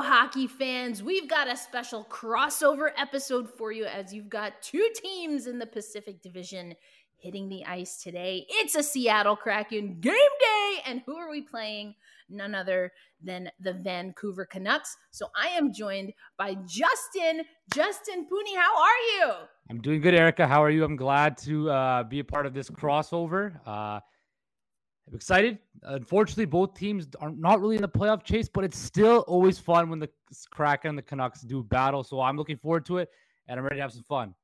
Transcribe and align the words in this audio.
hockey 0.00 0.46
fans. 0.46 1.02
We've 1.02 1.28
got 1.28 1.48
a 1.48 1.56
special 1.56 2.06
crossover 2.10 2.90
episode 2.96 3.48
for 3.56 3.72
you 3.72 3.84
as 3.84 4.12
you've 4.12 4.28
got 4.28 4.62
two 4.62 4.88
teams 4.94 5.46
in 5.46 5.58
the 5.58 5.66
Pacific 5.66 6.22
Division 6.22 6.74
hitting 7.16 7.48
the 7.48 7.64
ice 7.64 8.02
today. 8.02 8.46
It's 8.48 8.74
a 8.74 8.82
Seattle 8.82 9.36
Kraken 9.36 10.00
game 10.00 10.12
day. 10.12 10.78
And 10.86 11.02
who 11.06 11.16
are 11.16 11.30
we 11.30 11.40
playing? 11.40 11.94
None 12.28 12.54
other 12.54 12.92
than 13.22 13.50
the 13.60 13.72
Vancouver 13.72 14.44
Canucks. 14.44 14.96
So 15.10 15.26
I 15.36 15.48
am 15.48 15.72
joined 15.72 16.12
by 16.36 16.54
Justin. 16.66 17.42
Justin 17.74 18.26
Pooney, 18.26 18.56
how 18.56 18.82
are 18.82 18.88
you? 19.16 19.32
I'm 19.70 19.80
doing 19.80 20.00
good, 20.00 20.14
Erica. 20.14 20.46
How 20.46 20.62
are 20.62 20.70
you? 20.70 20.84
I'm 20.84 20.96
glad 20.96 21.38
to 21.38 21.70
uh, 21.70 22.02
be 22.04 22.18
a 22.18 22.24
part 22.24 22.46
of 22.46 22.54
this 22.54 22.68
crossover. 22.70 23.58
Uh, 23.66 24.00
I'm 25.06 25.14
excited. 25.14 25.58
Unfortunately, 25.82 26.46
both 26.46 26.74
teams 26.74 27.08
are 27.20 27.30
not 27.30 27.60
really 27.60 27.76
in 27.76 27.82
the 27.82 27.88
playoff 27.88 28.22
chase, 28.22 28.48
but 28.48 28.64
it's 28.64 28.78
still 28.78 29.18
always 29.28 29.58
fun 29.58 29.90
when 29.90 29.98
the 29.98 30.08
Kraken 30.50 30.90
and 30.90 30.98
the 30.98 31.02
Canucks 31.02 31.42
do 31.42 31.62
battle. 31.62 32.02
So 32.02 32.20
I'm 32.20 32.36
looking 32.36 32.56
forward 32.56 32.86
to 32.86 32.98
it, 32.98 33.10
and 33.48 33.58
I'm 33.58 33.64
ready 33.64 33.76
to 33.76 33.82
have 33.82 33.92
some 33.92 34.04
fun. 34.04 34.34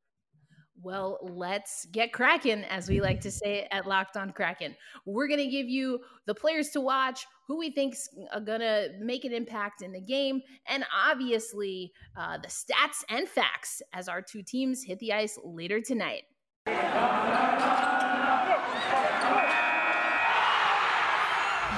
Well, 0.82 1.18
let's 1.22 1.86
get 1.92 2.12
cracking, 2.12 2.64
as 2.64 2.88
we 2.88 3.02
like 3.02 3.20
to 3.22 3.30
say 3.30 3.68
at 3.70 3.86
Locked 3.86 4.16
On 4.16 4.32
Kraken. 4.32 4.74
We're 5.04 5.28
going 5.28 5.40
to 5.40 5.46
give 5.46 5.68
you 5.68 6.00
the 6.26 6.34
players 6.34 6.70
to 6.70 6.80
watch, 6.80 7.26
who 7.46 7.58
we 7.58 7.70
think's 7.70 8.08
going 8.44 8.60
to 8.60 8.90
make 8.98 9.26
an 9.26 9.32
impact 9.34 9.82
in 9.82 9.92
the 9.92 10.00
game, 10.00 10.40
and 10.66 10.84
obviously 11.06 11.92
uh, 12.16 12.38
the 12.38 12.48
stats 12.48 13.04
and 13.10 13.28
facts 13.28 13.82
as 13.92 14.08
our 14.08 14.22
two 14.22 14.42
teams 14.42 14.82
hit 14.82 14.98
the 15.00 15.12
ice 15.12 15.38
later 15.44 15.82
tonight. 15.82 16.22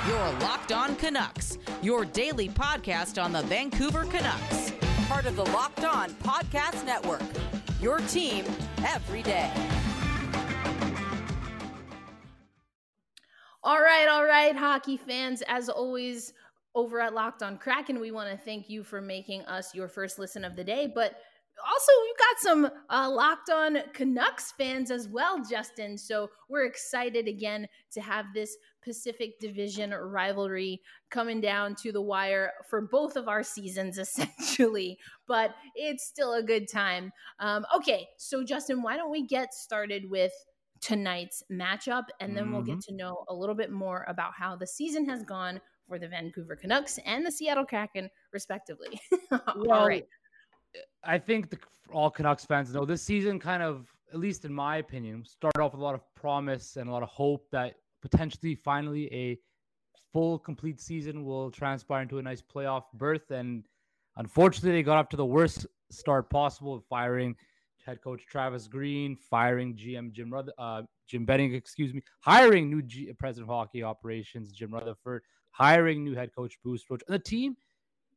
Your 0.09 0.33
Locked 0.41 0.73
On 0.73 0.97
Canucks, 0.97 1.59
your 1.81 2.05
daily 2.05 2.49
podcast 2.49 3.23
on 3.23 3.31
the 3.31 3.43
Vancouver 3.43 4.03
Canucks, 4.03 4.73
part 5.07 5.27
of 5.27 5.37
the 5.37 5.45
Locked 5.45 5.85
On 5.85 6.11
Podcast 6.15 6.85
Network. 6.85 7.23
Your 7.81 7.99
team 8.01 8.45
every 8.85 9.23
day. 9.23 9.49
All 13.63 13.81
right, 13.81 14.09
all 14.11 14.25
right, 14.25 14.57
hockey 14.57 14.97
fans. 14.97 15.41
As 15.47 15.69
always, 15.69 16.33
over 16.75 17.01
at 17.01 17.15
Locked 17.15 17.45
On 17.45 17.57
Kraken, 17.57 18.01
we 18.01 18.11
want 18.11 18.29
to 18.29 18.37
thank 18.37 18.69
you 18.69 18.83
for 18.83 19.01
making 19.01 19.43
us 19.43 19.73
your 19.73 19.87
first 19.87 20.19
listen 20.19 20.45
of 20.45 20.57
the 20.57 20.65
day. 20.65 20.91
But 20.93 21.15
also, 21.65 21.93
we've 22.03 22.19
got 22.19 22.39
some 22.41 22.71
uh, 22.91 23.11
Locked 23.11 23.51
On 23.51 23.79
Canucks 23.93 24.53
fans 24.53 24.91
as 24.91 25.09
well, 25.09 25.43
Justin. 25.49 25.97
So 25.97 26.31
we're 26.49 26.65
excited 26.65 27.29
again 27.29 27.67
to 27.93 28.01
have 28.01 28.27
this 28.35 28.57
Pacific 28.83 29.39
Division 29.39 29.91
rivalry 29.91 30.81
coming 31.11 31.41
down 31.41 31.75
to 31.83 31.93
the 31.93 32.03
wire 32.03 32.53
for 32.69 32.83
both 32.83 33.17
of 33.17 33.29
our 33.29 33.43
seasons, 33.43 33.99
essentially. 33.99 34.99
But 35.27 35.55
it's 35.75 36.07
still 36.07 36.35
a 36.35 36.43
good 36.43 36.69
time. 36.69 37.13
Um, 37.39 37.65
okay, 37.77 38.09
so 38.19 38.45
Justin, 38.45 38.83
why 38.83 38.97
don't 38.97 39.11
we 39.11 39.27
get 39.27 39.55
started 39.55 40.11
with 40.11 40.33
tonight's 40.81 41.43
matchup, 41.51 42.05
and 42.21 42.37
then 42.37 42.45
mm-hmm. 42.45 42.55
we'll 42.55 42.63
get 42.63 42.79
mm-hmm. 42.79 42.93
to 42.93 42.97
know 42.97 43.25
a 43.29 43.35
little 43.35 43.55
bit 43.55 43.71
more 43.71 44.05
about 44.09 44.33
how 44.37 44.57
the 44.57 44.67
season 44.67 45.09
has 45.09 45.23
gone 45.23 45.61
for 45.89 45.99
the 45.99 46.09
Vancouver 46.09 46.57
Canucks 46.57 46.99
and 47.05 47.25
the 47.25 47.31
Seattle 47.31 47.65
Kraken, 47.65 48.11
respectively. 48.33 49.01
well, 49.31 49.73
all 49.73 49.87
right. 49.87 50.07
I 51.05 51.19
think 51.19 51.51
the, 51.51 51.59
all 51.93 52.11
Canucks 52.11 52.45
fans 52.45 52.73
know 52.73 52.85
this 52.85 53.03
season 53.03 53.39
kind 53.39 53.63
of, 53.63 53.87
at 54.13 54.19
least 54.19 54.45
in 54.45 54.53
my 54.53 54.77
opinion, 54.79 55.25
started 55.25 55.61
off 55.61 55.73
with 55.73 55.81
a 55.81 55.85
lot 55.85 55.95
of 55.95 56.03
promise 56.15 56.77
and 56.77 56.89
a 56.89 56.93
lot 56.93 57.03
of 57.03 57.09
hope 57.09 57.47
that 57.51 57.75
potentially 58.01 58.55
finally 58.55 59.13
a 59.13 59.39
full 60.13 60.39
complete 60.39 60.81
season 60.81 61.25
will 61.25 61.51
transpire 61.51 62.03
into 62.03 62.19
a 62.19 62.23
nice 62.23 62.43
playoff 62.43 62.85
berth. 62.95 63.31
And 63.31 63.65
unfortunately, 64.17 64.73
they 64.73 64.83
got 64.83 64.99
off 64.99 65.09
to 65.11 65.17
the 65.17 65.25
worst 65.25 65.67
start 65.91 66.31
possible, 66.31 66.83
firing 66.89 67.37
head 67.85 68.01
coach 68.03 68.25
Travis 68.27 68.69
Green, 68.69 69.17
firing 69.17 69.75
GM 69.75 70.13
Jim 70.13 70.33
Ruther, 70.33 70.53
uh, 70.59 70.83
Jim 71.09 71.25
Benning, 71.25 71.55
excuse 71.55 71.93
me, 71.93 72.03
hiring 72.21 72.71
new 72.71 72.83
G- 72.83 73.13
president 73.19 73.51
of 73.51 73.55
hockey 73.55 73.83
operations 73.83 74.53
Jim 74.53 74.73
Rutherford, 74.73 75.23
hiring 75.51 76.05
new 76.05 76.15
head 76.15 76.31
coach 76.35 76.57
Bruce 76.63 76.85
Boudreau, 76.89 77.01
and 77.09 77.15
the 77.15 77.19
team 77.19 77.57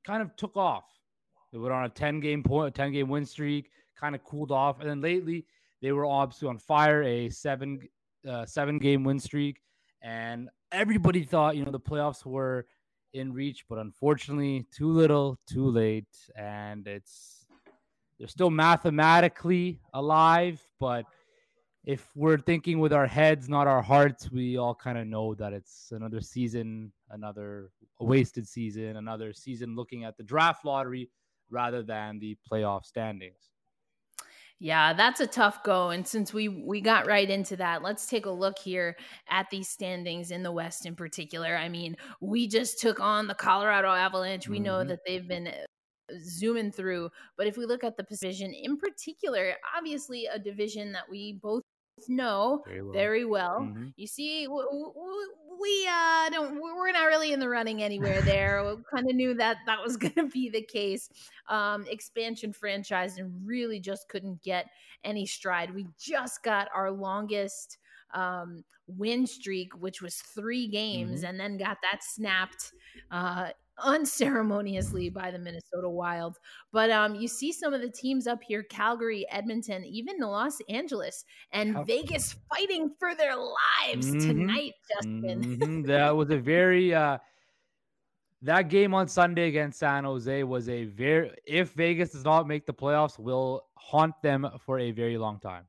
kind 0.06 0.22
of 0.22 0.36
took 0.36 0.56
off. 0.56 0.86
They 1.52 1.58
went 1.58 1.74
on 1.74 1.86
a 1.86 1.90
ten 1.90 2.20
game 2.20 2.44
point, 2.44 2.70
a 2.70 2.72
ten 2.72 2.92
game 2.92 3.10
win 3.10 3.26
streak, 3.26 3.70
kind 4.00 4.16
of 4.16 4.24
cooled 4.24 4.52
off, 4.52 4.80
and 4.80 4.90
then 4.90 5.02
lately 5.02 5.46
they 5.82 5.92
were 5.92 6.06
obviously 6.06 6.48
on 6.48 6.58
fire, 6.58 7.04
a 7.04 7.30
seven 7.30 7.80
uh, 8.28 8.46
seven 8.46 8.80
game 8.80 9.04
win 9.04 9.20
streak. 9.20 9.62
And 10.02 10.50
everybody 10.72 11.24
thought 11.24 11.56
you 11.56 11.66
know 11.66 11.72
the 11.72 11.80
playoffs 11.80 12.26
were 12.26 12.66
in 13.14 13.34
reach, 13.34 13.66
but 13.70 13.78
unfortunately, 13.78 14.66
too 14.72 14.92
little, 14.92 15.40
too 15.48 15.70
late, 15.70 16.08
and 16.36 16.88
it's 16.88 17.46
they're 18.20 18.28
still 18.28 18.50
mathematically 18.50 19.80
alive, 19.94 20.62
but 20.80 21.06
if 21.86 22.10
we're 22.16 22.38
thinking 22.38 22.80
with 22.80 22.94
our 22.94 23.06
heads, 23.06 23.48
not 23.48 23.68
our 23.68 23.82
hearts, 23.82 24.32
we 24.32 24.58
all 24.58 24.74
kind 24.74 24.98
of 24.98 25.06
know 25.06 25.36
that 25.36 25.54
it's 25.54 25.92
another 25.92 26.20
season, 26.20 26.92
another 27.12 27.70
wasted 28.00 28.48
season, 28.48 28.98
another 28.98 29.34
season 29.34 29.76
looking 29.76 30.04
at 30.04 30.18
the 30.18 30.24
draft 30.24 30.66
lottery 30.66 31.10
rather 31.50 31.84
than 31.84 32.20
the 32.20 32.38
playoff 32.52 32.86
standings. 32.86 33.50
Yeah, 34.60 34.94
that's 34.94 35.20
a 35.20 35.28
tough 35.28 35.64
go. 35.64 35.90
And 35.90 36.08
since 36.08 36.34
we 36.34 36.48
we 36.48 36.80
got 36.80 37.08
right 37.08 37.30
into 37.30 37.58
that, 37.58 37.84
let's 37.84 38.06
take 38.06 38.26
a 38.26 38.32
look 38.32 38.58
here 38.58 38.96
at 39.30 39.50
these 39.50 39.68
standings 39.68 40.32
in 40.32 40.44
the 40.44 40.52
West 40.52 40.86
in 40.86 40.96
particular. 40.96 41.58
I 41.58 41.68
mean, 41.68 41.98
we 42.22 42.48
just 42.48 42.80
took 42.80 43.02
on 43.02 43.28
the 43.28 43.36
Colorado 43.36 43.90
Avalanche. 43.90 44.48
We 44.48 44.58
mm-hmm. 44.58 44.66
know 44.66 44.84
that 44.86 45.00
they've 45.06 45.28
been 45.28 45.48
uh, 45.48 46.14
zooming 46.24 46.72
through, 46.72 47.10
but 47.38 47.48
if 47.48 47.58
we 47.58 47.66
look 47.66 47.84
at 47.84 47.98
the 47.98 48.04
division 48.04 48.54
in 48.54 48.78
particular, 48.78 49.56
obviously 49.78 50.26
a 50.28 50.40
division 50.40 50.94
that 50.94 51.10
we 51.12 51.38
both 51.44 51.64
know 52.08 52.64
very 52.66 52.82
well. 52.82 52.94
Very 52.94 53.26
well. 53.26 53.60
Mm-hmm. 53.62 53.88
You 53.96 54.08
see, 54.08 54.46
w- 54.46 54.68
w- 54.70 54.94
we 55.60 55.88
uh 55.90 56.30
don't 56.30 56.62
we're 56.62 56.92
not 56.92 57.06
really 57.06 57.32
in 57.32 57.40
the 57.40 57.50
running 57.50 57.82
anywhere 57.82 58.22
there. 58.22 58.64
we 58.64 58.82
kind 58.94 59.10
of 59.10 59.16
knew 59.16 59.34
that 59.36 59.58
that 59.66 59.82
was 59.82 59.98
going 59.98 60.14
to 60.14 60.28
be 60.28 60.50
the 60.50 60.62
case. 60.62 61.10
Um 61.50 61.86
expansion 61.90 62.54
franchise 62.54 63.18
and 63.18 63.32
really 63.46 63.80
just 63.80 64.10
couldn't 64.10 64.42
get 64.44 64.68
any 65.04 65.26
stride. 65.26 65.74
We 65.74 65.88
just 66.00 66.44
got 66.44 66.68
our 66.74 66.92
longest 66.92 67.78
um 68.14 68.64
win 68.88 69.26
streak 69.26 69.74
which 69.80 70.00
was 70.00 70.16
3 70.16 70.68
games 70.68 71.22
mm-hmm. 71.22 71.30
and 71.30 71.40
then 71.40 71.58
got 71.58 71.78
that 71.82 72.04
snapped 72.04 72.72
uh 73.10 73.50
unceremoniously 73.84 75.10
by 75.10 75.32
the 75.32 75.40
Minnesota 75.40 75.90
Wild. 75.90 76.38
But 76.72 76.90
um, 76.92 77.16
you 77.16 77.28
see 77.28 77.52
some 77.52 77.74
of 77.74 77.82
the 77.82 77.90
teams 77.90 78.28
up 78.28 78.42
here 78.44 78.64
Calgary, 78.64 79.26
Edmonton, 79.32 79.84
even 79.86 80.20
Los 80.20 80.58
Angeles, 80.70 81.26
and 81.52 81.86
Vegas 81.86 82.36
fighting 82.50 82.94
for 83.00 83.16
their 83.16 83.36
lives 83.36 84.08
mm-hmm. 84.08 84.28
tonight, 84.28 84.74
Justin. 84.94 85.58
Mm-hmm. 85.58 85.82
that 85.84 86.16
was 86.16 86.30
a 86.30 86.38
very. 86.38 86.94
Uh, 86.94 87.18
that 88.42 88.70
game 88.70 88.94
on 88.94 89.08
Sunday 89.08 89.48
against 89.48 89.80
San 89.80 90.04
Jose 90.04 90.44
was 90.44 90.70
a 90.70 90.86
very. 90.86 91.32
If 91.46 91.72
Vegas 91.74 92.12
does 92.12 92.24
not 92.24 92.48
make 92.48 92.66
the 92.66 92.74
playoffs, 92.74 93.18
will 93.18 93.66
haunt 93.76 94.14
them 94.22 94.48
for 94.66 94.80
a 94.80 94.92
very 94.92 95.18
long 95.18 95.40
time. 95.40 95.66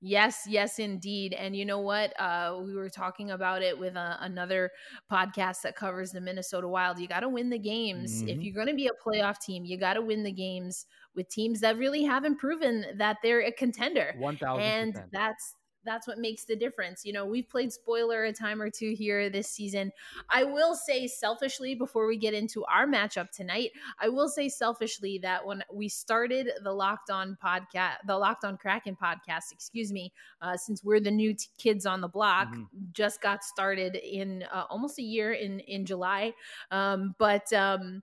Yes, 0.00 0.42
yes, 0.46 0.78
indeed. 0.78 1.32
And 1.32 1.56
you 1.56 1.64
know 1.64 1.80
what? 1.80 2.18
Uh, 2.20 2.60
we 2.62 2.74
were 2.74 2.90
talking 2.90 3.30
about 3.30 3.62
it 3.62 3.78
with 3.78 3.96
a, 3.96 4.00
uh, 4.00 4.16
another 4.20 4.70
podcast 5.10 5.62
that 5.62 5.76
covers 5.76 6.10
the 6.10 6.20
Minnesota 6.20 6.68
Wild. 6.68 6.98
You 6.98 7.08
got 7.08 7.20
to 7.20 7.28
win 7.28 7.48
the 7.48 7.58
games. 7.58 8.20
Mm-hmm. 8.20 8.28
If 8.28 8.42
you're 8.42 8.54
going 8.54 8.66
to 8.68 8.74
be 8.74 8.88
a 8.88 9.08
playoff 9.08 9.38
team, 9.40 9.64
you 9.64 9.78
got 9.78 9.94
to 9.94 10.02
win 10.02 10.22
the 10.22 10.32
games 10.32 10.84
with 11.14 11.28
teams 11.30 11.60
that 11.60 11.78
really 11.78 12.02
haven't 12.02 12.38
proven 12.38 12.84
that 12.98 13.16
they're 13.22 13.40
a 13.40 13.52
contender. 13.52 14.14
1000 14.18 14.62
And 14.62 15.02
that's 15.12 15.54
that's 15.84 16.06
what 16.06 16.18
makes 16.18 16.44
the 16.44 16.56
difference. 16.56 17.04
You 17.04 17.12
know, 17.12 17.26
we've 17.26 17.48
played 17.48 17.72
spoiler 17.72 18.24
a 18.24 18.32
time 18.32 18.60
or 18.60 18.70
two 18.70 18.94
here 18.94 19.28
this 19.30 19.48
season. 19.48 19.92
I 20.30 20.44
will 20.44 20.74
say 20.74 21.06
selfishly 21.06 21.74
before 21.74 22.06
we 22.06 22.16
get 22.16 22.34
into 22.34 22.64
our 22.64 22.86
matchup 22.86 23.30
tonight, 23.30 23.70
I 24.00 24.08
will 24.08 24.28
say 24.28 24.48
selfishly 24.48 25.18
that 25.18 25.44
when 25.44 25.62
we 25.72 25.88
started 25.88 26.50
the 26.62 26.72
Locked 26.72 27.10
On 27.10 27.36
podcast, 27.42 27.96
the 28.06 28.16
Locked 28.16 28.44
On 28.44 28.56
Kraken 28.56 28.96
podcast, 29.00 29.52
excuse 29.52 29.92
me, 29.92 30.12
uh, 30.40 30.56
since 30.56 30.82
we're 30.82 31.00
the 31.00 31.10
new 31.10 31.34
t- 31.34 31.48
kids 31.58 31.86
on 31.86 32.00
the 32.00 32.08
block, 32.08 32.48
mm-hmm. 32.48 32.64
just 32.92 33.20
got 33.20 33.44
started 33.44 33.96
in 33.96 34.44
uh, 34.52 34.64
almost 34.70 34.98
a 34.98 35.02
year 35.02 35.32
in 35.32 35.60
in 35.60 35.84
July. 35.84 36.32
Um, 36.70 37.14
but 37.18 37.52
um, 37.52 38.02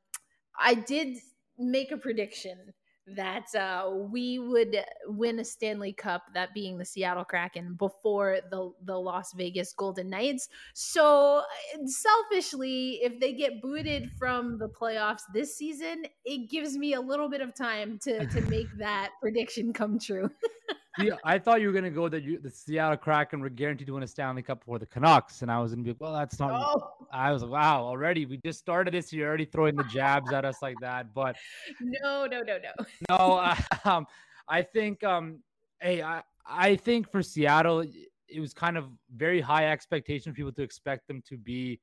I 0.60 0.76
did 0.76 1.18
make 1.58 1.92
a 1.92 1.98
prediction 1.98 2.74
that 3.08 3.54
uh, 3.56 3.90
we 3.92 4.40
would 4.40 4.84
win 5.08 5.40
a 5.40 5.46
Stanley 5.46 5.94
Cup, 5.94 6.24
that 6.34 6.54
being 6.54 6.78
the 6.78 6.86
Seattle 6.86 7.26
Kraken, 7.26 7.76
before 7.78 8.40
the 8.50 8.72
the 8.84 8.98
Las 8.98 9.34
Vegas 9.34 9.74
Golden 9.74 10.10
Knights. 10.10 10.50
So 10.74 11.38
uh, 11.38 11.86
selfishly, 11.86 13.00
if 13.02 13.20
they 13.20 13.34
get 13.34 13.62
booted 13.62 14.12
from 14.18 14.58
the 14.58 14.70
playoffs 14.70 15.24
this 15.34 15.56
season, 15.56 16.06
it 16.26 16.50
gives 16.50 16.78
me 16.78 16.94
a 16.94 17.02
little 17.02 17.30
bit 17.30 17.42
of 17.42 17.56
time 17.56 18.00
to 18.04 18.26
to 18.28 18.42
make 18.42 18.68
that 18.78 19.12
prediction 19.22 19.74
come 19.74 20.00
true. 20.00 20.30
yeah, 21.00 21.16
I 21.24 21.40
thought 21.40 21.62
you 21.62 21.68
were 21.68 21.74
gonna 21.74 21.90
go 21.90 22.10
that 22.10 22.24
you, 22.24 22.40
the 22.40 22.50
Seattle 22.50 22.98
Kraken 22.98 23.40
were 23.40 23.50
guaranteed 23.50 23.88
to 23.88 23.94
win 23.94 24.04
a 24.04 24.08
Stanley 24.08 24.42
Cup 24.42 24.60
before 24.60 24.80
the 24.80 24.86
Canucks, 24.86 25.42
and 25.42 25.52
I 25.52 25.60
was 25.60 25.72
gonna 25.72 25.84
be 25.84 25.92
like, 25.92 26.02
well, 26.02 26.14
that's 26.14 26.40
not. 26.40 26.52
Oh. 26.54 27.08
I 27.12 27.32
was 27.32 27.44
like, 27.44 27.52
wow, 27.52 27.84
already 27.84 28.26
we 28.26 28.38
just 28.38 28.60
started 28.60 28.94
this. 28.94 29.14
You're 29.14 29.28
already 29.28 29.46
throwing 29.46 29.76
the 29.76 29.84
jabs 29.86 30.32
at 30.34 30.46
us 30.46 30.62
like 30.62 30.76
that. 30.82 31.14
But 31.14 31.38
no, 31.80 32.26
no, 32.26 32.42
no, 32.42 32.58
no. 32.58 32.86
no, 33.10 33.56
um, 33.90 34.06
I 34.48 34.62
think, 34.62 35.04
um, 35.04 35.40
hey, 35.82 36.02
I, 36.02 36.22
I 36.46 36.76
think 36.76 37.10
for 37.10 37.22
Seattle, 37.24 37.86
it 38.28 38.40
was 38.40 38.54
kind 38.54 38.78
of 38.78 38.86
very 39.16 39.42
high 39.42 39.72
expectation 39.72 40.32
for 40.32 40.36
people 40.36 40.52
to 40.54 40.62
expect 40.62 41.08
them 41.08 41.22
to 41.28 41.38
be 41.38 41.80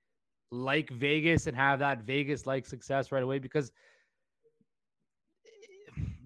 like 0.50 0.90
Vegas 0.90 1.46
and 1.46 1.56
have 1.56 1.78
that 1.78 2.02
Vegas 2.02 2.46
like 2.46 2.66
success 2.66 3.12
right 3.12 3.22
away 3.22 3.38
because 3.38 3.70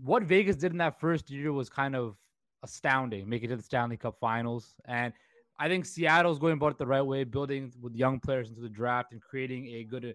what 0.03 0.23
Vegas 0.23 0.57
did 0.57 0.73
in 0.73 0.79
that 0.79 1.01
first 1.01 1.31
year 1.31 1.53
was 1.53 1.69
kind 1.69 1.97
of 1.97 2.17
astounding, 2.63 3.29
making 3.29 3.51
it 3.51 3.53
to 3.53 3.57
the 3.57 3.63
Stanley 3.63 3.97
Cup 3.97 4.17
finals. 4.21 4.75
And 4.87 5.13
I 5.59 5.69
think 5.69 5.85
Seattle's 5.85 6.39
going 6.39 6.55
about 6.55 6.73
it 6.73 6.79
the 6.79 6.87
right 6.87 7.03
way, 7.03 7.25
building 7.25 7.73
with 7.81 7.95
young 7.95 8.21
players 8.21 8.49
into 8.49 8.61
the 8.61 8.69
draft 8.69 9.13
and 9.13 9.21
creating 9.21 9.67
a 9.69 9.85
good, 9.85 10.15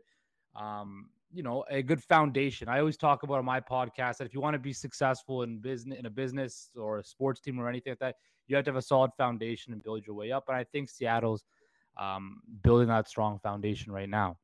um, 0.55 1.09
you 1.31 1.43
know, 1.43 1.63
a 1.69 1.81
good 1.81 2.03
foundation. 2.03 2.67
I 2.67 2.79
always 2.79 2.97
talk 2.97 3.23
about 3.23 3.37
on 3.37 3.45
my 3.45 3.59
podcast 3.59 4.17
that 4.17 4.25
if 4.25 4.33
you 4.33 4.41
want 4.41 4.55
to 4.55 4.59
be 4.59 4.73
successful 4.73 5.43
in 5.43 5.59
business, 5.59 5.99
in 5.99 6.05
a 6.05 6.09
business 6.09 6.69
or 6.75 6.99
a 6.99 7.03
sports 7.03 7.39
team 7.39 7.59
or 7.59 7.69
anything 7.69 7.91
like 7.91 7.99
that, 7.99 8.15
you 8.47 8.55
have 8.55 8.65
to 8.65 8.71
have 8.71 8.77
a 8.77 8.81
solid 8.81 9.11
foundation 9.17 9.73
and 9.73 9.83
build 9.83 10.05
your 10.05 10.15
way 10.15 10.31
up. 10.31 10.45
And 10.47 10.57
I 10.57 10.63
think 10.63 10.89
Seattle's 10.89 11.43
um, 11.97 12.41
building 12.63 12.87
that 12.87 13.07
strong 13.07 13.39
foundation 13.39 13.91
right 13.91 14.09
now. 14.09 14.37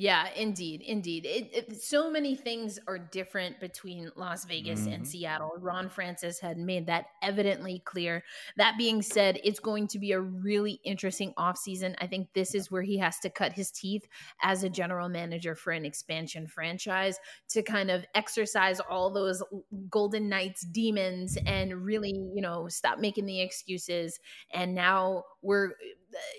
Yeah, 0.00 0.28
indeed, 0.34 0.80
indeed. 0.80 1.26
It, 1.26 1.50
it, 1.52 1.82
so 1.82 2.10
many 2.10 2.34
things 2.34 2.78
are 2.88 2.98
different 2.98 3.60
between 3.60 4.10
Las 4.16 4.46
Vegas 4.46 4.80
mm-hmm. 4.80 4.92
and 4.92 5.06
Seattle. 5.06 5.52
Ron 5.58 5.90
Francis 5.90 6.40
had 6.40 6.56
made 6.56 6.86
that 6.86 7.08
evidently 7.20 7.82
clear. 7.84 8.24
That 8.56 8.78
being 8.78 9.02
said, 9.02 9.38
it's 9.44 9.60
going 9.60 9.88
to 9.88 9.98
be 9.98 10.12
a 10.12 10.20
really 10.22 10.80
interesting 10.84 11.34
offseason. 11.38 11.96
I 11.98 12.06
think 12.06 12.28
this 12.32 12.54
is 12.54 12.70
where 12.70 12.80
he 12.80 12.96
has 12.96 13.18
to 13.18 13.28
cut 13.28 13.52
his 13.52 13.70
teeth 13.70 14.08
as 14.42 14.64
a 14.64 14.70
general 14.70 15.10
manager 15.10 15.54
for 15.54 15.70
an 15.70 15.84
expansion 15.84 16.46
franchise 16.46 17.18
to 17.50 17.62
kind 17.62 17.90
of 17.90 18.06
exercise 18.14 18.80
all 18.80 19.12
those 19.12 19.42
Golden 19.90 20.30
Knights 20.30 20.62
demons 20.62 21.36
and 21.44 21.74
really, 21.84 22.14
you 22.34 22.40
know, 22.40 22.68
stop 22.68 23.00
making 23.00 23.26
the 23.26 23.42
excuses. 23.42 24.18
And 24.54 24.74
now 24.74 25.24
we're 25.42 25.72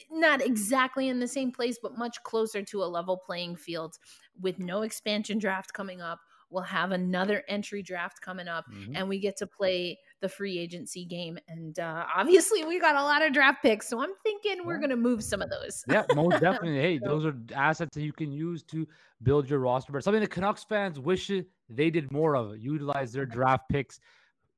not 0.10 0.42
exactly 0.42 1.08
in 1.08 1.20
the 1.20 1.28
same 1.28 1.52
place, 1.52 1.78
but 1.82 1.98
much 1.98 2.22
closer 2.24 2.62
to 2.64 2.84
a 2.84 2.86
level 2.86 3.22
playing 3.26 3.56
field 3.56 3.98
with 4.40 4.60
no 4.60 4.82
expansion 4.82 5.40
draft 5.40 5.74
coming 5.74 6.02
up. 6.02 6.20
We'll 6.50 6.64
have 6.64 6.92
another 6.92 7.44
entry 7.48 7.82
draft 7.82 8.20
coming 8.22 8.50
up, 8.50 8.66
mm-hmm. 8.70 8.94
and 8.96 9.08
we 9.08 9.20
get 9.20 9.38
to 9.38 9.48
play 9.48 9.98
the 10.20 10.28
free 10.28 10.60
agency 10.60 11.06
game. 11.06 11.40
And 11.48 11.80
uh, 11.80 12.04
obviously, 12.14 12.66
we 12.66 12.78
got 12.78 12.96
a 12.96 13.02
lot 13.02 13.22
of 13.22 13.32
draft 13.32 13.62
picks, 13.62 13.88
so 13.88 14.02
I'm 14.02 14.12
thinking 14.22 14.66
we're 14.66 14.80
going 14.80 14.90
to 14.90 14.98
move 14.98 15.24
some 15.24 15.42
of 15.42 15.50
those. 15.50 15.86
yeah, 15.88 16.04
most 16.14 16.32
definitely. 16.42 16.78
Hey, 16.78 16.98
those 16.98 17.26
are 17.26 17.36
assets 17.56 17.96
that 17.96 18.04
you 18.04 18.12
can 18.12 18.34
use 18.34 18.64
to 18.64 18.86
build 19.24 19.50
your 19.50 19.60
roster. 19.60 19.94
But 19.94 20.04
something 20.04 20.22
the 20.22 20.28
Canucks 20.28 20.66
fans 20.66 21.00
wish 21.00 21.32
they 21.70 21.90
did 21.90 22.12
more 22.12 22.36
of, 22.36 22.58
utilize 22.58 23.14
their 23.14 23.26
draft 23.26 23.70
picks 23.70 24.02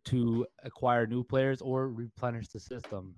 to 0.05 0.45
acquire 0.63 1.05
new 1.05 1.23
players 1.23 1.61
or 1.61 1.89
replenish 1.89 2.47
the 2.47 2.59
system. 2.59 3.15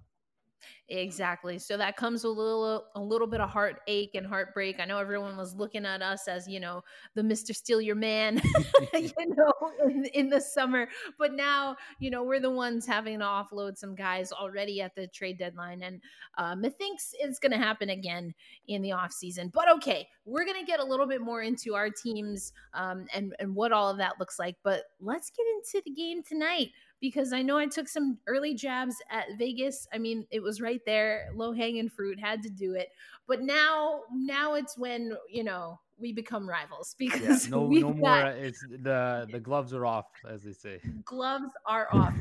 Exactly. 0.90 1.58
So 1.58 1.78
that 1.78 1.98
comes 1.98 2.24
with 2.24 2.38
a 2.38 2.42
little 2.42 2.86
a 2.94 3.02
little 3.02 3.26
bit 3.26 3.42
of 3.42 3.50
heartache 3.50 4.14
and 4.14 4.26
heartbreak. 4.26 4.80
I 4.80 4.86
know 4.86 5.00
everyone 5.00 5.36
was 5.36 5.56
looking 5.56 5.84
at 5.84 6.04
us 6.04 6.28
as, 6.28 6.48
you 6.48 6.60
know, 6.60 6.84
the 7.16 7.24
Mr. 7.24 7.56
Steal 7.56 7.82
Your 7.82 7.96
Man, 7.96 8.40
you 8.94 9.12
know, 9.36 9.54
in, 9.90 10.06
in, 10.14 10.30
the 10.30 10.40
summer. 10.40 10.88
But 11.18 11.34
now, 11.34 11.76
you 12.00 12.12
know, 12.12 12.24
we're 12.24 12.40
the 12.40 12.52
ones 12.52 12.86
having 12.86 13.20
to 13.20 13.26
offload 13.26 13.78
some 13.78 13.96
guys 13.96 14.32
already 14.32 14.80
at 14.80 14.96
the 14.96 15.08
trade 15.08 15.40
deadline. 15.40 15.82
And 15.82 16.02
um, 16.38 16.64
thinks 16.78 17.16
it's 17.20 17.40
going 17.40 17.52
to 17.52 17.58
happen 17.58 17.90
again 17.90 18.36
in 18.68 18.84
the 18.84 18.92
off 18.92 19.12
season. 19.12 19.50
But 19.52 19.72
okay, 19.78 20.08
we're 20.26 20.46
going 20.46 20.60
to 20.60 20.66
get 20.66 20.80
a 20.80 20.86
little 20.86 21.08
bit 21.08 21.22
more 21.22 21.42
into 21.42 21.74
our 21.74 21.90
teams 21.90 22.54
um, 22.76 23.08
and, 23.12 23.34
and 23.40 23.56
what 23.56 23.72
all 23.72 23.90
of 23.90 23.98
that 23.98 24.20
looks 24.20 24.38
like. 24.38 24.56
But 24.64 24.84
let's 25.02 25.32
get 25.32 25.48
into 25.48 25.84
the 25.84 25.96
game 25.96 26.22
tonight 26.22 26.70
because 27.02 27.34
I 27.34 27.42
know 27.42 27.58
I 27.58 27.68
took 27.68 27.88
some 27.88 28.20
early 28.28 28.54
jabs 28.54 28.96
at 29.10 29.26
Vegas. 29.38 29.88
I 29.94 29.98
mean, 29.98 30.26
it 30.32 30.42
was 30.42 30.62
right 30.62 30.82
there, 30.86 31.30
low 31.36 31.54
hanging 31.54 31.90
fruit, 31.90 32.20
had 32.20 32.44
to 32.44 32.50
do 32.50 32.74
it. 32.74 32.90
But 33.28 33.42
now, 33.42 34.04
now 34.14 34.54
it's 34.56 34.78
when 34.78 35.16
you 35.30 35.44
know 35.44 35.80
we 36.00 36.14
become 36.14 36.48
rivals 36.48 36.96
because 37.00 37.46
yeah, 37.46 37.52
no, 37.52 37.68
no 37.68 37.94
more. 37.94 38.22
It's 38.28 38.62
the 38.62 39.28
the 39.32 39.40
gloves 39.40 39.74
are 39.74 39.86
off, 39.86 40.08
as 40.30 40.44
they 40.44 40.54
say. 40.54 40.80
Gloves 41.04 41.50
are 41.66 41.88
off. 41.94 42.14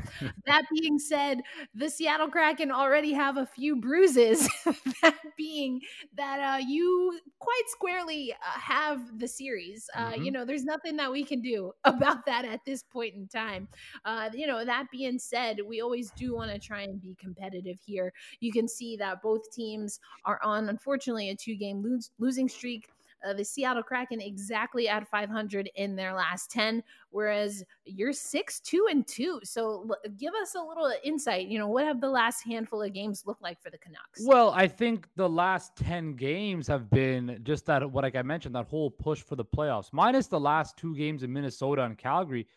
that 0.45 0.63
being 0.73 0.99
said, 0.99 1.41
the 1.73 1.89
Seattle 1.89 2.29
Kraken 2.29 2.71
already 2.71 3.13
have 3.13 3.37
a 3.37 3.45
few 3.45 3.75
bruises. 3.75 4.47
that 5.01 5.15
being 5.37 5.81
that 6.15 6.39
uh, 6.39 6.57
you 6.65 7.19
quite 7.39 7.63
squarely 7.67 8.33
uh, 8.33 8.59
have 8.59 9.19
the 9.19 9.27
series. 9.27 9.89
Uh, 9.95 10.11
mm-hmm. 10.11 10.23
You 10.23 10.31
know, 10.31 10.45
there's 10.45 10.65
nothing 10.65 10.95
that 10.97 11.11
we 11.11 11.23
can 11.23 11.41
do 11.41 11.71
about 11.83 12.25
that 12.25 12.45
at 12.45 12.61
this 12.65 12.83
point 12.83 13.15
in 13.15 13.27
time. 13.27 13.67
Uh, 14.03 14.29
you 14.33 14.47
know, 14.47 14.63
that 14.65 14.85
being 14.91 15.19
said, 15.19 15.59
we 15.65 15.81
always 15.81 16.11
do 16.11 16.35
want 16.35 16.51
to 16.51 16.59
try 16.59 16.81
and 16.81 17.01
be 17.01 17.15
competitive 17.19 17.77
here. 17.85 18.13
You 18.39 18.51
can 18.51 18.67
see 18.67 18.95
that 18.97 19.21
both 19.21 19.51
teams 19.51 19.99
are 20.25 20.39
on, 20.43 20.69
unfortunately, 20.69 21.29
a 21.29 21.35
two 21.35 21.55
game 21.55 21.83
lo- 21.83 21.99
losing 22.19 22.47
streak 22.47 22.89
uh, 23.25 23.33
the 23.33 23.43
Seattle 23.43 23.83
Kraken 23.83 24.21
exactly 24.21 24.87
at 24.87 25.07
500 25.07 25.69
in 25.75 25.95
their 25.95 26.13
last 26.13 26.51
10, 26.51 26.83
whereas 27.09 27.63
you're 27.85 28.13
six, 28.13 28.59
two, 28.59 28.87
and 28.89 29.07
two. 29.07 29.39
So 29.43 29.87
l- 29.89 30.11
give 30.17 30.33
us 30.33 30.55
a 30.55 30.61
little 30.61 30.91
insight. 31.03 31.47
You 31.47 31.59
know, 31.59 31.67
what 31.67 31.85
have 31.85 32.01
the 32.01 32.09
last 32.09 32.43
handful 32.43 32.81
of 32.81 32.93
games 32.93 33.23
looked 33.25 33.41
like 33.41 33.61
for 33.61 33.69
the 33.69 33.77
Canucks? 33.77 34.21
Well, 34.25 34.51
I 34.51 34.67
think 34.67 35.07
the 35.15 35.29
last 35.29 35.75
10 35.77 36.13
games 36.13 36.67
have 36.67 36.89
been 36.89 37.39
just 37.43 37.65
that, 37.67 37.89
what 37.89 38.03
like 38.03 38.15
I 38.15 38.21
mentioned, 38.21 38.55
that 38.55 38.67
whole 38.67 38.89
push 38.89 39.21
for 39.21 39.35
the 39.35 39.45
playoffs, 39.45 39.89
minus 39.91 40.27
the 40.27 40.39
last 40.39 40.77
two 40.77 40.95
games 40.95 41.23
in 41.23 41.31
Minnesota 41.31 41.83
and 41.83 41.97
Calgary. 41.97 42.47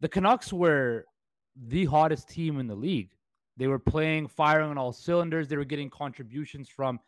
The 0.00 0.08
Canucks 0.08 0.52
were 0.52 1.06
the 1.68 1.84
hottest 1.84 2.28
team 2.28 2.58
in 2.58 2.66
the 2.66 2.74
league. 2.74 3.10
They 3.56 3.68
were 3.68 3.78
playing, 3.78 4.26
firing 4.28 4.70
on 4.70 4.78
all 4.78 4.92
cylinders. 4.92 5.48
They 5.48 5.56
were 5.56 5.64
getting 5.64 5.88
contributions 5.88 6.68
from 6.68 6.98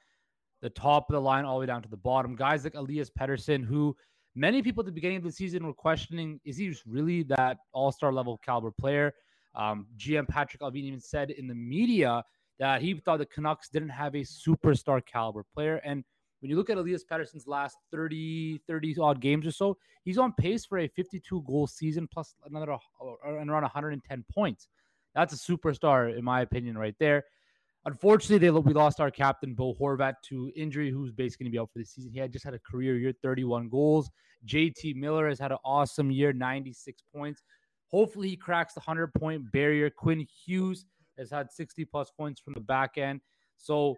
the 0.63 0.71
top 0.71 1.11
of 1.11 1.15
the 1.15 1.21
line 1.21 1.45
all 1.45 1.57
the 1.57 1.61
way 1.61 1.67
down 1.67 1.83
to 1.83 1.89
the 1.89 1.97
bottom. 1.97 2.35
Guys 2.35 2.65
like 2.65 2.75
Elias 2.75 3.11
Pettersson, 3.11 3.65
who 3.65 3.97
many 4.35 4.63
people 4.63 4.83
at 4.83 4.87
the 4.87 4.93
beginning 4.93 5.19
of 5.19 5.23
the 5.23 5.33
season 5.33 5.67
were 5.67 5.75
questioning, 5.75 6.41
is 6.45 6.57
he 6.57 6.75
really 6.87 7.23
that 7.25 7.59
all 7.73 7.93
star 7.93 8.13
level 8.13 8.39
caliber 8.45 8.71
player? 8.71 9.13
Um, 9.55 9.87
GM 9.97 10.27
Patrik 10.27 10.61
Allvin 10.61 10.85
even 10.85 11.01
said 11.01 11.31
in 11.31 11.47
the 11.47 11.55
media 11.55 12.23
that 12.59 12.83
he 12.83 12.95
thought 12.95 13.19
the 13.19 13.27
Canucks 13.27 13.69
didn't 13.69 13.89
have 13.91 14.15
a 14.15 14.21
superstar 14.21 15.05
caliber 15.05 15.45
player. 15.55 15.77
And 15.85 16.05
when 16.41 16.51
you 16.51 16.57
look 16.57 16.71
at 16.71 16.77
Elias 16.77 17.05
Pettersson's 17.05 17.47
last 17.47 17.77
30, 17.93 18.61
30 18.67 18.97
odd 19.01 19.21
games 19.21 19.47
or 19.47 19.51
so, 19.51 19.77
he's 20.05 20.19
on 20.19 20.33
pace 20.35 20.65
for 20.65 20.79
a 20.79 20.89
52 20.89 21.43
goal 21.47 21.67
season 21.67 22.09
plus 22.13 22.35
another 22.45 22.73
uh, 22.73 22.79
around 23.25 23.63
110 23.63 24.25
points. 24.33 24.69
That's 25.15 25.33
a 25.33 25.37
superstar, 25.37 26.17
in 26.17 26.25
my 26.25 26.43
opinion, 26.43 26.77
right 26.77 26.95
there. 27.01 27.25
Unfortunately, 27.87 28.39
they 28.39 28.51
we 28.51 28.75
lost 28.75 29.01
our 29.01 29.13
captain 29.13 29.55
Bo 29.55 29.73
Horvat 29.75 30.15
to 30.25 30.51
injury, 30.57 30.91
who's 30.91 31.13
basically 31.13 31.45
going 31.45 31.53
to 31.53 31.57
be 31.57 31.61
out 31.61 31.71
for 31.73 31.79
the 31.79 31.85
season. 31.85 32.11
He 32.13 32.19
had 32.19 32.33
just 32.33 32.45
had 32.45 32.53
a 32.53 32.59
career 32.59 32.99
year, 32.99 33.13
31 33.23 33.69
goals. 33.69 34.11
JT 34.45 34.97
Miller 34.97 35.29
has 35.29 35.39
had 35.39 35.53
an 35.53 35.59
awesome 35.65 36.11
year, 36.11 36.33
96 36.33 37.03
points. 37.15 37.43
Hopefully, 37.89 38.29
he 38.29 38.37
cracks 38.37 38.75
the 38.75 38.81
100 38.81 39.15
point 39.15 39.53
barrier. 39.53 39.89
Quinn 39.89 40.27
Hughes 40.45 40.85
has 41.17 41.31
had 41.31 41.53
60 41.53 41.85
plus 41.85 42.11
points 42.11 42.41
from 42.41 42.55
the 42.55 42.61
back 42.61 42.99
end. 42.99 43.21
So 43.57 43.97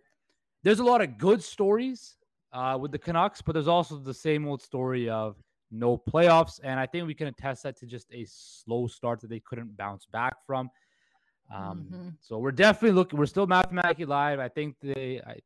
there's 0.63 0.81
a 0.81 0.85
lot 0.85 1.01
of 1.01 1.17
good 1.17 1.43
stories 1.43 2.17
uh, 2.53 2.77
with 2.79 2.93
the 2.93 2.99
Canucks, 2.99 3.41
but 3.41 3.53
there's 3.53 3.69
also 3.69 3.97
the 3.97 4.15
same 4.15 4.47
old 4.47 4.61
story 4.61 5.09
of 5.09 5.37
no 5.71 5.97
playoffs. 5.97 6.61
And 6.63 6.79
I 6.79 6.85
think 6.85 7.07
we 7.07 7.15
can 7.15 7.29
attest 7.29 7.63
that 7.63 7.79
to 7.79 7.87
just 7.87 8.09
a 8.13 8.27
slow 8.29 8.87
start 8.87 9.21
that 9.21 9.31
they 9.31 9.41
couldn't 9.41 9.77
bounce 9.79 10.05
back 10.05 10.35
from. 10.47 10.71
Um, 11.55 11.87
mm-hmm. 11.91 12.09
So 12.21 12.39
we're 12.39 12.53
definitely 12.53 12.93
looking. 12.93 13.19
We're 13.19 13.27
still 13.27 13.47
mathematically 13.47 14.05
live. 14.05 14.39
I 14.39 14.49
think 14.49 14.77
they. 14.83 15.21
I, 15.27 15.37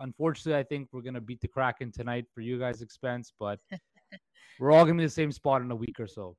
unfortunately, 0.00 0.58
I 0.58 0.64
think 0.64 0.88
we're 0.92 1.02
gonna 1.02 1.20
beat 1.20 1.40
the 1.40 1.48
Kraken 1.48 1.92
tonight 1.92 2.26
for 2.34 2.40
you 2.40 2.58
guys' 2.58 2.82
expense, 2.82 3.32
but 3.38 3.58
we're 4.60 4.72
all 4.72 4.84
gonna 4.84 4.98
be 4.98 5.04
the 5.04 5.10
same 5.10 5.32
spot 5.32 5.62
in 5.62 5.70
a 5.70 5.76
week 5.76 5.98
or 5.98 6.06
so. 6.06 6.36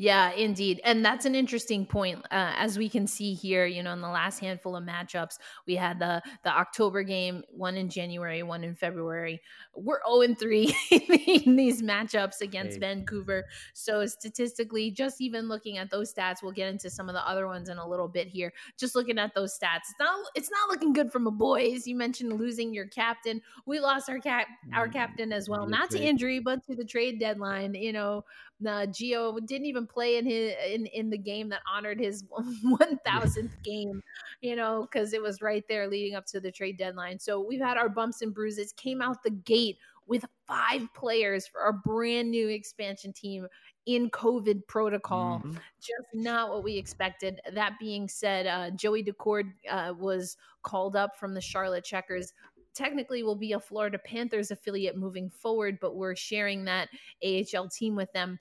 Yeah, 0.00 0.32
indeed. 0.32 0.80
And 0.82 1.04
that's 1.04 1.26
an 1.26 1.34
interesting 1.34 1.84
point. 1.84 2.24
Uh, 2.30 2.54
as 2.56 2.78
we 2.78 2.88
can 2.88 3.06
see 3.06 3.34
here, 3.34 3.66
you 3.66 3.82
know, 3.82 3.92
in 3.92 4.00
the 4.00 4.08
last 4.08 4.38
handful 4.38 4.74
of 4.74 4.82
matchups, 4.82 5.36
we 5.66 5.76
had 5.76 5.98
the 5.98 6.22
the 6.42 6.48
October 6.48 7.02
game, 7.02 7.44
one 7.50 7.76
in 7.76 7.90
January, 7.90 8.42
one 8.42 8.64
in 8.64 8.74
February. 8.74 9.42
We're 9.74 10.00
0 10.08 10.22
and 10.22 10.38
3 10.38 10.74
in 10.90 11.54
these 11.54 11.82
matchups 11.82 12.40
against 12.40 12.76
hey. 12.76 12.80
Vancouver. 12.80 13.44
So 13.74 14.06
statistically, 14.06 14.90
just 14.90 15.20
even 15.20 15.48
looking 15.48 15.76
at 15.76 15.90
those 15.90 16.14
stats, 16.14 16.42
we'll 16.42 16.52
get 16.52 16.70
into 16.70 16.88
some 16.88 17.10
of 17.10 17.14
the 17.14 17.28
other 17.28 17.46
ones 17.46 17.68
in 17.68 17.76
a 17.76 17.86
little 17.86 18.08
bit 18.08 18.26
here. 18.26 18.54
Just 18.78 18.94
looking 18.94 19.18
at 19.18 19.34
those 19.34 19.52
stats, 19.52 19.90
it's 19.90 20.00
not 20.00 20.18
it's 20.34 20.50
not 20.50 20.70
looking 20.70 20.94
good 20.94 21.12
from 21.12 21.26
a 21.26 21.30
boys. 21.30 21.86
You 21.86 21.94
mentioned 21.94 22.32
losing 22.32 22.72
your 22.72 22.86
captain. 22.86 23.42
We 23.66 23.80
lost 23.80 24.08
our 24.08 24.18
cap 24.18 24.46
our 24.72 24.88
mm, 24.88 24.94
captain 24.94 25.30
as 25.30 25.46
well, 25.46 25.66
not 25.66 25.90
to 25.90 26.00
injury, 26.02 26.38
but 26.38 26.64
to 26.68 26.74
the 26.74 26.86
trade 26.86 27.20
deadline. 27.20 27.74
You 27.74 27.92
know, 27.92 28.24
uh, 28.66 28.86
Geo 28.86 29.38
didn't 29.40 29.66
even 29.66 29.86
play 29.86 30.16
in 30.16 30.26
his 30.26 30.54
in 30.68 30.86
in 30.86 31.10
the 31.10 31.18
game 31.18 31.48
that 31.50 31.62
honored 31.70 31.98
his 31.98 32.24
1000th 32.64 33.62
game, 33.62 34.02
you 34.40 34.56
know, 34.56 34.86
cuz 34.92 35.12
it 35.12 35.22
was 35.22 35.42
right 35.42 35.64
there 35.68 35.88
leading 35.88 36.14
up 36.14 36.26
to 36.26 36.40
the 36.40 36.50
trade 36.50 36.78
deadline. 36.78 37.18
So 37.18 37.40
we've 37.40 37.60
had 37.60 37.76
our 37.76 37.88
bumps 37.88 38.22
and 38.22 38.34
bruises. 38.34 38.72
Came 38.72 39.02
out 39.02 39.22
the 39.22 39.30
gate 39.30 39.78
with 40.06 40.24
five 40.46 40.82
players 40.92 41.46
for 41.46 41.60
our 41.60 41.72
brand 41.72 42.30
new 42.30 42.48
expansion 42.48 43.12
team 43.12 43.46
in 43.86 44.10
COVID 44.10 44.66
protocol. 44.66 45.38
Mm-hmm. 45.38 45.52
Just 45.80 46.08
not 46.14 46.50
what 46.50 46.64
we 46.64 46.76
expected. 46.76 47.40
That 47.52 47.78
being 47.78 48.08
said, 48.08 48.46
uh, 48.46 48.70
Joey 48.70 49.04
Daccord 49.04 49.52
uh, 49.70 49.94
was 49.96 50.36
called 50.62 50.96
up 50.96 51.16
from 51.16 51.32
the 51.32 51.40
Charlotte 51.40 51.84
Checkers 51.84 52.32
technically 52.74 53.22
will 53.22 53.36
be 53.36 53.52
a 53.52 53.60
Florida 53.60 53.98
Panthers 53.98 54.50
affiliate 54.50 54.96
moving 54.96 55.30
forward, 55.30 55.78
but 55.80 55.96
we're 55.96 56.16
sharing 56.16 56.64
that 56.64 56.88
AHL 57.24 57.68
team 57.68 57.96
with 57.96 58.12
them. 58.12 58.38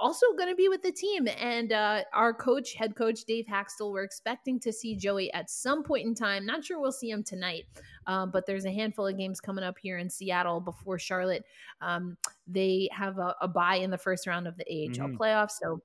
Also, 0.00 0.26
going 0.38 0.48
to 0.48 0.54
be 0.54 0.68
with 0.70 0.82
the 0.82 0.90
team. 0.90 1.28
And 1.38 1.70
uh, 1.72 2.02
our 2.14 2.32
coach, 2.32 2.74
head 2.74 2.96
coach 2.96 3.24
Dave 3.24 3.44
Hakstol, 3.46 3.92
we're 3.92 4.04
expecting 4.04 4.58
to 4.60 4.72
see 4.72 4.96
Joey 4.96 5.32
at 5.34 5.50
some 5.50 5.82
point 5.82 6.06
in 6.06 6.14
time. 6.14 6.46
Not 6.46 6.64
sure 6.64 6.80
we'll 6.80 6.92
see 6.92 7.10
him 7.10 7.22
tonight, 7.22 7.64
um, 8.06 8.30
but 8.30 8.46
there's 8.46 8.64
a 8.64 8.72
handful 8.72 9.06
of 9.06 9.18
games 9.18 9.40
coming 9.40 9.64
up 9.64 9.76
here 9.78 9.98
in 9.98 10.08
Seattle 10.08 10.60
before 10.60 10.98
Charlotte. 10.98 11.44
Um, 11.82 12.16
they 12.46 12.88
have 12.90 13.18
a, 13.18 13.34
a 13.42 13.48
bye 13.48 13.76
in 13.76 13.90
the 13.90 13.98
first 13.98 14.26
round 14.26 14.48
of 14.48 14.56
the 14.56 14.64
AHL 14.64 15.08
mm-hmm. 15.08 15.16
playoffs. 15.16 15.52
So 15.60 15.82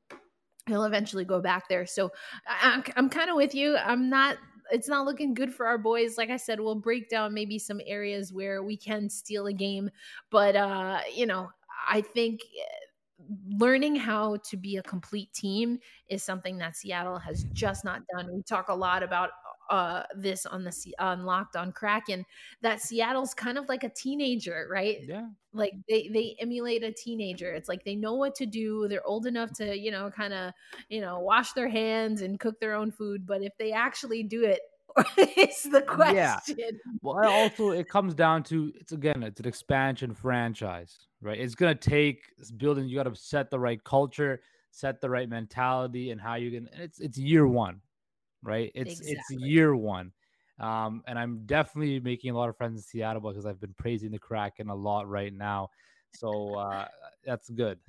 he'll 0.68 0.86
eventually 0.86 1.26
go 1.26 1.42
back 1.42 1.68
there. 1.68 1.86
So 1.86 2.12
I, 2.48 2.82
I'm 2.96 3.10
kind 3.10 3.30
of 3.30 3.36
with 3.36 3.56
you. 3.56 3.78
I'm 3.78 4.10
not 4.10 4.38
it's 4.72 4.88
not 4.88 5.06
looking 5.06 5.34
good 5.34 5.54
for 5.54 5.66
our 5.68 5.78
boys. 5.78 6.18
Like 6.18 6.30
I 6.30 6.38
said, 6.38 6.60
we'll 6.60 6.76
break 6.76 7.10
down 7.10 7.34
maybe 7.34 7.60
some 7.60 7.82
areas 7.86 8.34
where 8.34 8.64
we 8.64 8.78
can 8.78 9.10
steal 9.10 9.48
a 9.48 9.54
game, 9.54 9.90
but 10.30 10.56
uh, 10.56 11.00
you 11.14 11.26
know, 11.26 11.50
I 11.90 12.02
think 12.02 12.42
eh, 12.42 12.64
learning 13.50 13.96
how 13.96 14.38
to 14.50 14.58
be 14.58 14.78
a 14.78 14.84
complete 14.84 15.34
team 15.34 15.80
is 16.10 16.24
something 16.24 16.58
that 16.60 16.76
Seattle 16.76 17.20
has 17.20 17.46
just 17.54 17.84
not 17.84 18.02
done. 18.16 18.34
We 18.34 18.44
talk 18.44 18.70
a 18.70 18.76
lot 18.76 19.04
about 19.04 19.32
uh, 19.70 20.04
this 20.16 20.46
on 20.46 20.64
the 20.64 20.96
on 21.00 21.26
Locked 21.26 21.56
on 21.56 21.72
Kraken 21.72 22.26
that 22.62 22.82
Seattle's 22.82 23.34
kind 23.34 23.58
of 23.58 23.68
like 23.68 23.84
a 23.84 23.90
teenager, 23.90 24.68
right? 24.70 25.00
Yeah. 25.04 25.28
Like 25.54 25.74
they 25.90 26.10
they 26.14 26.36
emulate 26.40 26.84
a 26.84 26.92
teenager. 26.92 27.54
It's 27.54 27.70
like 27.70 27.84
they 27.84 27.96
know 27.96 28.16
what 28.16 28.36
to 28.36 28.46
do. 28.46 28.88
They're 28.88 29.06
old 29.06 29.26
enough 29.26 29.52
to 29.54 29.78
you 29.78 29.92
know 29.92 30.10
kind 30.10 30.34
of 30.34 30.54
you 30.90 31.02
know 31.02 31.20
wash 31.20 31.54
their 31.54 31.68
hands 31.68 32.22
and 32.22 32.40
cook 32.40 32.60
their 32.60 32.74
own 32.74 32.92
food, 32.92 33.26
but 33.26 33.44
if 33.44 33.54
they 33.58 33.72
actually 33.72 34.24
do 34.24 34.44
it. 34.44 34.62
it. 35.18 35.50
is 35.50 35.64
the 35.64 35.82
question. 35.82 36.56
Yeah. 36.58 36.72
Well, 37.02 37.30
also 37.30 37.70
it 37.72 37.88
comes 37.88 38.16
down 38.16 38.44
to 38.44 38.72
it's 38.80 38.94
again 38.94 39.22
it's 39.22 39.40
an 39.40 39.48
expansion 39.48 40.14
franchise, 40.14 41.08
right? 41.22 41.40
It's 41.40 41.56
gonna 41.56 41.76
take 41.76 42.24
building. 42.58 42.88
You 42.88 42.96
got 42.96 43.04
to 43.04 43.16
set 43.16 43.52
the 43.52 43.60
right 43.60 43.84
culture, 43.84 44.42
set 44.72 45.02
the 45.02 45.10
right 45.10 45.30
mentality, 45.30 46.10
and 46.12 46.20
how 46.20 46.36
you 46.36 46.52
can. 46.52 46.70
It's 46.74 47.00
it's 47.00 47.18
year 47.18 47.48
one, 47.48 47.82
right? 48.44 48.72
It's 48.76 49.00
exactly. 49.00 49.14
it's 49.14 49.44
year 49.44 49.76
one. 49.76 50.12
Um, 50.60 51.04
and 51.08 51.20
I'm 51.20 51.44
definitely 51.46 52.00
making 52.00 52.32
a 52.32 52.38
lot 52.38 52.50
of 52.50 52.58
friends 52.58 52.78
in 52.78 52.82
Seattle 52.82 53.22
because 53.22 53.46
I've 53.46 53.62
been 53.62 53.76
praising 53.78 54.12
the 54.12 54.20
Kraken 54.20 54.70
a 54.70 54.76
lot 54.76 55.08
right 55.08 55.34
now. 55.34 55.70
So 56.12 56.56
uh, 56.56 56.88
that's 57.26 57.50
good. 57.50 57.80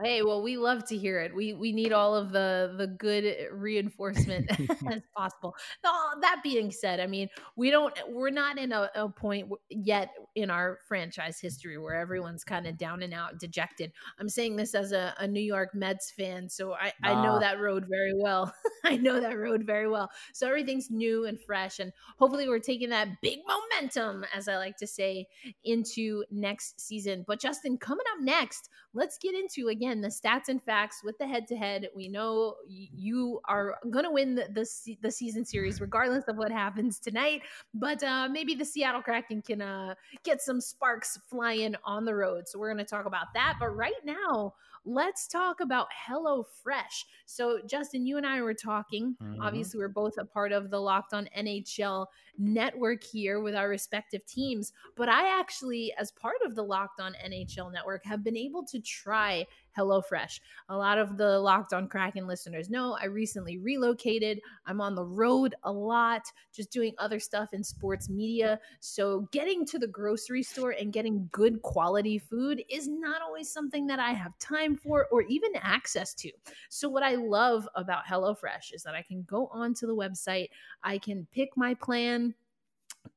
Hey, 0.00 0.22
well, 0.22 0.42
we 0.42 0.56
love 0.56 0.86
to 0.86 0.96
hear 0.96 1.20
it. 1.20 1.34
We 1.34 1.52
we 1.52 1.70
need 1.70 1.92
all 1.92 2.14
of 2.14 2.32
the 2.32 2.74
the 2.78 2.86
good 2.86 3.48
reinforcement 3.52 4.50
as 4.90 5.02
possible. 5.14 5.54
No, 5.84 5.92
that 6.22 6.40
being 6.42 6.70
said, 6.70 6.98
I 6.98 7.06
mean, 7.06 7.28
we 7.56 7.70
don't 7.70 7.94
we're 8.08 8.30
not 8.30 8.58
in 8.58 8.72
a, 8.72 8.90
a 8.94 9.08
point 9.10 9.50
yet 9.68 10.10
in 10.34 10.50
our 10.50 10.78
franchise 10.88 11.38
history 11.38 11.76
where 11.76 11.94
everyone's 11.94 12.42
kind 12.42 12.66
of 12.66 12.78
down 12.78 13.02
and 13.02 13.12
out, 13.12 13.38
dejected. 13.38 13.92
I'm 14.18 14.30
saying 14.30 14.56
this 14.56 14.74
as 14.74 14.92
a, 14.92 15.14
a 15.18 15.28
New 15.28 15.42
York 15.42 15.74
Mets 15.74 16.10
fan, 16.10 16.48
so 16.48 16.72
I 16.72 16.92
I 17.02 17.12
know 17.22 17.34
ah. 17.34 17.38
that 17.40 17.60
road 17.60 17.84
very 17.88 18.14
well. 18.16 18.54
I 18.84 18.96
know 18.96 19.20
that 19.20 19.38
road 19.38 19.64
very 19.64 19.88
well. 19.88 20.10
So 20.32 20.48
everything's 20.48 20.90
new 20.90 21.26
and 21.26 21.38
fresh, 21.38 21.80
and 21.80 21.92
hopefully 22.18 22.48
we're 22.48 22.60
taking 22.60 22.88
that 22.90 23.08
big 23.20 23.40
momentum, 23.46 24.24
as 24.34 24.48
I 24.48 24.56
like 24.56 24.78
to 24.78 24.86
say, 24.86 25.26
into 25.64 26.24
next 26.30 26.80
season. 26.80 27.26
But 27.28 27.40
Justin, 27.40 27.76
coming 27.76 28.06
up 28.16 28.22
next, 28.22 28.70
let's 28.94 29.18
get 29.18 29.34
into 29.34 29.68
again 29.68 29.81
again, 29.82 30.00
the 30.00 30.08
stats 30.08 30.48
and 30.48 30.62
facts 30.62 31.02
with 31.02 31.18
the 31.18 31.26
head 31.26 31.48
to 31.48 31.56
head. 31.56 31.88
We 31.94 32.08
know 32.08 32.54
you 32.68 33.40
are 33.46 33.78
going 33.90 34.04
to 34.04 34.10
win 34.10 34.36
the, 34.36 34.46
the, 34.52 34.96
the 35.02 35.10
season 35.10 35.44
series 35.44 35.80
regardless 35.80 36.24
of 36.28 36.36
what 36.36 36.52
happens 36.52 37.00
tonight. 37.00 37.42
But 37.74 38.02
uh, 38.02 38.28
maybe 38.28 38.54
the 38.54 38.64
Seattle 38.64 39.02
Kraken 39.02 39.42
can 39.42 39.60
uh, 39.60 39.94
get 40.22 40.40
some 40.40 40.60
sparks 40.60 41.18
flying 41.28 41.74
on 41.84 42.04
the 42.04 42.14
road. 42.14 42.48
So 42.48 42.58
we're 42.58 42.72
going 42.72 42.84
to 42.84 42.88
talk 42.88 43.06
about 43.06 43.34
that. 43.34 43.56
But 43.58 43.76
right 43.76 43.92
now, 44.04 44.54
let's 44.84 45.26
talk 45.26 45.60
about 45.60 45.88
HelloFresh. 46.08 47.04
So, 47.26 47.60
Justin, 47.66 48.04
you 48.06 48.16
and 48.16 48.26
I 48.26 48.42
were 48.42 48.54
talking. 48.54 49.16
Mm-hmm. 49.22 49.42
Obviously, 49.42 49.78
we're 49.78 49.88
both 49.88 50.14
a 50.18 50.24
part 50.24 50.52
of 50.52 50.70
the 50.70 50.80
Locked 50.80 51.14
On 51.14 51.28
NHL 51.36 52.06
network 52.38 53.04
here 53.04 53.40
with 53.40 53.54
our 53.54 53.68
respective 53.68 54.24
teams. 54.26 54.72
But 54.96 55.08
I 55.08 55.38
actually, 55.38 55.92
as 55.98 56.10
part 56.10 56.36
of 56.44 56.54
the 56.54 56.62
Locked 56.62 57.00
On 57.00 57.14
NHL 57.24 57.72
network, 57.72 58.04
have 58.04 58.24
been 58.24 58.36
able 58.36 58.64
to 58.64 58.80
try 58.80 59.46
HelloFresh. 59.76 60.40
A 60.68 60.76
lot 60.76 60.98
of 60.98 61.16
the 61.16 61.38
Locked 61.38 61.72
On 61.72 61.88
Kraken 61.88 62.26
listeners 62.26 62.68
know 62.68 62.96
I 63.00 63.06
recently 63.06 63.58
relocated. 63.58 64.40
I'm 64.66 64.80
on 64.80 64.94
the 64.94 65.04
road 65.04 65.54
a 65.62 65.72
lot, 65.72 66.22
just 66.52 66.70
doing 66.70 66.94
other 66.98 67.20
stuff 67.20 67.52
in 67.52 67.62
sports 67.62 68.08
media. 68.08 68.58
So, 68.80 69.28
getting 69.32 69.64
to 69.66 69.78
the 69.78 69.86
grocery 69.86 70.42
store 70.42 70.72
and 70.72 70.92
getting 70.92 71.28
good 71.32 71.62
quality 71.62 72.18
food 72.18 72.62
is 72.68 72.88
not 72.88 73.22
always 73.22 73.50
something 73.50 73.86
that 73.86 73.98
I 73.98 74.10
have 74.10 74.38
time 74.38 74.71
for 74.76 75.06
or 75.10 75.22
even 75.22 75.50
access 75.56 76.14
to. 76.14 76.30
So, 76.68 76.88
what 76.88 77.02
I 77.02 77.14
love 77.14 77.68
about 77.74 78.04
HelloFresh 78.04 78.72
is 78.72 78.82
that 78.82 78.94
I 78.94 79.02
can 79.02 79.22
go 79.28 79.48
onto 79.52 79.86
the 79.86 79.94
website, 79.94 80.48
I 80.82 80.98
can 80.98 81.26
pick 81.32 81.50
my 81.56 81.74
plan, 81.74 82.34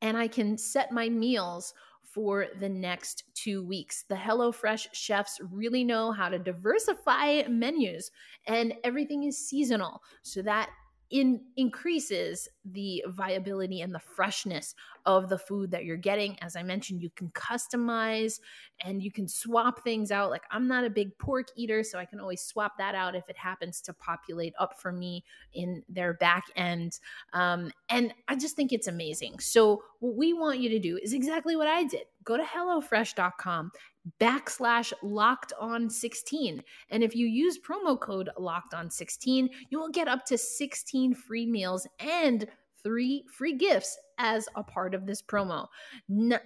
and 0.01 0.17
I 0.17 0.27
can 0.27 0.57
set 0.57 0.91
my 0.91 1.09
meals 1.09 1.73
for 2.15 2.47
the 2.61 2.69
next 2.69 3.25
two 3.33 3.63
weeks. 3.63 4.05
The 4.07 4.15
HelloFresh 4.15 4.87
chefs 4.93 5.39
really 5.51 5.83
know 5.83 6.11
how 6.11 6.29
to 6.29 6.39
diversify 6.39 7.43
menus, 7.49 8.09
and 8.47 8.73
everything 8.83 9.23
is 9.23 9.37
seasonal. 9.37 10.01
So 10.21 10.41
that 10.43 10.69
in 11.15 11.39
increases 11.55 12.49
the 12.65 13.01
viability 13.07 13.79
and 13.79 13.95
the 13.95 13.99
freshness 13.99 14.75
of 15.05 15.29
the 15.29 15.37
food 15.37 15.71
that 15.71 15.85
you're 15.85 15.95
getting. 15.95 16.37
As 16.41 16.57
i 16.57 16.63
mentioned 16.63 17.01
you 17.01 17.09
can 17.09 17.29
customize 17.29 18.41
and 18.83 19.01
you 19.01 19.09
can 19.09 19.25
swap 19.25 19.81
things 19.81 20.11
out. 20.11 20.29
Like 20.29 20.43
i'm 20.51 20.67
not 20.67 20.83
a 20.83 20.89
big 20.89 21.17
pork 21.17 21.47
eater 21.55 21.83
so 21.83 21.97
i 21.97 22.03
can 22.03 22.19
always 22.19 22.41
swap 22.41 22.77
that 22.79 22.95
out 22.95 23.15
if 23.15 23.29
it 23.29 23.37
happens 23.37 23.79
to 23.81 23.93
populate 23.93 24.53
up 24.59 24.77
for 24.81 24.91
me 24.91 25.23
in 25.53 25.83
their 25.87 26.15
back 26.15 26.43
end. 26.57 26.99
Um, 27.31 27.71
and 27.87 28.13
i 28.27 28.35
just 28.35 28.57
think 28.57 28.73
it's 28.73 28.87
amazing. 28.87 29.39
So 29.39 29.83
what 29.99 30.15
we 30.15 30.33
want 30.33 30.59
you 30.59 30.67
to 30.67 30.79
do 30.79 30.99
is 31.01 31.13
exactly 31.13 31.55
what 31.55 31.69
i 31.69 31.85
did. 31.85 32.03
Go 32.25 32.35
to 32.35 32.43
hellofresh.com 32.43 33.71
backslash 34.19 34.93
locked 35.01 35.53
on 35.59 35.89
16. 35.89 36.61
And 36.89 37.03
if 37.03 37.15
you 37.15 37.27
use 37.27 37.59
promo 37.59 37.99
code 37.99 38.29
locked 38.37 38.73
on 38.73 38.89
16, 38.89 39.49
you 39.69 39.79
will 39.79 39.89
get 39.89 40.07
up 40.07 40.25
to 40.25 40.37
16 40.37 41.13
free 41.13 41.45
meals 41.45 41.87
and 41.99 42.47
three 42.83 43.25
free 43.31 43.55
gifts 43.55 43.97
as 44.19 44.47
a 44.55 44.63
part 44.63 44.93
of 44.93 45.05
this 45.05 45.21
promo. 45.21 45.67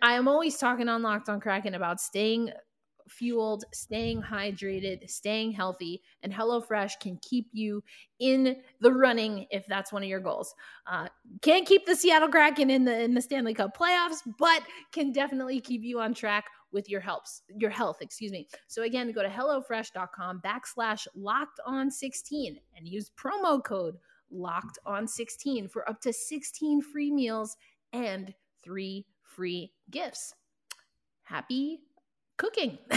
I 0.01 0.13
am 0.13 0.27
always 0.27 0.57
talking 0.57 0.87
on 0.87 1.03
Locked 1.03 1.29
on 1.29 1.39
Kraken 1.39 1.75
about 1.75 1.99
staying 1.99 2.51
fueled, 3.09 3.65
staying 3.73 4.21
hydrated, 4.21 5.09
staying 5.09 5.51
healthy, 5.51 6.01
and 6.23 6.31
HelloFresh 6.31 6.93
can 7.01 7.19
keep 7.21 7.47
you 7.51 7.83
in 8.19 8.57
the 8.81 8.91
running 8.91 9.47
if 9.49 9.65
that's 9.67 9.91
one 9.91 10.03
of 10.03 10.09
your 10.09 10.19
goals. 10.19 10.53
Uh, 10.89 11.07
can't 11.41 11.67
keep 11.67 11.85
the 11.85 11.95
Seattle 11.95 12.29
Kraken 12.29 12.69
in 12.69 12.85
the 12.85 13.01
in 13.01 13.13
the 13.13 13.21
Stanley 13.21 13.53
Cup 13.53 13.77
playoffs, 13.77 14.19
but 14.37 14.61
can 14.91 15.11
definitely 15.11 15.59
keep 15.59 15.83
you 15.83 15.99
on 15.99 16.13
track 16.13 16.45
with 16.71 16.89
your 16.89 17.01
helps 17.01 17.41
your 17.57 17.69
health 17.69 17.97
excuse 18.01 18.31
me. 18.31 18.47
So 18.67 18.83
again 18.83 19.11
go 19.11 19.23
to 19.23 19.29
hellofresh.com 19.29 20.41
backslash 20.45 21.07
locked 21.15 21.59
on 21.65 21.89
16 21.91 22.59
and 22.77 22.88
use 22.88 23.11
promo 23.17 23.63
code 23.63 23.95
locked 24.31 24.77
on 24.85 25.07
16 25.07 25.67
for 25.67 25.89
up 25.89 26.01
to 26.01 26.13
16 26.13 26.81
free 26.81 27.11
meals 27.11 27.57
and 27.93 28.33
three 28.63 29.05
free 29.23 29.71
gifts. 29.89 30.33
Happy 31.23 31.79
cooking. 32.38 32.77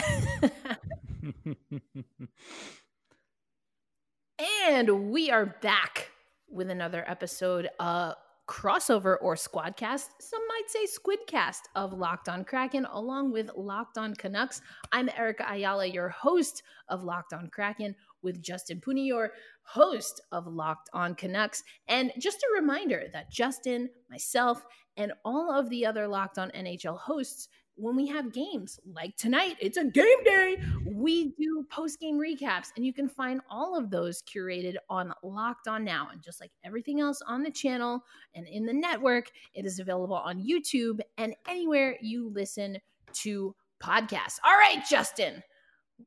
And 4.64 5.10
we 5.10 5.30
are 5.30 5.46
back 5.46 6.10
with 6.48 6.70
another 6.70 7.04
episode 7.06 7.68
uh 7.78 8.14
crossover 8.48 9.16
or 9.20 9.34
squadcast, 9.34 10.08
some 10.20 10.40
might 10.48 10.68
say 10.68 10.86
squidcast 10.86 11.60
of 11.76 11.92
Locked 11.92 12.28
on 12.28 12.44
Kraken, 12.44 12.86
along 12.90 13.32
with 13.32 13.50
Locked 13.56 13.98
on 13.98 14.14
Canucks. 14.14 14.60
I'm 14.90 15.08
Erica 15.16 15.46
Ayala, 15.48 15.86
your 15.86 16.08
host 16.08 16.62
of 16.88 17.04
Locked 17.04 17.32
on 17.32 17.48
Kraken, 17.48 17.94
with 18.22 18.42
Justin 18.42 18.80
Pooney, 18.80 19.06
your 19.06 19.32
host 19.62 20.20
of 20.32 20.46
Locked 20.46 20.90
on 20.92 21.14
Canucks. 21.14 21.62
And 21.88 22.12
just 22.18 22.42
a 22.42 22.60
reminder 22.60 23.04
that 23.12 23.30
Justin, 23.30 23.90
myself, 24.10 24.62
and 24.96 25.12
all 25.24 25.52
of 25.52 25.70
the 25.70 25.86
other 25.86 26.06
Locked 26.08 26.38
on 26.38 26.50
NHL 26.50 26.98
hosts 26.98 27.48
when 27.76 27.96
we 27.96 28.06
have 28.08 28.32
games 28.32 28.78
like 28.84 29.16
tonight, 29.16 29.56
it's 29.60 29.76
a 29.76 29.84
game 29.84 30.24
day. 30.24 30.56
We 30.86 31.30
do 31.38 31.64
post 31.70 32.00
game 32.00 32.18
recaps, 32.18 32.68
and 32.76 32.84
you 32.84 32.92
can 32.92 33.08
find 33.08 33.40
all 33.50 33.76
of 33.76 33.90
those 33.90 34.22
curated 34.22 34.76
on 34.88 35.12
Locked 35.22 35.68
On 35.68 35.84
Now. 35.84 36.08
And 36.12 36.22
just 36.22 36.40
like 36.40 36.52
everything 36.64 37.00
else 37.00 37.20
on 37.26 37.42
the 37.42 37.50
channel 37.50 38.00
and 38.34 38.46
in 38.46 38.66
the 38.66 38.72
network, 38.72 39.30
it 39.54 39.64
is 39.64 39.78
available 39.78 40.16
on 40.16 40.44
YouTube 40.44 41.00
and 41.18 41.34
anywhere 41.48 41.96
you 42.00 42.30
listen 42.30 42.78
to 43.14 43.54
podcasts. 43.82 44.38
All 44.44 44.54
right, 44.54 44.82
Justin 44.88 45.42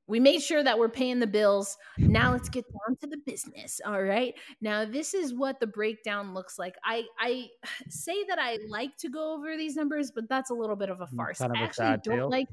we 0.08 0.20
made 0.20 0.42
sure 0.42 0.64
that 0.64 0.78
we're 0.78 0.90
paying 0.90 1.20
the 1.20 1.28
bills. 1.28 1.78
Now 1.98 2.32
let's 2.32 2.50
get 2.50 2.66
down 2.66 2.98
to 2.98 3.08
the 3.08 3.18
business. 3.26 3.82
All 3.86 4.02
right. 4.02 4.34
Now 4.62 4.86
this 4.86 5.14
is 5.14 5.34
what 5.34 5.60
the 5.60 5.68
breakdown 5.68 6.34
looks 6.34 6.58
like. 6.60 6.76
I 6.84 7.04
I 7.20 7.48
say 7.90 8.24
that 8.30 8.40
I 8.40 8.60
like 8.70 8.98
to 8.98 9.10
go 9.10 9.34
over 9.34 9.58
these 9.58 9.76
numbers, 9.76 10.12
but 10.12 10.30
that's 10.30 10.50
a 10.50 10.54
little 10.54 10.76
bit 10.76 10.90
of 10.90 11.02
a 11.02 11.08
mm, 11.08 11.16
farce. 11.16 11.40
Kind 11.40 11.52
of 11.52 11.58
I 11.58 11.64
actually 11.64 11.98
don't 12.04 12.18
tale. 12.18 12.30
like 12.30 12.48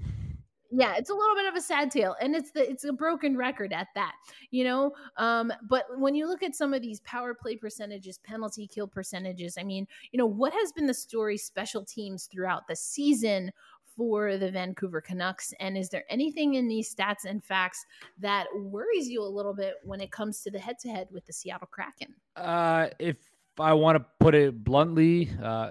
yeah 0.73 0.95
it's 0.97 1.11
a 1.11 1.15
little 1.15 1.35
bit 1.35 1.47
of 1.47 1.55
a 1.55 1.61
sad 1.61 1.91
tale 1.91 2.17
and 2.21 2.35
it's 2.35 2.51
the 2.53 2.69
it's 2.69 2.85
a 2.85 2.93
broken 2.93 3.37
record 3.37 3.73
at 3.73 3.89
that 3.95 4.15
you 4.51 4.65
know 4.65 4.93
um 5.19 5.53
but 5.69 5.85
when 5.99 6.15
you 6.15 6.27
look 6.27 6.43
at 6.43 6.57
some 6.57 6.73
of 6.73 6.81
these 6.81 7.01
power 7.01 7.35
play 7.35 7.57
percentages 7.57 8.19
penalty 8.19 8.67
kill 8.67 8.89
percentages 8.89 9.59
i 9.59 9.63
mean 9.63 9.87
you 10.11 10.19
know 10.19 10.27
what 10.27 10.53
has 10.53 10.73
been 10.73 10.87
the 10.87 10.95
story 10.95 11.37
special 11.37 11.85
teams 11.85 12.27
throughout 12.33 12.67
the 12.69 12.77
season 12.77 13.53
for 13.97 14.37
the 14.37 14.51
Vancouver 14.51 15.01
Canucks? 15.01 15.53
And 15.61 15.77
is 15.77 15.89
there 15.89 16.05
anything 16.09 16.55
in 16.55 16.69
these 16.69 16.95
stats 16.95 17.25
and 17.27 17.43
facts 17.43 17.85
that 18.19 18.47
worries 18.55 19.09
you 19.09 19.23
a 19.23 19.25
little 19.25 19.55
bit 19.55 19.75
when 19.85 20.01
it 20.01 20.11
comes 20.11 20.43
to 20.43 20.51
the 20.51 20.59
head 20.59 20.79
to 20.81 20.89
head 20.89 21.09
with 21.11 21.25
the 21.27 21.33
Seattle 21.33 21.69
Kraken? 21.71 22.15
Uh, 22.37 22.89
if 22.99 23.17
I 23.59 23.73
want 23.73 23.99
to 23.99 24.05
put 24.21 24.35
it 24.35 24.65
bluntly, 24.65 25.31
uh, 25.43 25.71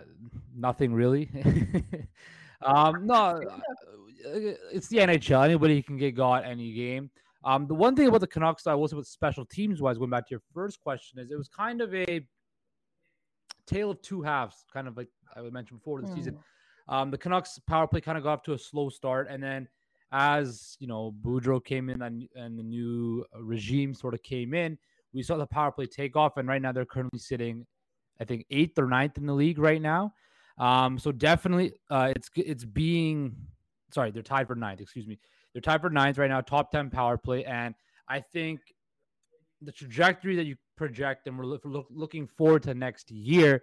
nothing 0.55 0.93
really. 0.93 1.29
um, 2.61 3.05
no, 3.05 3.15
uh, 3.51 3.59
it's 4.25 4.87
the 4.87 4.97
NHL. 4.97 5.43
Anybody 5.43 5.81
can 5.81 5.97
get 5.97 6.15
got 6.15 6.45
any 6.45 6.73
game. 6.73 7.09
Um, 7.43 7.65
the 7.65 7.73
one 7.73 7.95
thing 7.95 8.07
about 8.07 8.21
the 8.21 8.27
Canucks, 8.27 8.67
I 8.67 8.75
will 8.75 8.87
say 8.87 8.95
with 8.95 9.07
special 9.07 9.45
teams 9.45 9.81
wise, 9.81 9.97
going 9.97 10.11
back 10.11 10.27
to 10.27 10.31
your 10.31 10.43
first 10.53 10.79
question, 10.79 11.19
is 11.19 11.31
it 11.31 11.37
was 11.37 11.49
kind 11.49 11.81
of 11.81 11.93
a 11.95 12.23
tale 13.65 13.89
of 13.89 14.01
two 14.01 14.21
halves, 14.21 14.63
kind 14.71 14.87
of 14.87 14.95
like 14.95 15.07
I 15.35 15.41
mentioned 15.41 15.79
before 15.79 16.01
the 16.01 16.07
mm. 16.07 16.15
season. 16.15 16.37
Um, 16.91 17.09
the 17.09 17.17
Canucks 17.17 17.57
power 17.57 17.87
play 17.87 18.01
kind 18.01 18.17
of 18.17 18.23
got 18.23 18.33
off 18.33 18.43
to 18.43 18.53
a 18.53 18.59
slow 18.59 18.89
start, 18.89 19.27
and 19.29 19.41
then 19.41 19.67
as 20.11 20.75
you 20.79 20.87
know, 20.87 21.15
Boudreau 21.23 21.63
came 21.63 21.89
in 21.89 22.01
and, 22.01 22.27
and 22.35 22.59
the 22.59 22.63
new 22.63 23.25
regime 23.39 23.93
sort 23.93 24.13
of 24.13 24.21
came 24.21 24.53
in, 24.53 24.77
we 25.13 25.23
saw 25.23 25.37
the 25.37 25.47
power 25.47 25.71
play 25.71 25.85
take 25.85 26.15
off, 26.17 26.35
and 26.37 26.47
right 26.47 26.61
now 26.61 26.73
they're 26.73 26.85
currently 26.85 27.19
sitting, 27.19 27.65
I 28.19 28.25
think, 28.25 28.45
eighth 28.49 28.77
or 28.77 28.87
ninth 28.87 29.17
in 29.17 29.25
the 29.25 29.33
league 29.33 29.57
right 29.57 29.81
now. 29.81 30.13
Um, 30.57 30.99
so 30.99 31.13
definitely, 31.13 31.73
uh, 31.89 32.11
it's 32.15 32.29
it's 32.35 32.65
being 32.65 33.35
sorry, 33.93 34.11
they're 34.11 34.21
tied 34.21 34.47
for 34.47 34.55
ninth. 34.55 34.81
Excuse 34.81 35.07
me, 35.07 35.17
they're 35.53 35.61
tied 35.61 35.81
for 35.81 35.89
ninth 35.89 36.17
right 36.17 36.29
now, 36.29 36.41
top 36.41 36.71
ten 36.71 36.89
power 36.89 37.17
play, 37.17 37.45
and 37.45 37.73
I 38.07 38.19
think 38.19 38.59
the 39.61 39.71
trajectory 39.71 40.35
that 40.35 40.45
you 40.45 40.57
project, 40.75 41.27
and 41.27 41.37
we're 41.37 41.45
look, 41.45 41.87
looking 41.89 42.27
forward 42.27 42.63
to 42.63 42.73
next 42.73 43.11
year 43.11 43.61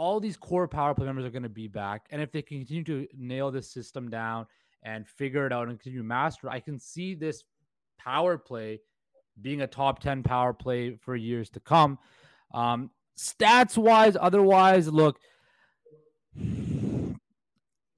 all 0.00 0.18
these 0.18 0.38
core 0.38 0.66
power 0.66 0.94
play 0.94 1.04
members 1.04 1.26
are 1.26 1.30
going 1.30 1.42
to 1.42 1.50
be 1.50 1.68
back. 1.68 2.06
And 2.08 2.22
if 2.22 2.32
they 2.32 2.40
continue 2.40 2.82
to 2.84 3.06
nail 3.14 3.50
this 3.50 3.70
system 3.70 4.08
down 4.08 4.46
and 4.82 5.06
figure 5.06 5.46
it 5.46 5.52
out 5.52 5.68
and 5.68 5.78
continue 5.78 6.00
to 6.00 6.08
master, 6.08 6.48
I 6.48 6.58
can 6.58 6.78
see 6.78 7.14
this 7.14 7.44
power 7.98 8.38
play 8.38 8.80
being 9.42 9.60
a 9.60 9.66
top 9.66 10.00
10 10.00 10.22
power 10.22 10.54
play 10.54 10.96
for 10.96 11.16
years 11.16 11.50
to 11.50 11.60
come. 11.60 11.98
Um, 12.54 12.90
stats 13.18 13.76
wise, 13.76 14.16
otherwise, 14.18 14.88
look, 14.88 15.20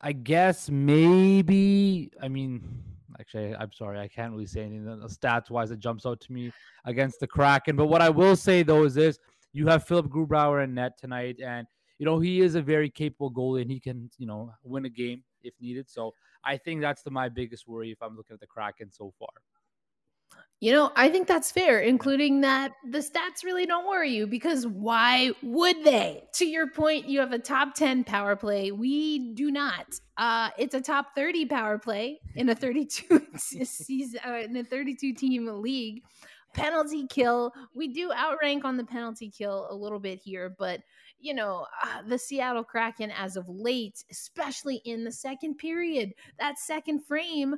I 0.00 0.10
guess 0.12 0.68
maybe, 0.68 2.10
I 2.20 2.26
mean, 2.26 2.82
actually, 3.20 3.54
I'm 3.54 3.72
sorry, 3.72 4.00
I 4.00 4.08
can't 4.08 4.32
really 4.32 4.46
say 4.46 4.62
anything 4.62 4.86
stats 5.06 5.50
wise 5.50 5.68
that 5.68 5.78
jumps 5.78 6.04
out 6.04 6.20
to 6.22 6.32
me 6.32 6.50
against 6.84 7.20
the 7.20 7.28
Kraken. 7.28 7.76
But 7.76 7.86
what 7.86 8.02
I 8.02 8.10
will 8.10 8.34
say 8.34 8.64
though 8.64 8.82
is 8.82 8.94
this 8.94 9.20
you 9.52 9.68
have 9.68 9.86
Philipp 9.86 10.06
Grubauer 10.06 10.64
in 10.64 10.74
net 10.74 10.98
tonight, 10.98 11.36
and 11.40 11.64
you 12.02 12.06
know, 12.06 12.18
he 12.18 12.40
is 12.40 12.56
a 12.56 12.60
very 12.60 12.90
capable 12.90 13.30
goalie 13.30 13.62
and 13.62 13.70
he 13.70 13.78
can, 13.78 14.10
you 14.18 14.26
know, 14.26 14.52
win 14.64 14.86
a 14.86 14.88
game 14.88 15.22
if 15.44 15.54
needed. 15.60 15.88
So 15.88 16.14
I 16.42 16.56
think 16.56 16.80
that's 16.80 17.04
the, 17.04 17.12
my 17.12 17.28
biggest 17.28 17.68
worry 17.68 17.92
if 17.92 18.02
I'm 18.02 18.16
looking 18.16 18.34
at 18.34 18.40
the 18.40 18.46
Kraken 18.48 18.90
so 18.90 19.12
far. 19.20 19.28
You 20.58 20.72
know, 20.72 20.90
I 20.96 21.08
think 21.10 21.28
that's 21.28 21.52
fair, 21.52 21.78
including 21.78 22.40
that 22.40 22.72
the 22.90 22.98
stats 22.98 23.44
really 23.44 23.66
don't 23.66 23.86
worry 23.86 24.10
you 24.10 24.26
because 24.26 24.66
why 24.66 25.30
would 25.44 25.84
they? 25.84 26.24
To 26.34 26.44
your 26.44 26.68
point, 26.70 27.08
you 27.08 27.20
have 27.20 27.30
a 27.30 27.38
top 27.38 27.76
10 27.76 28.02
power 28.02 28.34
play. 28.34 28.72
We 28.72 29.32
do 29.34 29.52
not. 29.52 29.86
Uh, 30.16 30.50
it's 30.58 30.74
a 30.74 30.80
top 30.80 31.14
30 31.14 31.46
power 31.46 31.78
play 31.78 32.18
in 32.34 32.48
a 32.48 32.54
32 32.56 33.28
season 33.36 34.18
uh, 34.26 34.38
in 34.38 34.56
a 34.56 34.64
32 34.64 35.14
team 35.14 35.46
league. 35.46 36.02
Penalty 36.52 37.06
kill, 37.06 37.52
we 37.76 37.94
do 37.94 38.12
outrank 38.12 38.64
on 38.64 38.76
the 38.76 38.84
penalty 38.84 39.30
kill 39.30 39.68
a 39.70 39.74
little 39.74 40.00
bit 40.00 40.18
here, 40.18 40.52
but 40.58 40.80
you 41.22 41.34
know, 41.34 41.66
uh, 41.82 42.02
the 42.06 42.18
Seattle 42.18 42.64
Kraken 42.64 43.10
as 43.10 43.36
of 43.36 43.48
late, 43.48 44.04
especially 44.10 44.82
in 44.84 45.04
the 45.04 45.12
second 45.12 45.56
period, 45.56 46.12
that 46.38 46.58
second 46.58 47.06
frame. 47.06 47.54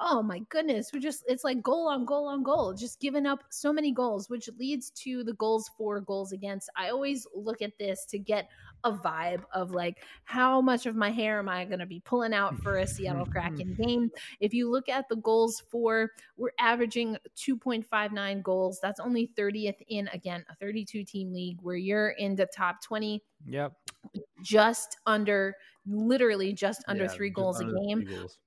Oh 0.00 0.22
my 0.22 0.38
goodness, 0.48 0.90
we're 0.92 1.00
just, 1.00 1.24
it's 1.26 1.42
like 1.42 1.60
goal 1.60 1.88
on 1.88 2.04
goal 2.04 2.28
on 2.28 2.44
goal, 2.44 2.72
just 2.72 3.00
giving 3.00 3.26
up 3.26 3.42
so 3.50 3.72
many 3.72 3.92
goals, 3.92 4.30
which 4.30 4.48
leads 4.56 4.90
to 4.90 5.24
the 5.24 5.32
goals 5.34 5.68
for, 5.76 6.00
goals 6.00 6.30
against. 6.30 6.70
I 6.76 6.90
always 6.90 7.26
look 7.34 7.60
at 7.60 7.76
this 7.78 8.06
to 8.06 8.18
get 8.18 8.48
a 8.84 8.92
vibe 8.92 9.42
of 9.52 9.70
like 9.72 9.98
how 10.24 10.60
much 10.60 10.86
of 10.86 10.94
my 10.96 11.10
hair 11.10 11.38
am 11.38 11.48
I 11.48 11.64
going 11.64 11.80
to 11.80 11.86
be 11.86 12.00
pulling 12.00 12.32
out 12.32 12.56
for 12.58 12.78
a 12.78 12.86
Seattle 12.86 13.26
Kraken 13.26 13.74
game. 13.74 14.10
If 14.40 14.54
you 14.54 14.70
look 14.70 14.88
at 14.88 15.08
the 15.08 15.16
goals 15.16 15.62
for, 15.70 16.10
we're 16.36 16.50
averaging 16.58 17.16
2.59 17.36 18.42
goals. 18.42 18.78
That's 18.82 19.00
only 19.00 19.30
30th 19.38 19.80
in 19.88 20.08
again 20.08 20.44
a 20.48 20.54
32 20.56 21.04
team 21.04 21.32
league 21.32 21.58
where 21.62 21.76
you're 21.76 22.10
in 22.10 22.36
the 22.36 22.46
top 22.46 22.82
20. 22.82 23.22
Yep. 23.46 23.72
Just 24.42 24.98
under, 25.06 25.54
literally 25.86 26.52
just 26.52 26.84
under 26.88 27.04
yeah, 27.04 27.10
three 27.10 27.30
goals 27.30 27.60
a 27.60 27.64
game. 27.64 28.04
Goals 28.04 28.38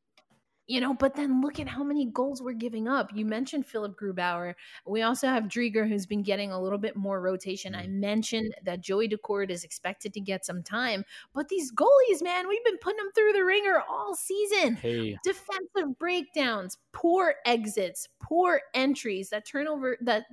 you 0.71 0.79
know, 0.79 0.93
but 0.93 1.15
then 1.15 1.41
look 1.41 1.59
at 1.59 1.67
how 1.67 1.83
many 1.83 2.05
goals 2.05 2.41
we're 2.41 2.53
giving 2.53 2.87
up. 2.87 3.11
You 3.13 3.25
mentioned 3.25 3.65
Philipp 3.65 3.99
Grubauer. 3.99 4.53
We 4.85 5.01
also 5.01 5.27
have 5.27 5.43
Driedger, 5.43 5.85
who's 5.85 6.05
been 6.05 6.23
getting 6.23 6.53
a 6.53 6.61
little 6.61 6.77
bit 6.77 6.95
more 6.95 7.19
rotation. 7.19 7.75
I 7.75 7.87
mm. 7.87 7.95
mentioned 7.95 8.55
that 8.63 8.79
Joey 8.79 9.09
Daccord 9.09 9.49
is 9.49 9.65
expected 9.65 10.13
to 10.13 10.21
get 10.21 10.45
some 10.45 10.63
time, 10.63 11.03
but 11.33 11.49
these 11.49 11.73
goalies, 11.73 12.23
man, 12.23 12.47
we've 12.47 12.63
been 12.63 12.77
putting 12.77 12.99
them 12.99 13.11
through 13.13 13.33
the 13.33 13.43
ringer 13.43 13.81
all 13.89 14.15
season. 14.15 14.75
Hey. 14.75 15.17
Defensive 15.25 15.99
breakdowns, 15.99 16.77
poor 16.93 17.35
exits, 17.45 18.07
poor 18.23 18.61
entries, 18.73 19.29
that 19.31 19.45
turnover 19.45 19.97
that 19.99 20.23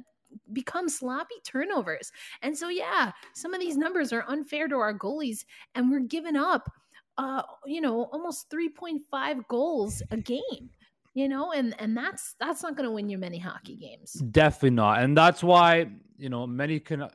become 0.53 0.89
sloppy 0.89 1.35
turnovers. 1.45 2.13
And 2.43 2.57
so, 2.57 2.69
yeah, 2.69 3.11
some 3.35 3.55
of 3.55 3.61
these 3.61 3.77
numbers 3.77 4.13
are 4.13 4.25
unfair 4.29 4.69
to 4.69 4.77
our 4.77 4.97
goalies, 4.97 5.45
and 5.75 5.91
we're 5.91 5.99
giving 5.99 6.37
up 6.37 6.71
uh, 7.19 7.43
you 7.67 7.81
know, 7.81 8.05
almost 8.05 8.51
3.5 8.51 9.47
goals 9.49 10.03
a 10.11 10.17
game 10.17 10.71
you 11.15 11.29
know 11.29 11.51
and 11.53 11.75
and 11.81 11.97
that's 11.97 12.37
that's 12.39 12.63
not 12.63 12.77
going 12.77 12.85
to 12.85 12.93
win 12.93 13.09
you 13.09 13.19
many 13.19 13.39
hockey 13.39 13.75
games. 13.75 14.13
Definitely 14.13 14.71
not 14.71 15.03
and 15.03 15.17
that's 15.17 15.43
why 15.43 15.89
you 16.17 16.29
know 16.29 16.47
many 16.47 16.79
can 16.79 17.09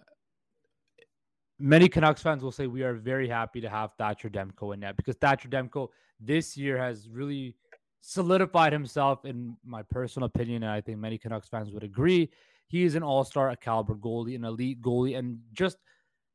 many 1.59 1.87
Canucks 1.87 2.21
fans 2.21 2.43
will 2.43 2.51
say 2.51 2.67
we 2.67 2.83
are 2.83 2.93
very 2.93 3.29
happy 3.29 3.61
to 3.61 3.69
have 3.69 3.91
Thatcher 3.97 4.29
Demko 4.29 4.73
in 4.73 4.81
net 4.81 4.97
because 4.97 5.15
Thatcher 5.15 5.47
Demko 5.47 5.87
this 6.19 6.57
year 6.57 6.77
has 6.77 7.07
really 7.07 7.55
solidified 8.01 8.73
himself 8.73 9.23
in 9.23 9.55
my 9.63 9.81
personal 9.83 10.25
opinion 10.25 10.63
and 10.63 10.71
I 10.71 10.81
think 10.81 10.97
many 10.97 11.17
Canucks 11.17 11.47
fans 11.47 11.71
would 11.71 11.83
agree. 11.83 12.29
He 12.67 12.83
is 12.83 12.95
an 12.95 13.03
all-star 13.03 13.51
a 13.51 13.55
caliber 13.55 13.95
goalie 13.95 14.35
an 14.35 14.43
elite 14.43 14.81
goalie 14.81 15.17
and 15.17 15.39
just 15.53 15.77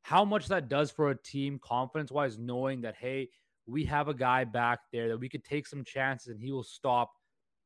how 0.03 0.25
much 0.25 0.49
that 0.49 0.71
does 0.71 0.91
for 0.91 1.11
a 1.11 1.23
team 1.23 1.61
confidence 1.63 2.11
wise 2.11 2.39
knowing 2.39 2.81
that 2.81 2.95
hey 2.99 3.29
we 3.69 3.85
have 3.85 4.09
a 4.09 4.15
guy 4.15 4.45
back 4.45 4.81
there 4.93 5.09
that 5.09 5.19
we 5.19 5.29
could 5.29 5.45
take 5.45 5.67
some 5.67 5.85
chances 5.85 6.29
and 6.29 6.41
he 6.41 6.51
will 6.51 6.65
stop 6.65 7.13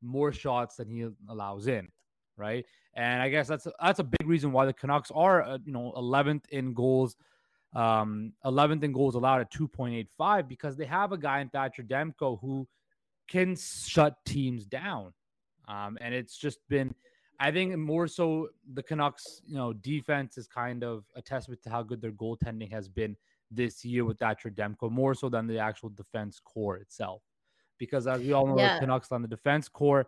more 0.03 0.33
shots 0.33 0.77
than 0.77 0.89
he 0.89 1.07
allows 1.29 1.69
in, 1.69 1.89
right? 2.37 2.67
And 2.95 3.23
I 3.23 3.29
guess 3.29 3.47
that's 3.47 3.67
a, 3.67 3.73
that's 3.81 4.01
a 4.01 4.05
big 4.05 4.27
reason 4.27 4.53
why 4.53 4.67
the 4.67 4.73
Canucks 4.73 5.11
are 5.15 5.43
uh, 5.43 5.59
you 5.65 5.73
know 5.73 5.93
11th 5.97 6.49
in 6.51 6.75
goals, 6.75 7.17
um, 7.75 8.33
11th 8.45 8.83
in 8.83 8.93
goals 8.93 9.15
allowed 9.15 9.41
at 9.41 9.53
2.85 9.53 10.49
because 10.49 10.77
they 10.77 10.85
have 10.85 11.13
a 11.13 11.19
guy 11.19 11.41
in 11.41 11.49
Thatcher 11.49 11.85
Demko 11.85 12.41
who 12.41 12.67
can 13.29 13.57
shut 13.57 14.17
teams 14.27 14.67
down, 14.67 15.13
um, 15.69 15.97
and 16.01 16.15
it's 16.15 16.37
just 16.37 16.59
been. 16.69 16.95
I 17.41 17.51
think 17.51 17.77
more 17.77 18.07
so 18.07 18.51
the 18.75 18.85
Canucks, 18.85 19.41
you 19.47 19.57
know, 19.57 19.73
defense 19.73 20.39
is 20.39 20.47
kind 20.47 20.85
of 20.85 21.05
a 21.17 21.23
testament 21.23 21.61
to 21.63 21.71
how 21.71 21.83
good 21.83 22.01
their 22.01 22.13
goaltending 22.13 22.71
has 22.71 22.89
been 22.89 23.17
this 23.55 23.85
year 23.85 24.05
with 24.05 24.19
Thatcher 24.19 24.51
Demko, 24.51 24.91
more 24.91 25.15
so 25.15 25.29
than 25.29 25.47
the 25.47 25.59
actual 25.59 25.91
defense 25.91 26.41
core 26.45 26.77
itself. 26.77 27.23
Because 27.79 28.07
as 28.07 28.21
we 28.21 28.33
all 28.33 28.47
know, 28.47 28.59
yeah. 28.59 28.75
the 28.75 28.81
Canucks 28.81 29.13
on 29.13 29.23
the 29.23 29.29
defense 29.29 29.69
core 29.69 30.07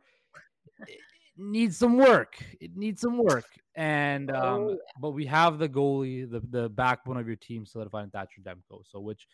needs 1.37 1.77
some 1.77 1.99
work. 1.99 2.37
It 2.61 2.77
needs 2.77 3.01
some 3.01 3.19
work. 3.19 3.47
And 3.75 4.31
um, 4.31 4.69
oh. 4.71 4.79
but 5.01 5.11
we 5.11 5.27
have 5.27 5.59
the 5.59 5.69
goalie, 5.69 6.31
the, 6.31 6.41
the 6.51 6.69
backbone 6.69 7.17
of 7.17 7.27
your 7.27 7.37
team 7.37 7.67
solidified 7.67 8.05
in 8.05 8.11
Thatcher 8.11 8.41
Demko. 8.43 8.83
So 8.85 9.01
which 9.01 9.27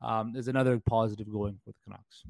um, 0.00 0.34
is 0.36 0.48
another 0.48 0.78
positive 0.78 1.30
going 1.30 1.58
for 1.64 1.70
the 1.70 1.78
Canucks. 1.84 2.24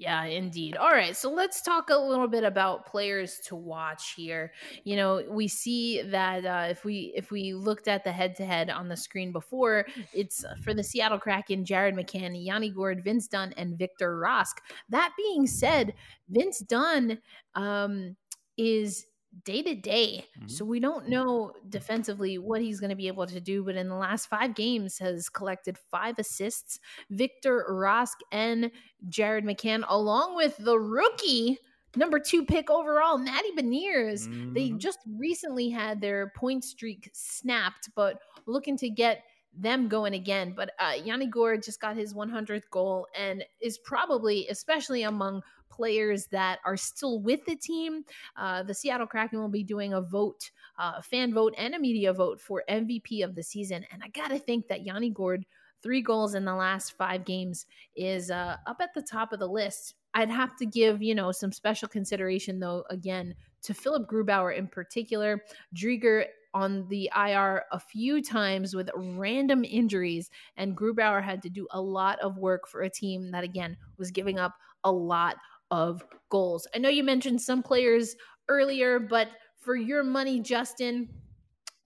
Yeah, 0.00 0.26
indeed. 0.26 0.76
All 0.76 0.92
right, 0.92 1.16
so 1.16 1.28
let's 1.28 1.60
talk 1.60 1.90
a 1.90 1.98
little 1.98 2.28
bit 2.28 2.44
about 2.44 2.86
players 2.86 3.40
to 3.46 3.56
watch 3.56 4.14
here. 4.16 4.52
You 4.84 4.94
know, 4.94 5.24
we 5.28 5.48
see 5.48 6.02
that 6.02 6.46
uh, 6.46 6.68
if 6.70 6.84
we 6.84 7.12
if 7.16 7.32
we 7.32 7.52
looked 7.52 7.88
at 7.88 8.04
the 8.04 8.12
head 8.12 8.36
to 8.36 8.44
head 8.44 8.70
on 8.70 8.88
the 8.88 8.96
screen 8.96 9.32
before, 9.32 9.86
it's 10.12 10.44
for 10.62 10.72
the 10.72 10.84
Seattle 10.84 11.18
Kraken, 11.18 11.64
Jared 11.64 11.96
McCann, 11.96 12.32
Yanni 12.36 12.70
Gourde, 12.70 13.02
Vince 13.02 13.26
Dunn, 13.26 13.52
and 13.56 13.76
Victor 13.76 14.20
Rask. 14.24 14.58
That 14.88 15.12
being 15.18 15.48
said, 15.48 15.94
Vince 16.28 16.60
Dunn 16.60 17.18
um, 17.56 18.14
is 18.56 19.04
day 19.44 19.62
to 19.62 19.74
day. 19.74 20.24
So 20.46 20.64
we 20.64 20.80
don't 20.80 21.08
know 21.08 21.52
defensively 21.68 22.38
what 22.38 22.60
he's 22.60 22.80
going 22.80 22.90
to 22.90 22.96
be 22.96 23.08
able 23.08 23.26
to 23.26 23.40
do. 23.40 23.62
But 23.62 23.76
in 23.76 23.88
the 23.88 23.94
last 23.94 24.26
five 24.26 24.54
games, 24.54 24.98
has 24.98 25.28
collected 25.28 25.76
five 25.90 26.18
assists. 26.18 26.80
Victor 27.10 27.66
Rask 27.70 28.16
and 28.32 28.70
Jared 29.08 29.44
McCann, 29.44 29.84
along 29.88 30.36
with 30.36 30.56
the 30.58 30.78
rookie 30.78 31.58
number 31.96 32.18
two 32.20 32.44
pick 32.44 32.70
overall, 32.70 33.16
Matty 33.18 33.50
Beniers. 33.56 34.28
They 34.54 34.70
Mhm. 34.70 34.78
just 34.78 34.98
recently 35.06 35.70
had 35.70 36.00
their 36.00 36.30
point 36.36 36.64
streak 36.64 37.08
snapped, 37.12 37.88
but 37.94 38.20
looking 38.46 38.76
to 38.78 38.90
get 38.90 39.24
them 39.60 39.88
going 39.88 40.14
again. 40.14 40.52
But 40.56 40.70
uh, 40.78 40.92
Yanni 41.02 41.26
Gourde 41.26 41.62
just 41.62 41.80
got 41.80 41.96
his 41.96 42.14
100th 42.14 42.70
goal 42.70 43.06
and 43.18 43.44
is 43.60 43.78
probably, 43.78 44.46
especially 44.48 45.02
among 45.02 45.42
players 45.70 46.26
that 46.26 46.58
are 46.64 46.76
still 46.76 47.20
with 47.20 47.44
the 47.46 47.56
team, 47.56 48.04
uh, 48.36 48.62
the 48.62 48.74
Seattle 48.74 49.06
Kraken 49.06 49.38
will 49.38 49.48
be 49.48 49.62
doing 49.62 49.94
a 49.94 50.00
vote, 50.00 50.50
uh, 50.78 51.00
fan 51.02 51.32
vote, 51.32 51.54
and 51.56 51.74
a 51.74 51.78
media 51.78 52.12
vote 52.12 52.40
for 52.40 52.64
MVP 52.68 53.24
of 53.24 53.34
the 53.34 53.42
season. 53.42 53.84
And 53.90 54.02
I 54.02 54.08
got 54.08 54.28
to 54.28 54.38
think 54.38 54.68
that 54.68 54.84
Yanni 54.84 55.10
Gourde, 55.10 55.44
three 55.82 56.02
goals 56.02 56.34
in 56.34 56.44
the 56.44 56.54
last 56.54 56.96
five 56.96 57.24
games, 57.24 57.66
is 57.96 58.30
uh, 58.30 58.56
up 58.66 58.78
at 58.80 58.94
the 58.94 59.02
top 59.02 59.32
of 59.32 59.38
the 59.38 59.48
list. 59.48 59.94
I'd 60.14 60.30
have 60.30 60.56
to 60.56 60.66
give, 60.66 61.02
you 61.02 61.14
know, 61.14 61.32
some 61.32 61.52
special 61.52 61.88
consideration, 61.88 62.58
though, 62.58 62.84
again, 62.90 63.34
to 63.62 63.74
Philipp 63.74 64.08
Grubauer 64.08 64.56
in 64.56 64.66
particular. 64.66 65.44
Driedger 65.76 66.24
on 66.54 66.86
the 66.88 67.10
IR 67.14 67.64
a 67.72 67.80
few 67.80 68.22
times 68.22 68.74
with 68.74 68.90
random 68.94 69.64
injuries, 69.64 70.30
and 70.56 70.76
Grubauer 70.76 71.22
had 71.22 71.42
to 71.42 71.50
do 71.50 71.66
a 71.72 71.80
lot 71.80 72.18
of 72.20 72.38
work 72.38 72.68
for 72.68 72.82
a 72.82 72.90
team 72.90 73.30
that, 73.30 73.44
again, 73.44 73.76
was 73.96 74.10
giving 74.10 74.38
up 74.38 74.54
a 74.84 74.92
lot 74.92 75.36
of 75.70 76.02
goals. 76.30 76.66
I 76.74 76.78
know 76.78 76.88
you 76.88 77.04
mentioned 77.04 77.40
some 77.40 77.62
players 77.62 78.16
earlier, 78.48 78.98
but 78.98 79.28
for 79.58 79.76
your 79.76 80.02
money, 80.02 80.40
Justin, 80.40 81.08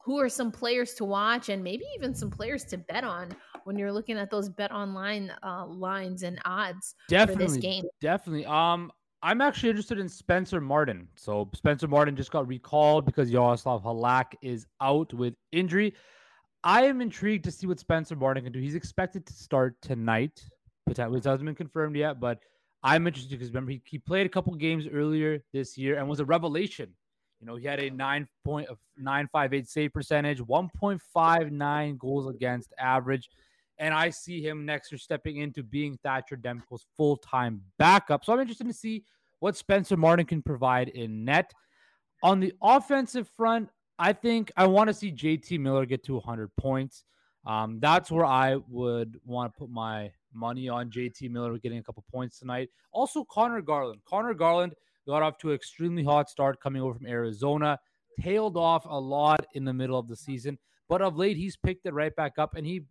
who 0.05 0.19
are 0.21 0.29
some 0.29 0.51
players 0.51 0.95
to 0.95 1.05
watch 1.05 1.49
and 1.49 1.63
maybe 1.63 1.85
even 1.97 2.15
some 2.15 2.31
players 2.31 2.65
to 2.65 2.79
bet 2.79 3.05
on 3.05 3.31
when 3.65 3.77
you're 3.77 3.93
looking 3.93 4.19
at 4.19 4.31
those 4.31 4.49
bet 4.49 4.73
online 4.73 5.33
uh, 5.43 5.67
lines 5.67 6.23
and 6.23 6.41
odds 6.45 6.95
for 7.09 7.35
this 7.35 7.57
game? 7.57 7.85
definitely. 8.01 8.45
Um, 8.47 8.91
I'm 9.23 9.41
actually 9.41 9.71
interested 9.71 9.99
in 9.99 10.09
Spencer 10.09 10.61
Martin. 10.61 11.07
So 11.15 11.49
Spencer 11.55 11.87
Martin 11.87 12.17
just 12.17 12.33
got 12.33 12.49
recalled 12.49 13.07
because 13.07 13.31
Jaroslav 13.31 13.85
Halak 13.85 14.35
is 14.43 14.67
out 14.81 15.15
with 15.15 15.35
injury. 15.53 15.95
I 16.65 16.85
am 16.85 17.01
intrigued 17.01 17.45
to 17.45 17.53
see 17.53 17.67
what 17.69 17.79
Spencer 17.79 18.17
Martin 18.17 18.43
can 18.43 18.53
do. 18.53 18.61
He's 18.61 18.75
expected 18.75 19.25
to 19.27 19.33
start 19.33 19.77
tonight. 19.81 20.43
Potentially, 20.87 21.19
it 21.19 21.25
hasn't 21.25 21.45
been 21.45 21.55
confirmed 21.55 21.95
yet, 21.97 22.19
but 22.19 22.41
I'm 22.83 23.07
interested 23.07 23.31
because 23.31 23.49
remember 23.49 23.71
he, 23.73 23.83
he 23.85 23.99
played 23.99 24.27
a 24.27 24.29
couple 24.29 24.55
games 24.57 24.87
earlier 24.93 25.45
this 25.53 25.79
year 25.79 25.99
and 25.99 26.09
was 26.09 26.19
a 26.19 26.25
revelation. 26.25 26.93
You 27.41 27.47
know, 27.47 27.57
he 27.57 27.67
had 27.67 27.81
a 27.81 27.91
nine 27.91 28.27
point 28.45 28.69
of 28.69 28.79
nine 28.97 29.29
five 29.33 29.55
eight 29.55 29.69
save 29.69 29.93
percentage, 29.93 30.41
1.59 30.41 31.99
goals 31.99 32.33
against 32.33 32.73
average. 32.79 33.29
And 33.83 33.93
I 33.93 34.11
see 34.11 34.41
him 34.41 34.65
next 34.65 34.93
year 34.93 34.99
stepping 34.99 35.39
into 35.39 35.65
being 35.65 35.99
Thatcher 36.05 36.37
Demko's 36.37 36.87
full 36.97 37.17
time 37.17 37.61
backup. 37.79 38.25
So 38.25 38.33
I'm 38.33 38.39
interested 38.39 38.69
to 38.69 38.73
see 38.73 39.03
what 39.41 39.57
Spencer 39.57 39.97
Martin 39.97 40.25
can 40.25 40.41
provide 40.41 40.89
in 40.91 41.25
net. 41.25 41.53
On 42.23 42.39
the 42.39 42.53
offensive 42.63 43.29
front, 43.37 43.69
I 43.99 44.13
think 44.13 44.53
I 44.57 44.69
want 44.69 44.87
to 44.87 44.95
see 44.95 45.11
JT 45.11 45.59
Miller 45.59 45.85
get 45.85 46.05
to 46.05 46.15
100 46.15 46.55
points. 46.57 47.03
Um, 47.45 47.81
that's 47.81 48.09
where 48.09 48.25
I 48.25 48.59
would 48.69 49.19
want 49.25 49.53
to 49.53 49.59
put 49.59 49.69
my 49.69 50.13
money 50.33 50.69
on 50.69 50.89
JT 50.89 51.29
Miller 51.29 51.59
getting 51.59 51.79
a 51.79 51.83
couple 51.83 52.05
points 52.09 52.39
tonight. 52.39 52.69
Also, 52.93 53.25
Conor 53.25 53.63
Garland. 53.63 54.01
Conor 54.09 54.35
Garland 54.35 54.75
got 55.09 55.23
off 55.23 55.39
to 55.39 55.49
an 55.49 55.57
extremely 55.57 56.05
hot 56.05 56.31
start 56.31 56.61
coming 56.61 56.81
over 56.81 56.95
from 56.95 57.09
Arizona, 57.09 57.81
tailed 58.21 58.57
off 58.57 58.85
a 58.89 59.01
lot 59.01 59.45
in 59.55 59.65
the 59.65 59.73
middle 59.73 59.99
of 59.99 60.07
the 60.07 60.15
season, 60.15 60.57
but 60.89 61.03
of 61.03 61.17
late 61.17 61.37
he's 61.37 61.57
picked 61.57 61.85
it 61.87 61.95
right 61.95 62.15
back 62.15 62.35
up. 62.39 62.55
And 62.55 62.65
he, 62.65 62.83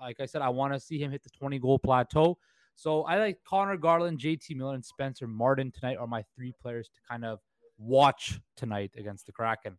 like 0.00 0.20
I 0.20 0.26
said, 0.26 0.42
I 0.42 0.48
want 0.48 0.74
to 0.74 0.80
see 0.80 0.98
him 0.98 1.10
hit 1.10 1.22
the 1.22 1.30
20 1.30 1.58
goal 1.58 1.78
plateau. 1.78 2.38
So 2.74 3.04
I 3.04 3.18
like 3.18 3.42
Conor 3.44 3.76
Garland, 3.78 4.18
JT 4.18 4.54
Miller, 4.54 4.74
and 4.74 4.84
Spencer 4.84 5.26
Martin 5.26 5.70
tonight 5.72 5.96
are 5.96 6.06
my 6.06 6.22
three 6.34 6.52
players 6.52 6.90
to 6.90 7.00
kind 7.08 7.24
of 7.24 7.40
watch 7.78 8.40
tonight 8.54 8.92
against 8.96 9.26
the 9.26 9.32
Kraken. 9.32 9.78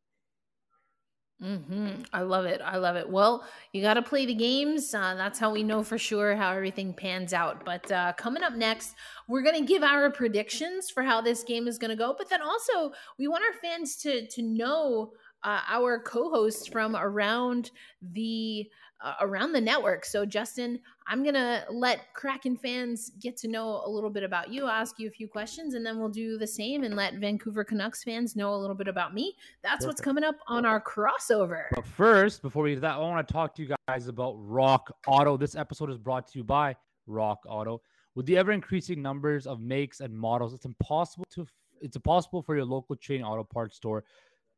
hmm 1.39 2.01
I 2.11 2.23
love 2.23 2.45
it. 2.45 2.61
I 2.63 2.77
love 2.77 2.95
it. 2.95 3.07
Well, 3.07 3.47
you 3.71 3.83
got 3.83 3.93
to 3.93 4.01
play 4.01 4.25
the 4.25 4.33
games. 4.33 4.91
Uh, 4.95 5.13
that's 5.13 5.37
how 5.37 5.51
we 5.51 5.61
know 5.61 5.83
for 5.83 5.99
sure 5.99 6.35
how 6.35 6.51
everything 6.51 6.95
pans 6.95 7.31
out. 7.31 7.63
But 7.63 7.91
uh, 7.91 8.13
coming 8.13 8.41
up 8.41 8.53
next, 8.53 8.95
we're 9.27 9.43
going 9.43 9.59
to 9.59 9.65
give 9.65 9.83
our 9.83 10.09
predictions 10.09 10.89
for 10.89 11.03
how 11.03 11.21
this 11.21 11.43
game 11.43 11.67
is 11.67 11.77
going 11.77 11.91
to 11.91 11.95
go. 11.95 12.15
But 12.17 12.29
then 12.29 12.41
also, 12.41 12.91
we 13.19 13.27
want 13.27 13.43
our 13.45 13.59
fans 13.61 13.97
to 13.97 14.25
to 14.27 14.41
know 14.41 15.13
uh, 15.43 15.61
our 15.67 16.01
co-hosts 16.01 16.65
from 16.65 16.95
around 16.95 17.69
the 18.01 18.67
uh, 19.01 19.13
around 19.21 19.53
the 19.53 19.61
network. 19.61 20.05
So, 20.05 20.25
Justin, 20.25 20.79
I'm 21.07 21.23
gonna 21.23 21.63
let 21.69 22.13
Kraken 22.13 22.57
fans 22.57 23.11
get 23.19 23.37
to 23.37 23.47
know 23.47 23.83
a 23.85 23.89
little 23.89 24.09
bit 24.09 24.23
about 24.23 24.51
you. 24.51 24.67
ask 24.67 24.99
you 24.99 25.07
a 25.07 25.11
few 25.11 25.27
questions, 25.27 25.73
and 25.73 25.85
then 25.85 25.99
we'll 25.99 26.09
do 26.09 26.37
the 26.37 26.47
same 26.47 26.83
and 26.83 26.95
let 26.95 27.15
Vancouver 27.15 27.63
Canucks 27.63 28.03
fans 28.03 28.35
know 28.35 28.53
a 28.53 28.57
little 28.57 28.75
bit 28.75 28.87
about 28.87 29.13
me. 29.13 29.35
That's 29.63 29.85
what's 29.85 30.01
coming 30.01 30.23
up 30.23 30.37
on 30.47 30.65
our 30.65 30.81
crossover. 30.81 31.65
But 31.73 31.85
first, 31.85 32.41
before 32.41 32.63
we 32.63 32.75
do 32.75 32.81
that, 32.81 32.95
I 32.95 32.97
want 32.97 33.27
to 33.27 33.31
talk 33.31 33.55
to 33.55 33.63
you 33.63 33.75
guys 33.87 34.07
about 34.07 34.35
Rock 34.37 34.95
Auto. 35.07 35.37
This 35.37 35.55
episode 35.55 35.89
is 35.89 35.97
brought 35.97 36.27
to 36.31 36.39
you 36.39 36.43
by 36.43 36.75
Rock 37.05 37.43
Auto. 37.47 37.81
With 38.15 38.25
the 38.25 38.37
ever 38.37 38.51
increasing 38.51 39.01
numbers 39.01 39.45
of 39.45 39.61
makes 39.61 39.99
and 39.99 40.17
models, 40.17 40.53
it's 40.53 40.65
impossible 40.65 41.25
to 41.35 41.45
it's 41.81 41.95
impossible 41.95 42.41
for 42.41 42.55
your 42.55 42.65
local 42.65 42.95
chain 42.95 43.21
auto 43.21 43.43
parts 43.43 43.75
store 43.75 44.03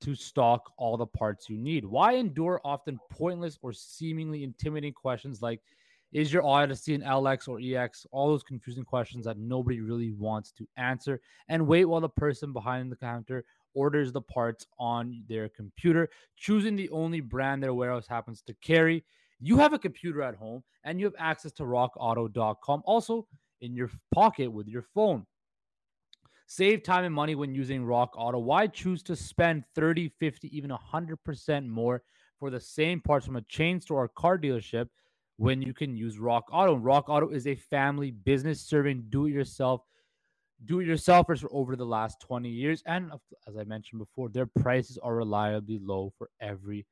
to 0.02 0.16
stock 0.16 0.72
all 0.78 0.98
the 0.98 1.06
parts 1.06 1.50
you 1.50 1.58
need. 1.58 1.86
Why 1.86 2.14
endure 2.14 2.62
often 2.64 3.00
pointless 3.12 3.58
or 3.62 3.74
seemingly 3.74 4.44
intimidating 4.44 4.94
questions 4.94 5.42
like 5.42 5.62
is 6.12 6.34
your 6.34 6.44
Odyssey 6.44 6.96
an 6.96 7.02
LX 7.02 7.48
or 7.48 7.60
EX? 7.62 8.08
All 8.12 8.30
those 8.30 8.42
confusing 8.42 8.84
questions 8.84 9.26
that 9.26 9.38
nobody 9.38 9.80
really 9.80 10.12
wants 10.12 10.52
to 10.54 10.68
answer 10.76 11.22
and 11.50 11.68
wait 11.68 11.86
while 11.86 12.02
the 12.02 12.10
person 12.10 12.52
behind 12.52 12.92
the 12.92 12.96
counter 12.96 13.46
orders 13.76 14.12
the 14.12 14.22
parts 14.22 14.66
on 14.80 15.24
their 15.30 15.50
computer, 15.50 16.10
choosing 16.36 16.76
the 16.76 16.90
only 16.90 17.22
brand 17.22 17.62
their 17.62 17.76
warehouse 17.76 18.08
happens 18.08 18.42
to 18.42 18.56
carry. 18.56 19.04
You 19.40 19.58
have 19.58 19.74
a 19.74 19.80
computer 19.80 20.24
at 20.24 20.36
home 20.36 20.64
and 20.84 21.00
you 21.00 21.06
have 21.06 21.16
access 21.20 21.52
to 21.54 21.64
rockauto.com 21.64 22.82
also 22.86 23.28
in 23.62 23.76
your 23.76 23.92
pocket 24.14 24.52
with 24.52 24.68
your 24.68 24.86
phone. 24.96 25.28
Save 26.52 26.82
time 26.82 27.06
and 27.06 27.14
money 27.14 27.36
when 27.36 27.54
using 27.54 27.86
Rock 27.86 28.16
Auto. 28.18 28.40
Why 28.40 28.66
choose 28.66 29.04
to 29.04 29.16
spend 29.16 29.66
30, 29.76 30.10
50, 30.20 30.58
even 30.58 30.72
100% 30.72 31.68
more 31.68 32.02
for 32.40 32.50
the 32.50 32.60
same 32.60 33.02
parts 33.02 33.28
from 33.28 33.36
a 33.36 33.44
chain 33.44 33.80
store 33.80 34.06
or 34.06 34.08
car 34.08 34.36
dealership 34.36 34.88
when 35.38 35.62
you 35.62 35.76
can 35.76 35.96
use 35.96 36.18
Rock 36.18 36.46
Auto? 36.52 36.74
Rock 36.74 37.08
Auto 37.08 37.30
is 37.30 37.46
a 37.46 37.54
family 37.54 38.10
business 38.10 38.62
serving 38.62 39.06
do 39.10 39.28
it 39.28 39.32
yourself 39.32 39.82
do 40.66 40.80
it 40.80 40.88
yourselfers 40.88 41.40
for 41.40 41.54
over 41.54 41.76
the 41.76 41.86
last 41.86 42.20
20 42.22 42.50
years. 42.50 42.82
And 42.88 43.12
as 43.48 43.56
I 43.56 43.64
mentioned 43.66 44.00
before, 44.00 44.30
their 44.30 44.48
prices 44.48 44.98
are 44.98 45.16
reliably 45.16 45.78
low 45.78 46.14
for 46.18 46.32
every 46.42 46.88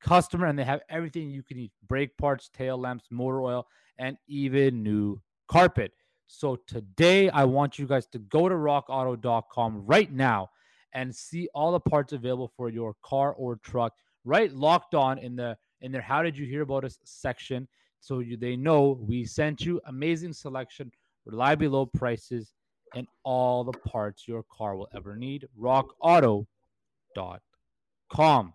customer, 0.00 0.46
and 0.46 0.58
they 0.58 0.64
have 0.64 0.80
everything 0.88 1.28
you 1.28 1.42
can 1.42 1.58
need 1.58 1.70
brake 1.86 2.16
parts, 2.16 2.48
tail 2.48 2.78
lamps, 2.78 3.04
motor 3.10 3.42
oil, 3.42 3.66
and 3.98 4.16
even 4.26 4.82
new 4.82 5.20
carpet. 5.48 5.92
So 6.34 6.56
today, 6.66 7.28
I 7.28 7.44
want 7.44 7.78
you 7.78 7.86
guys 7.86 8.06
to 8.06 8.18
go 8.18 8.48
to 8.48 8.54
rockauto.com 8.54 9.84
right 9.84 10.10
now 10.10 10.48
and 10.94 11.14
see 11.14 11.46
all 11.54 11.72
the 11.72 11.80
parts 11.80 12.14
available 12.14 12.50
for 12.56 12.70
your 12.70 12.96
car 13.02 13.34
or 13.34 13.56
truck 13.56 13.92
right 14.24 14.50
locked 14.54 14.94
on 14.94 15.18
in 15.18 15.36
the 15.36 15.58
in 15.82 15.92
their 15.92 16.00
how 16.00 16.22
did 16.22 16.38
you 16.38 16.46
hear 16.46 16.62
about 16.62 16.84
us 16.84 16.98
section 17.04 17.68
so 18.00 18.20
you, 18.20 18.38
they 18.38 18.56
know 18.56 18.98
we 19.06 19.24
sent 19.24 19.60
you 19.60 19.78
amazing 19.86 20.32
selection 20.32 20.90
reliably 21.26 21.68
low 21.68 21.84
prices 21.84 22.54
and 22.94 23.06
all 23.24 23.62
the 23.62 23.72
parts 23.72 24.26
your 24.26 24.42
car 24.44 24.74
will 24.74 24.88
ever 24.94 25.16
need. 25.16 25.46
RockAuto.com. 25.60 28.54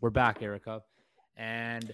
We're 0.00 0.10
back, 0.10 0.42
Erica. 0.42 0.80
And 1.36 1.92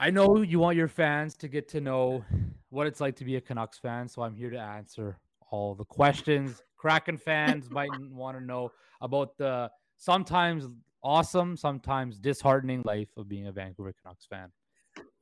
I 0.00 0.10
know 0.10 0.42
you 0.42 0.60
want 0.60 0.76
your 0.76 0.88
fans 0.88 1.36
to 1.38 1.48
get 1.48 1.68
to 1.70 1.80
know 1.80 2.24
what 2.70 2.86
it's 2.86 3.00
like 3.00 3.16
to 3.16 3.24
be 3.24 3.36
a 3.36 3.40
Canucks 3.40 3.78
fan. 3.78 4.08
So 4.08 4.22
I'm 4.22 4.34
here 4.34 4.50
to 4.50 4.58
answer 4.58 5.18
all 5.50 5.74
the 5.74 5.84
questions. 5.84 6.62
Kraken 6.76 7.16
fans 7.16 7.68
might 7.70 7.90
want 8.10 8.38
to 8.38 8.44
know 8.44 8.70
about 9.00 9.36
the 9.38 9.70
sometimes 9.96 10.66
awesome, 11.02 11.56
sometimes 11.56 12.18
disheartening 12.18 12.82
life 12.84 13.08
of 13.16 13.28
being 13.28 13.48
a 13.48 13.52
Vancouver 13.52 13.92
Canucks 14.02 14.26
fan. 14.26 14.52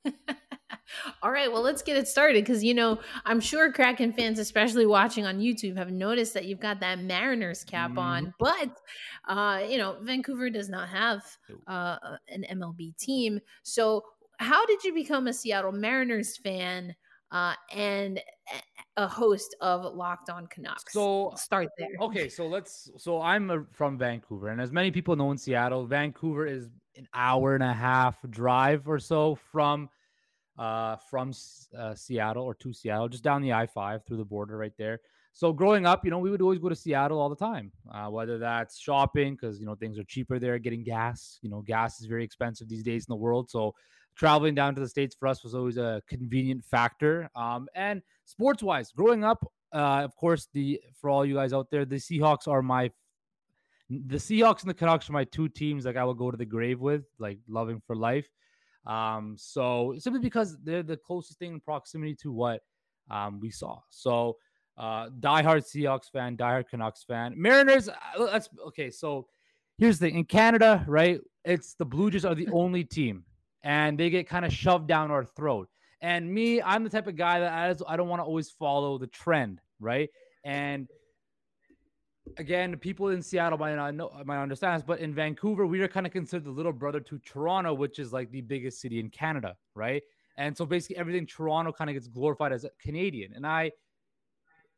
All 1.23 1.31
right, 1.31 1.51
well, 1.51 1.63
let's 1.63 1.83
get 1.83 1.97
it 1.97 2.07
started 2.07 2.45
because, 2.45 2.63
you 2.63 2.75
know, 2.75 3.01
I'm 3.25 3.41
sure 3.41 3.73
Kraken 3.73 4.13
fans, 4.13 4.39
especially 4.39 4.87
watching 4.87 5.27
on 5.27 5.39
YouTube, 5.39 5.77
have 5.77 5.91
noticed 5.91 6.35
that 6.35 6.45
you've 6.45 6.61
got 6.61 6.81
that 6.81 7.01
Mariners 7.01 7.65
cap 7.65 7.91
mm-hmm. 7.91 7.99
on. 7.99 8.35
But, 8.39 8.71
uh, 9.27 9.65
you 9.69 9.79
know, 9.79 9.97
Vancouver 10.03 10.49
does 10.51 10.69
not 10.69 10.89
have 10.89 11.25
uh, 11.67 11.97
an 12.29 12.45
MLB 12.51 12.97
team. 12.97 13.41
So, 13.63 14.05
how 14.39 14.65
did 14.67 14.85
you 14.85 14.95
become 14.95 15.27
a 15.27 15.33
Seattle 15.33 15.73
Mariners 15.73 16.37
fan 16.37 16.95
uh, 17.31 17.55
and 17.73 18.21
a 18.97 19.07
host 19.07 19.55
of 19.61 19.95
Locked 19.95 20.31
On 20.31 20.47
Canucks? 20.47 20.93
So, 20.93 21.33
start 21.37 21.69
there. 21.79 21.89
Okay, 22.01 22.29
so 22.29 22.47
let's. 22.47 22.91
So, 22.97 23.21
I'm 23.21 23.67
from 23.73 23.99
Vancouver, 23.99 24.49
and 24.49 24.61
as 24.61 24.73
many 24.73 24.91
people 24.91 25.17
know 25.17 25.31
in 25.31 25.39
Seattle, 25.39 25.87
Vancouver 25.87 26.47
is 26.47 26.69
an 26.97 27.07
hour 27.15 27.55
and 27.55 27.65
a 27.65 27.73
half 27.73 28.17
drive 28.31 28.89
or 28.89 28.99
so 28.99 29.35
from 29.35 29.89
uh, 30.59 30.97
from 31.11 31.33
uh, 31.77 31.95
Seattle 31.95 32.45
or 32.45 32.55
to 32.55 32.73
Seattle, 32.73 33.09
just 33.09 33.25
down 33.25 33.43
the 33.43 33.53
I 33.53 33.67
5 33.67 34.05
through 34.05 34.17
the 34.17 34.25
border 34.25 34.57
right 34.57 34.73
there. 34.79 35.01
So 35.33 35.53
growing 35.53 35.85
up, 35.85 36.03
you 36.03 36.11
know, 36.11 36.19
we 36.19 36.31
would 36.31 36.41
always 36.41 36.59
go 36.59 36.71
to 36.71 36.75
Seattle 36.75 37.21
all 37.21 37.29
the 37.29 37.37
time, 37.37 37.71
uh, 37.93 38.09
whether 38.09 38.39
that's 38.39 38.79
shopping 38.79 39.35
because, 39.35 39.61
you 39.61 39.67
know, 39.67 39.75
things 39.75 39.99
are 39.99 40.05
cheaper 40.05 40.39
there, 40.39 40.59
getting 40.59 40.83
gas. 40.83 41.39
You 41.43 41.51
know, 41.51 41.61
gas 41.61 42.01
is 42.01 42.07
very 42.07 42.25
expensive 42.25 42.71
these 42.71 42.83
days 42.83 43.05
in 43.07 43.13
the 43.13 43.17
world. 43.17 43.51
So 43.51 43.75
traveling 44.17 44.55
down 44.55 44.75
to 44.75 44.81
the 44.81 44.89
States 44.89 45.15
for 45.19 45.29
us 45.29 45.45
was 45.45 45.55
always 45.55 45.77
a 45.77 46.03
convenient 46.09 46.65
factor. 46.65 47.29
Um, 47.37 47.69
and 47.75 48.03
sports 48.25 48.63
wise, 48.63 48.91
growing 48.93 49.25
up, 49.25 49.47
uh, 49.73 50.03
of 50.05 50.17
course, 50.17 50.49
the 50.53 50.81
for 51.01 51.11
all 51.11 51.25
you 51.25 51.35
guys 51.35 51.53
out 51.53 51.71
there, 51.71 51.85
the 51.85 51.97
Seahawks 51.97 52.49
are 52.49 52.63
my 52.63 52.91
the 53.89 54.17
Seahawks 54.17 54.63
and 54.63 54.71
the 54.71 54.75
Canucks 54.75 55.09
are 55.09 55.13
my 55.13 55.25
two 55.25 55.49
teams 55.49 55.85
like 55.85 55.97
I 55.97 56.05
will 56.05 56.15
go 56.15 56.31
to 56.31 56.37
the 56.37 56.47
grave 56.47 56.81
with, 56.81 57.05
like 57.19 57.39
loving 57.49 57.81
for 57.87 57.95
life. 57.95 58.29
Um, 58.87 59.37
so 59.39 59.95
simply 59.99 60.21
because 60.21 60.57
they're 60.63 60.83
the 60.83 60.97
closest 60.97 61.39
thing 61.39 61.55
in 61.55 61.61
proximity 61.61 62.15
to 62.23 62.33
what 62.33 62.63
um, 63.11 63.41
we 63.41 63.51
saw. 63.51 63.81
So 63.91 64.37
uh, 64.79 65.09
diehard 65.21 65.65
Seahawks 65.65 66.11
fan, 66.13 66.37
diehard 66.37 66.69
Canucks 66.69 67.05
fan, 67.05 67.35
Mariners. 67.37 67.89
Uh, 67.89 68.27
that's 68.27 68.49
okay. 68.69 68.91
So 68.91 69.27
here's 69.79 69.99
the 69.99 70.07
thing 70.07 70.19
in 70.19 70.25
Canada, 70.25 70.85
right? 70.87 71.21
It's 71.45 71.75
the 71.75 71.85
Blue 71.85 72.11
Jays 72.11 72.25
are 72.25 72.35
the 72.35 72.49
only 72.53 72.85
team, 72.85 73.25
and 73.67 73.99
they 73.99 74.11
get 74.11 74.29
kind 74.29 74.45
of 74.45 74.53
shoved 74.53 74.87
down 74.87 75.11
our 75.11 75.25
throat. 75.25 75.69
And 76.01 76.33
me, 76.33 76.63
I'm 76.63 76.85
the 76.85 76.91
type 76.91 77.09
of 77.09 77.17
guy 77.17 77.41
that 77.41 77.53
I, 77.53 77.93
I 77.93 77.97
don't 77.97 78.09
want 78.09 78.21
to 78.21 78.25
always 78.25 78.49
follow 78.49 78.97
the 78.97 79.09
trend, 79.09 79.61
right? 79.81 80.09
And 80.45 80.87
again, 82.39 82.77
people 82.77 83.09
in 83.09 83.21
Seattle 83.21 83.59
might 83.59 83.75
not 83.75 83.93
know, 83.97 84.13
might 84.25 84.41
understand 84.41 84.79
this, 84.79 84.87
but 84.87 85.01
in 85.01 85.13
Vancouver, 85.13 85.67
we 85.67 85.81
are 85.81 85.89
kind 85.89 86.07
of 86.07 86.13
considered 86.13 86.45
the 86.45 86.51
little 86.53 86.73
brother 86.73 87.01
to 87.01 87.19
Toronto, 87.19 87.75
which 87.75 87.99
is 87.99 88.13
like 88.13 88.31
the 88.31 88.41
biggest 88.41 88.81
city 88.81 89.01
in 89.01 89.11
Canada, 89.11 89.57
right? 89.75 90.01
And 90.39 90.57
so 90.57 90.65
basically, 90.65 90.99
everything 90.99 91.27
Toronto 91.27 91.73
kind 91.73 91.91
of 91.91 91.95
gets 91.95 92.07
glorified 92.07 92.53
as 92.53 92.63
a 92.63 92.71
Canadian. 92.81 93.33
And 93.35 93.45
I, 93.45 93.73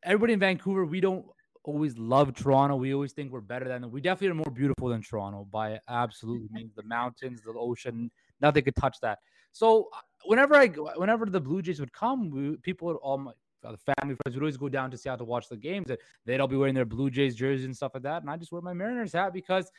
everybody 0.03 0.33
in 0.33 0.39
Vancouver, 0.39 0.85
we 0.85 0.99
don't 0.99 1.27
always 1.63 1.95
love 1.99 2.33
Toronto. 2.33 2.75
We 2.75 2.95
always 2.95 3.11
think 3.11 3.31
we're 3.31 3.41
better 3.41 3.67
than 3.67 3.83
them. 3.83 3.91
We 3.91 4.01
definitely 4.01 4.29
are 4.29 4.45
more 4.45 4.51
beautiful 4.51 4.87
than 4.87 5.03
Toronto 5.03 5.47
by 5.51 5.79
absolutely 5.87 6.47
mm-hmm. 6.47 6.55
means. 6.55 6.75
The 6.75 6.83
mountains, 6.83 7.41
the 7.43 7.53
ocean, 7.55 8.09
nothing 8.41 8.63
could 8.63 8.75
touch 8.75 8.99
that. 9.01 9.19
So 9.51 9.89
uh, 9.93 9.99
whenever 10.25 10.55
I, 10.55 10.67
whenever 10.67 11.25
the 11.25 11.39
Blue 11.39 11.61
Jays 11.61 11.79
would 11.79 11.93
come, 11.93 12.29
we, 12.29 12.57
people 12.57 12.87
would 12.87 12.97
all 12.97 13.17
my 13.17 13.31
uh, 13.63 13.71
the 13.71 13.77
family 13.77 14.15
friends 14.15 14.35
would 14.35 14.41
always 14.43 14.57
go 14.57 14.69
down 14.69 14.89
to 14.89 14.97
Seattle 14.97 15.25
to 15.25 15.29
watch 15.29 15.49
the 15.49 15.57
games. 15.57 15.89
And 15.89 15.99
they'd 16.25 16.39
all 16.39 16.47
be 16.47 16.55
wearing 16.55 16.75
their 16.75 16.85
Blue 16.85 17.09
Jays 17.09 17.35
jerseys 17.35 17.65
and 17.65 17.75
stuff 17.75 17.91
like 17.93 18.03
that. 18.03 18.21
And 18.21 18.31
I 18.31 18.37
just 18.37 18.51
wear 18.51 18.61
my 18.61 18.73
Mariners 18.73 19.11
hat 19.13 19.33
because 19.33 19.69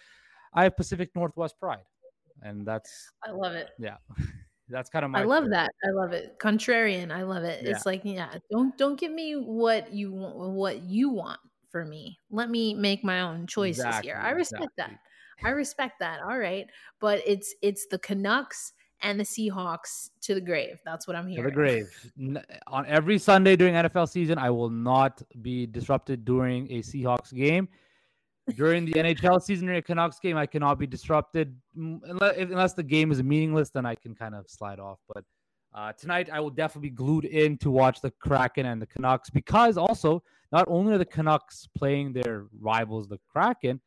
I 0.53 0.65
have 0.65 0.77
Pacific 0.77 1.11
Northwest 1.15 1.59
pride, 1.59 1.85
and 2.43 2.67
that's 2.67 3.11
I 3.25 3.31
love 3.31 3.55
it. 3.55 3.71
Yeah. 3.79 3.97
That's 4.73 4.89
kind 4.89 5.05
of 5.05 5.11
my. 5.11 5.23
I 5.23 5.25
love 5.25 5.51
that. 5.51 5.73
I 5.85 5.91
love 5.91 6.13
it. 6.13 6.39
Contrarian. 6.39 7.11
I 7.11 7.25
love 7.25 7.43
it. 7.43 7.65
Yeah. 7.65 7.71
It's 7.71 7.87
like, 7.87 8.03
yeah, 8.05 8.37
don't 8.53 8.79
don't 8.79 8.99
give 8.99 9.11
me 9.11 9.33
what 9.33 9.93
you 9.93 10.13
want 10.13 10.37
what 10.37 10.83
you 10.83 11.11
want 11.11 11.41
for 11.71 11.85
me. 11.85 12.21
Let 12.31 12.51
me 12.51 12.75
make 12.75 13.03
my 13.03 13.23
own 13.23 13.49
choices 13.49 13.85
exactly, 13.85 14.11
here. 14.11 14.21
I 14.23 14.31
respect 14.31 14.63
exactly. 14.63 14.95
that. 14.95 15.10
I 15.45 15.51
respect 15.51 15.99
that. 16.01 16.21
All 16.23 16.39
right, 16.39 16.67
but 17.01 17.23
it's 17.27 17.55
it's 17.63 17.87
the 17.87 17.99
Canucks 17.99 18.73
and 19.03 19.19
the 19.19 19.25
Seahawks 19.25 20.11
to 20.23 20.35
the 20.35 20.41
grave. 20.41 20.81
That's 20.85 21.07
what 21.07 21.17
I'm 21.17 21.27
hearing. 21.27 21.45
To 21.45 21.51
the 21.51 21.55
grave. 21.55 21.89
On 22.67 22.87
every 22.87 23.19
Sunday 23.19 23.57
during 23.57 23.75
NFL 23.75 24.09
season, 24.09 24.39
I 24.39 24.51
will 24.51 24.71
not 24.71 25.23
be 25.43 25.67
disrupted 25.67 26.25
during 26.25 26.71
a 26.71 26.81
Seahawks 26.81 27.35
game. 27.35 27.69
During 28.57 28.85
the 28.85 28.93
NHL 28.93 29.41
season, 29.41 29.67
during 29.67 29.79
a 29.79 29.83
Canucks 29.83 30.19
game, 30.19 30.37
I 30.37 30.47
cannot 30.47 30.79
be 30.79 30.87
disrupted 30.87 31.57
unless, 31.77 32.37
unless 32.37 32.73
the 32.73 32.83
game 32.83 33.13
is 33.13 33.23
meaningless. 33.23 33.71
Then 33.71 33.87
I 33.87 33.95
can 33.95 34.15
kind 34.15 34.35
of 34.35 34.51
slide 34.51 34.81
off. 34.81 34.99
But 35.13 35.25
uh, 35.73 35.93
tonight, 35.93 36.29
I 36.33 36.41
will 36.41 36.51
definitely 36.51 36.91
be 36.91 36.97
glued 36.97 37.27
in 37.27 37.57
to 37.59 37.71
watch 37.71 38.01
the 38.01 38.11
Kraken 38.11 38.67
and 38.67 38.83
the 38.83 38.87
Canucks 38.87 39.31
because 39.31 39.79
also 39.79 40.23
not 40.53 40.65
only 40.69 40.95
are 40.95 40.99
the 40.99 41.05
Canucks 41.05 41.69
playing 41.77 42.13
their 42.13 42.47
rivals, 42.61 43.07
the 43.07 43.21
Kraken, 43.31 43.81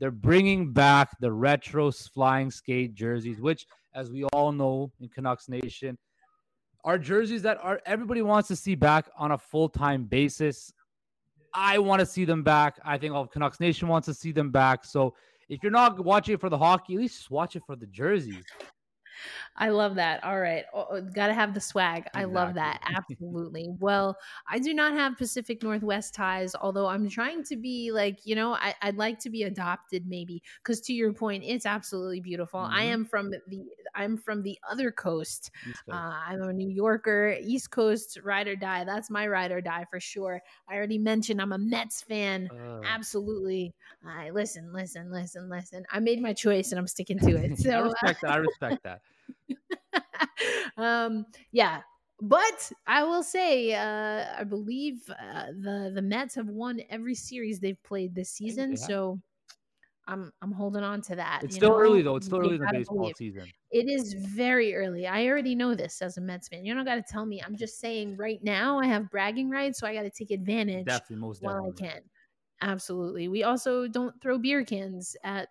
they're 0.00 0.10
bringing 0.10 0.72
back 0.72 1.10
the 1.20 1.30
retro 1.30 1.92
flying 1.92 2.50
skate 2.50 2.94
jerseys, 2.94 3.40
which, 3.40 3.66
as 3.94 4.10
we 4.10 4.24
all 4.24 4.50
know 4.50 4.90
in 4.98 5.08
Canucks 5.10 5.48
Nation, 5.48 5.96
are 6.84 6.98
jerseys 6.98 7.42
that 7.42 7.58
are 7.62 7.80
everybody 7.84 8.22
wants 8.22 8.48
to 8.48 8.56
see 8.56 8.74
back 8.74 9.10
on 9.18 9.32
a 9.32 9.38
full 9.38 9.68
time 9.68 10.04
basis. 10.04 10.72
I 11.52 11.78
want 11.78 12.00
to 12.00 12.06
see 12.06 12.24
them 12.24 12.42
back. 12.42 12.78
I 12.84 12.96
think 12.96 13.12
all 13.12 13.22
of 13.22 13.30
Canucks 13.30 13.60
Nation 13.60 13.88
wants 13.88 14.06
to 14.06 14.14
see 14.14 14.32
them 14.32 14.50
back. 14.50 14.84
So 14.84 15.14
if 15.48 15.62
you're 15.62 15.72
not 15.72 16.02
watching 16.02 16.34
it 16.34 16.40
for 16.40 16.48
the 16.48 16.56
hockey, 16.56 16.94
at 16.94 17.00
least 17.00 17.30
watch 17.30 17.56
it 17.56 17.62
for 17.66 17.76
the 17.76 17.86
jerseys. 17.86 18.44
I 19.56 19.68
love 19.68 19.96
that. 19.96 20.24
All 20.24 20.40
right. 20.40 20.64
Oh, 20.72 21.00
Got 21.00 21.26
to 21.26 21.34
have 21.34 21.54
the 21.54 21.60
swag. 21.60 22.06
Exactly. 22.06 22.22
I 22.22 22.24
love 22.24 22.54
that. 22.54 22.80
Absolutely. 22.96 23.68
well, 23.78 24.16
I 24.48 24.58
do 24.58 24.72
not 24.72 24.92
have 24.94 25.18
Pacific 25.18 25.62
Northwest 25.62 26.14
ties, 26.14 26.54
although 26.54 26.86
I'm 26.86 27.08
trying 27.08 27.44
to 27.44 27.56
be 27.56 27.92
like, 27.92 28.20
you 28.24 28.34
know, 28.34 28.54
I, 28.54 28.74
would 28.84 28.96
like 28.96 29.18
to 29.20 29.30
be 29.30 29.42
adopted 29.44 30.06
maybe. 30.06 30.42
Because 30.62 30.80
to 30.82 30.92
your 30.92 31.12
point, 31.12 31.44
it's 31.46 31.66
absolutely 31.66 32.20
beautiful. 32.20 32.60
Mm-hmm. 32.60 32.74
I 32.74 32.82
am 32.84 33.04
from 33.04 33.30
the 33.30 33.40
I'm 33.94 34.16
from 34.16 34.42
the 34.42 34.58
other 34.70 34.90
coast. 34.90 35.50
Uh, 35.90 36.14
I'm 36.26 36.42
a 36.42 36.52
New 36.52 36.68
Yorker, 36.68 37.36
East 37.42 37.70
Coast 37.70 38.18
ride 38.22 38.46
or 38.48 38.56
die. 38.56 38.84
That's 38.84 39.10
my 39.10 39.26
ride 39.26 39.50
or 39.50 39.60
die 39.60 39.84
for 39.90 40.00
sure. 40.00 40.40
I 40.68 40.76
already 40.76 40.98
mentioned 40.98 41.42
I'm 41.42 41.52
a 41.52 41.58
Mets 41.58 42.02
fan. 42.02 42.48
Uh. 42.52 42.80
Absolutely. 42.84 43.74
I 44.06 44.30
listen, 44.30 44.72
listen, 44.72 45.10
listen, 45.10 45.50
listen. 45.50 45.84
I 45.90 46.00
made 46.00 46.22
my 46.22 46.32
choice 46.32 46.70
and 46.70 46.78
I'm 46.78 46.86
sticking 46.86 47.18
to 47.18 47.36
it. 47.36 47.50
So 47.60 47.70
I 47.70 47.80
respect 47.82 48.20
that. 48.22 48.30
I 48.30 48.36
respect 48.36 48.82
that. 48.84 49.00
um, 50.76 51.26
yeah, 51.52 51.80
but 52.20 52.72
I 52.86 53.04
will 53.04 53.22
say, 53.22 53.74
uh, 53.74 54.26
I 54.38 54.44
believe 54.44 54.98
uh, 55.10 55.46
the 55.58 55.92
the 55.94 56.02
Mets 56.02 56.34
have 56.34 56.48
won 56.48 56.80
every 56.90 57.14
series 57.14 57.60
they've 57.60 57.82
played 57.82 58.14
this 58.14 58.30
season. 58.30 58.72
Yeah. 58.72 58.86
So 58.86 59.20
I'm 60.06 60.32
I'm 60.42 60.52
holding 60.52 60.82
on 60.82 61.00
to 61.02 61.16
that. 61.16 61.40
It's 61.44 61.56
still 61.56 61.70
know? 61.70 61.78
early 61.78 62.02
though. 62.02 62.16
It's 62.16 62.26
still 62.26 62.40
early 62.40 62.56
in 62.56 62.60
the 62.60 62.68
baseball 62.70 62.98
believe. 62.98 63.16
season. 63.16 63.44
It 63.70 63.88
is 63.88 64.14
very 64.14 64.74
early. 64.74 65.06
I 65.06 65.26
already 65.28 65.54
know 65.54 65.74
this 65.74 66.02
as 66.02 66.18
a 66.18 66.20
Mets 66.20 66.48
fan. 66.48 66.64
You 66.64 66.74
don't 66.74 66.84
got 66.84 66.96
to 66.96 67.04
tell 67.08 67.24
me. 67.24 67.42
I'm 67.42 67.56
just 67.56 67.78
saying 67.78 68.16
right 68.16 68.42
now 68.42 68.78
I 68.78 68.86
have 68.86 69.10
bragging 69.10 69.48
rights, 69.48 69.78
so 69.78 69.86
I 69.86 69.94
got 69.94 70.02
to 70.02 70.10
take 70.10 70.30
advantage 70.30 70.86
definitely, 70.86 71.16
most 71.16 71.42
while 71.42 71.72
I 71.72 71.80
can. 71.80 72.00
Absolutely. 72.60 73.28
We 73.28 73.44
also 73.44 73.86
don't 73.88 74.20
throw 74.20 74.36
beer 74.38 74.64
cans 74.64 75.16
at 75.24 75.48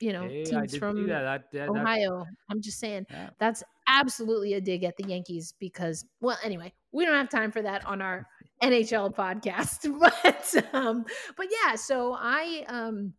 you 0.00 0.12
know 0.12 0.28
hey, 0.28 0.44
teams 0.44 0.76
from 0.76 1.06
that. 1.06 1.22
That, 1.22 1.52
that, 1.52 1.68
Ohio. 1.68 2.26
I'm 2.50 2.60
just 2.60 2.78
saying 2.78 3.06
yeah. 3.10 3.30
that's 3.38 3.62
absolutely 3.88 4.54
a 4.54 4.60
dig 4.60 4.84
at 4.84 4.96
the 4.96 5.08
Yankees 5.08 5.54
because 5.58 6.04
well 6.20 6.38
anyway 6.42 6.72
we 6.92 7.04
don't 7.04 7.14
have 7.14 7.28
time 7.28 7.52
for 7.52 7.62
that 7.62 7.86
on 7.86 8.02
our 8.02 8.26
NHL 8.62 9.14
podcast 9.14 9.86
but 10.00 10.74
um 10.74 11.04
but 11.36 11.46
yeah 11.50 11.74
so 11.76 12.16
I 12.18 12.64
um 12.68 13.12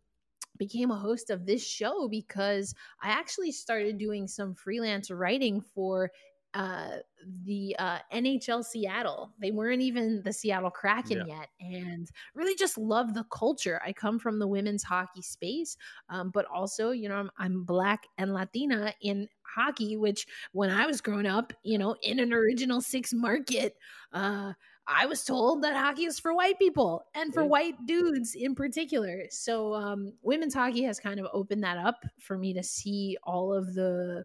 became 0.58 0.90
a 0.90 0.98
host 0.98 1.30
of 1.30 1.46
this 1.46 1.64
show 1.64 2.08
because 2.08 2.74
I 3.02 3.10
actually 3.10 3.52
started 3.52 3.96
doing 3.96 4.26
some 4.26 4.54
freelance 4.54 5.10
writing 5.10 5.60
for 5.60 6.10
uh, 6.54 6.96
the 7.44 7.76
uh, 7.78 7.98
NHL 8.12 8.64
Seattle. 8.64 9.32
They 9.38 9.50
weren't 9.50 9.82
even 9.82 10.22
the 10.24 10.32
Seattle 10.32 10.70
Kraken 10.70 11.24
yeah. 11.26 11.40
yet, 11.40 11.48
and 11.60 12.10
really 12.34 12.54
just 12.54 12.78
love 12.78 13.14
the 13.14 13.24
culture. 13.24 13.80
I 13.84 13.92
come 13.92 14.18
from 14.18 14.38
the 14.38 14.46
women's 14.46 14.82
hockey 14.82 15.22
space, 15.22 15.76
um, 16.08 16.30
but 16.30 16.46
also, 16.46 16.90
you 16.90 17.08
know, 17.08 17.16
I'm, 17.16 17.30
I'm 17.38 17.64
black 17.64 18.04
and 18.16 18.32
Latina 18.32 18.94
in 19.02 19.28
hockey, 19.42 19.96
which 19.96 20.26
when 20.52 20.70
I 20.70 20.86
was 20.86 21.00
growing 21.00 21.26
up, 21.26 21.52
you 21.62 21.78
know, 21.78 21.96
in 22.02 22.18
an 22.18 22.32
original 22.32 22.80
six 22.80 23.12
market, 23.12 23.76
uh, 24.12 24.52
I 24.90 25.04
was 25.04 25.22
told 25.22 25.62
that 25.62 25.76
hockey 25.76 26.06
is 26.06 26.18
for 26.18 26.34
white 26.34 26.58
people 26.58 27.04
and 27.14 27.34
for 27.34 27.44
white 27.44 27.74
dudes 27.84 28.34
in 28.34 28.54
particular. 28.54 29.24
So, 29.28 29.74
um, 29.74 30.14
women's 30.22 30.54
hockey 30.54 30.82
has 30.84 30.98
kind 30.98 31.20
of 31.20 31.26
opened 31.34 31.62
that 31.62 31.76
up 31.76 32.06
for 32.18 32.38
me 32.38 32.54
to 32.54 32.62
see 32.62 33.18
all 33.22 33.52
of 33.52 33.74
the 33.74 34.24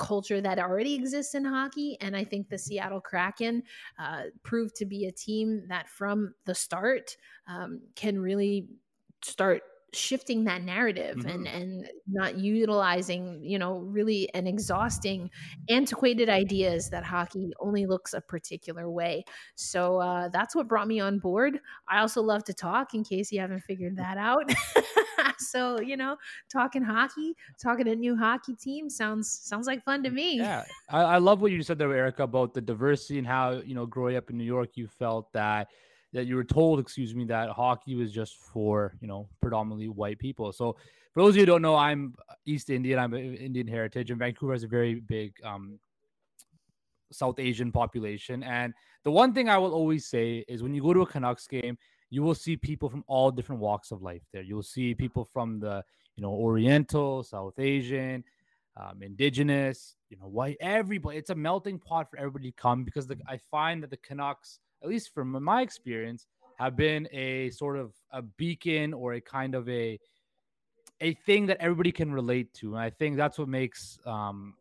culture 0.00 0.40
that 0.40 0.58
already 0.58 0.94
exists 0.94 1.34
in 1.34 1.44
hockey. 1.44 1.96
And 2.00 2.16
I 2.16 2.24
think 2.24 2.48
the 2.48 2.58
Seattle 2.58 3.00
Kraken 3.00 3.62
uh, 3.98 4.24
proved 4.42 4.74
to 4.76 4.86
be 4.86 5.06
a 5.06 5.12
team 5.12 5.62
that 5.68 5.88
from 5.88 6.34
the 6.46 6.54
start 6.54 7.16
um, 7.46 7.82
can 7.94 8.18
really 8.18 8.66
start 9.22 9.62
shifting 9.92 10.44
that 10.44 10.62
narrative 10.62 11.16
mm-hmm. 11.16 11.28
and 11.28 11.46
and 11.46 11.88
not 12.06 12.38
utilizing 12.38 13.40
you 13.42 13.58
know 13.58 13.78
really 13.78 14.32
an 14.34 14.46
exhausting 14.46 15.30
antiquated 15.68 16.28
ideas 16.28 16.90
that 16.90 17.04
hockey 17.04 17.52
only 17.60 17.86
looks 17.86 18.14
a 18.14 18.20
particular 18.20 18.90
way. 18.90 19.24
So 19.54 19.98
uh, 19.98 20.28
that's 20.28 20.54
what 20.54 20.68
brought 20.68 20.88
me 20.88 21.00
on 21.00 21.18
board. 21.18 21.60
I 21.88 22.00
also 22.00 22.22
love 22.22 22.44
to 22.44 22.54
talk 22.54 22.94
in 22.94 23.04
case 23.04 23.32
you 23.32 23.40
haven't 23.40 23.60
figured 23.60 23.96
that 23.96 24.18
out. 24.18 24.52
So 25.40 25.80
you 25.80 25.96
know 25.96 26.16
talking 26.50 26.82
hockey 26.82 27.34
talking 27.60 27.88
a 27.88 27.94
new 27.94 28.16
hockey 28.16 28.54
team 28.54 28.90
sounds 28.90 29.40
sounds 29.42 29.66
like 29.66 29.82
fun 29.84 30.02
to 30.02 30.10
me. 30.10 30.36
yeah. 30.36 30.64
I, 30.88 31.02
I 31.02 31.18
love 31.18 31.40
what 31.40 31.50
you 31.50 31.62
said 31.62 31.78
there 31.78 31.92
erica 31.94 32.24
about 32.24 32.54
the 32.54 32.60
diversity 32.60 33.18
and 33.18 33.26
how 33.26 33.62
you 33.64 33.74
know 33.74 33.86
growing 33.86 34.16
up 34.16 34.30
in 34.30 34.36
new 34.36 34.44
york 34.44 34.70
you 34.74 34.86
felt 34.86 35.32
that 35.32 35.68
that 36.12 36.26
you 36.26 36.36
were 36.36 36.44
told, 36.44 36.80
excuse 36.80 37.14
me, 37.14 37.24
that 37.26 37.50
hockey 37.50 37.94
was 37.94 38.12
just 38.12 38.36
for 38.36 38.94
you 39.00 39.08
know 39.08 39.28
predominantly 39.40 39.88
white 39.88 40.18
people. 40.18 40.52
So 40.52 40.76
for 41.12 41.22
those 41.22 41.30
of 41.30 41.36
you 41.36 41.42
who 41.42 41.46
don't 41.46 41.62
know, 41.62 41.76
I'm 41.76 42.14
East 42.46 42.70
Indian. 42.70 42.98
I'm 42.98 43.14
Indian 43.14 43.66
heritage, 43.66 44.10
and 44.10 44.18
Vancouver 44.18 44.52
has 44.52 44.62
a 44.62 44.68
very 44.68 44.96
big 44.96 45.32
um, 45.44 45.78
South 47.12 47.38
Asian 47.38 47.72
population. 47.72 48.42
And 48.42 48.72
the 49.04 49.10
one 49.10 49.32
thing 49.32 49.48
I 49.48 49.58
will 49.58 49.72
always 49.72 50.06
say 50.06 50.44
is 50.48 50.62
when 50.62 50.74
you 50.74 50.82
go 50.82 50.92
to 50.92 51.02
a 51.02 51.06
Canucks 51.06 51.46
game, 51.46 51.76
you 52.10 52.22
will 52.22 52.34
see 52.34 52.56
people 52.56 52.88
from 52.88 53.04
all 53.06 53.30
different 53.30 53.60
walks 53.60 53.90
of 53.90 54.02
life 54.02 54.22
there. 54.32 54.42
You'll 54.42 54.62
see 54.62 54.94
people 54.94 55.28
from 55.32 55.60
the 55.60 55.82
you 56.16 56.22
know 56.22 56.32
Oriental, 56.32 57.22
South 57.22 57.58
Asian, 57.58 58.24
um, 58.76 59.02
Indigenous, 59.02 59.96
you 60.08 60.16
know, 60.18 60.26
white. 60.26 60.56
Everybody. 60.60 61.18
It's 61.18 61.30
a 61.30 61.34
melting 61.34 61.78
pot 61.78 62.10
for 62.10 62.18
everybody 62.18 62.50
to 62.50 62.56
come 62.56 62.84
because 62.84 63.06
the, 63.06 63.18
I 63.26 63.38
find 63.50 63.82
that 63.82 63.90
the 63.90 63.96
Canucks 63.96 64.58
at 64.82 64.88
least 64.88 65.12
from 65.14 65.42
my 65.42 65.62
experience, 65.62 66.26
have 66.58 66.76
been 66.76 67.08
a 67.12 67.50
sort 67.50 67.78
of 67.78 67.92
a 68.12 68.20
beacon 68.22 68.92
or 68.92 69.14
a 69.14 69.20
kind 69.20 69.54
of 69.54 69.68
a 69.68 69.98
a 71.00 71.14
thing 71.24 71.46
that 71.46 71.56
everybody 71.58 71.90
can 71.90 72.12
relate 72.12 72.52
to. 72.52 72.74
And 72.74 72.82
I 72.82 72.90
think 72.90 73.16
that's 73.16 73.38
what 73.38 73.48
makes 73.48 73.98
um 74.04 74.54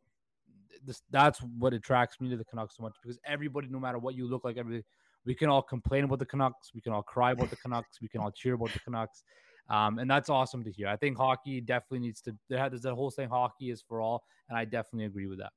this 0.86 1.02
that's 1.12 1.40
what 1.40 1.74
attracts 1.74 2.22
me 2.22 2.30
to 2.30 2.38
the 2.38 2.46
Canucks 2.46 2.78
so 2.78 2.84
much 2.84 2.96
because 3.02 3.20
everybody, 3.26 3.68
no 3.70 3.80
matter 3.80 4.00
what 4.00 4.16
you 4.16 4.28
look 4.28 4.44
like, 4.44 4.58
everybody 4.58 4.86
we 5.26 5.36
can 5.36 5.50
all 5.50 5.62
complain 5.62 6.06
about 6.06 6.20
the 6.20 6.26
Canucks, 6.26 6.72
we 6.74 6.80
can 6.80 6.94
all 6.94 7.04
cry 7.04 7.32
about 7.32 7.50
the 7.50 7.58
Canucks, 7.58 8.00
we 8.02 8.08
can 8.08 8.22
all 8.22 8.32
cheer 8.32 8.54
about 8.54 8.72
the 8.72 8.80
Canucks. 8.80 9.24
Um, 9.70 10.00
and 10.00 10.10
that's 10.10 10.30
awesome 10.30 10.64
to 10.64 10.72
hear. 10.72 10.88
I 10.88 10.96
think 10.96 11.18
hockey 11.18 11.62
definitely 11.62 12.00
needs 12.00 12.22
to. 12.22 12.36
There's 12.50 12.82
that 12.82 12.94
whole 12.94 13.12
saying, 13.12 13.30
"Hockey 13.30 13.70
is 13.70 13.82
for 13.82 14.02
all," 14.02 14.24
and 14.50 14.58
I 14.58 14.66
definitely 14.66 15.06
agree 15.06 15.28
with 15.28 15.40
that. 15.40 15.54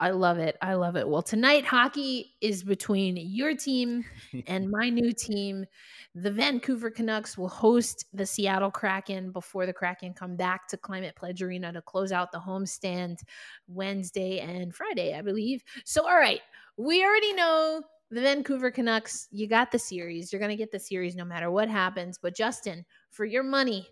I 0.00 0.10
love 0.10 0.38
it. 0.38 0.56
I 0.60 0.74
love 0.74 0.96
it. 0.96 1.08
Well, 1.08 1.22
tonight 1.22 1.64
hockey 1.64 2.34
is 2.40 2.64
between 2.64 3.16
your 3.16 3.54
team 3.54 4.04
and 4.48 4.68
my 4.68 4.88
new 4.88 5.12
team. 5.12 5.64
The 6.14 6.30
Vancouver 6.30 6.90
Canucks 6.90 7.38
will 7.38 7.48
host 7.48 8.06
the 8.12 8.26
Seattle 8.26 8.70
Kraken 8.70 9.30
before 9.30 9.64
the 9.64 9.72
Kraken 9.72 10.12
come 10.12 10.34
back 10.34 10.66
to 10.68 10.76
Climate 10.76 11.14
Pledge 11.14 11.40
Arena 11.40 11.72
to 11.72 11.82
close 11.82 12.10
out 12.10 12.32
the 12.32 12.40
homestand 12.40 13.20
Wednesday 13.68 14.40
and 14.40 14.74
Friday, 14.74 15.14
I 15.14 15.22
believe. 15.22 15.62
So, 15.84 16.02
all 16.04 16.18
right, 16.18 16.40
we 16.76 17.04
already 17.04 17.32
know 17.34 17.82
the 18.10 18.20
Vancouver 18.20 18.70
Canucks, 18.70 19.28
you 19.30 19.46
got 19.46 19.70
the 19.70 19.78
series. 19.78 20.32
You're 20.32 20.40
going 20.40 20.50
to 20.50 20.56
get 20.56 20.70
the 20.70 20.78
series 20.78 21.16
no 21.16 21.24
matter 21.24 21.50
what 21.50 21.68
happens. 21.68 22.18
But, 22.20 22.36
Justin, 22.36 22.84
for 23.12 23.24
your 23.24 23.44
money, 23.44 23.88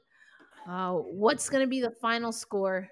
uh, 0.69 0.95
what's 0.95 1.49
going 1.49 1.65
to 1.65 1.69
be 1.69 1.81
the 1.81 1.91
final 1.91 2.33
score 2.33 2.91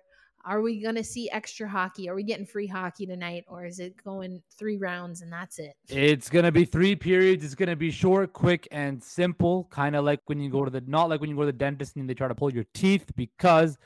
are 0.49 0.63
we 0.63 0.81
going 0.81 0.95
to 0.95 1.05
see 1.05 1.31
extra 1.31 1.69
hockey? 1.69 2.09
Are 2.09 2.15
we 2.15 2.23
getting 2.23 2.47
free 2.47 2.67
hockey 2.67 3.05
tonight, 3.05 3.45
or 3.49 3.67
is 3.67 3.81
it 3.81 4.03
going 4.03 4.41
three 4.57 4.79
rounds 4.79 5.21
and 5.21 5.31
that's 5.31 5.59
it? 5.59 5.75
It's 5.89 6.31
going 6.31 6.47
to 6.47 6.53
be 6.53 6.65
three 6.65 6.97
periods. 6.97 7.45
It's 7.45 7.55
going 7.55 7.69
to 7.69 7.77
be 7.77 7.91
short, 7.91 8.33
quick, 8.33 8.67
and 8.71 9.03
simple. 9.03 9.65
Kind 9.65 9.95
of 9.95 10.07
like 10.07 10.21
when 10.25 10.41
you 10.41 10.49
go 10.49 10.65
to 10.65 10.71
the 10.71 10.83
not 10.87 11.11
like 11.11 11.21
when 11.21 11.29
you 11.29 11.37
go 11.37 11.43
to 11.43 11.47
the 11.47 11.53
dentist 11.53 11.97
and 11.97 12.09
they 12.09 12.15
try 12.15 12.29
to 12.29 12.35
pull 12.35 12.53
your 12.53 12.65
teeth 12.75 13.11
because. 13.15 13.79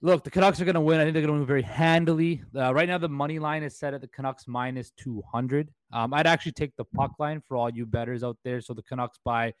Look, 0.00 0.24
the 0.24 0.30
Canucks 0.30 0.58
are 0.58 0.64
going 0.64 0.74
to 0.74 0.80
win. 0.80 1.00
I 1.00 1.04
think 1.04 1.12
they're 1.12 1.20
going 1.20 1.34
to 1.34 1.40
win 1.40 1.46
very 1.46 1.60
handily. 1.60 2.42
Uh, 2.56 2.72
right 2.72 2.88
now, 2.88 2.96
the 2.96 3.10
money 3.10 3.38
line 3.38 3.62
is 3.62 3.76
set 3.76 3.92
at 3.92 4.00
the 4.00 4.08
Canucks 4.08 4.48
minus 4.48 4.90
200. 4.92 5.68
Um, 5.92 6.14
I'd 6.14 6.26
actually 6.26 6.52
take 6.52 6.74
the 6.76 6.84
puck 6.86 7.10
line 7.18 7.42
for 7.46 7.58
all 7.58 7.68
you 7.68 7.84
bettors 7.84 8.24
out 8.24 8.38
there. 8.42 8.62
So 8.62 8.72
the 8.72 8.80
Canucks 8.80 9.18
by 9.22 9.52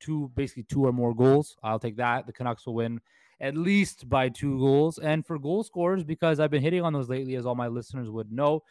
two, 0.00 0.30
basically 0.34 0.64
two 0.64 0.86
or 0.86 0.92
more 0.92 1.14
goals. 1.14 1.56
I'll 1.62 1.78
take 1.78 1.96
that. 1.96 2.26
The 2.26 2.32
Canucks 2.32 2.66
will 2.66 2.74
win 2.74 3.00
at 3.40 3.56
least 3.56 4.08
by 4.08 4.28
two 4.28 4.58
goals. 4.58 4.98
And 4.98 5.26
for 5.26 5.38
goal 5.38 5.62
scorers, 5.62 6.04
because 6.04 6.40
I've 6.40 6.50
been 6.50 6.62
hitting 6.62 6.82
on 6.82 6.92
those 6.92 7.08
lately, 7.08 7.36
as 7.36 7.46
all 7.46 7.54
my 7.54 7.68
listeners 7.68 8.10
would 8.10 8.32
know, 8.32 8.62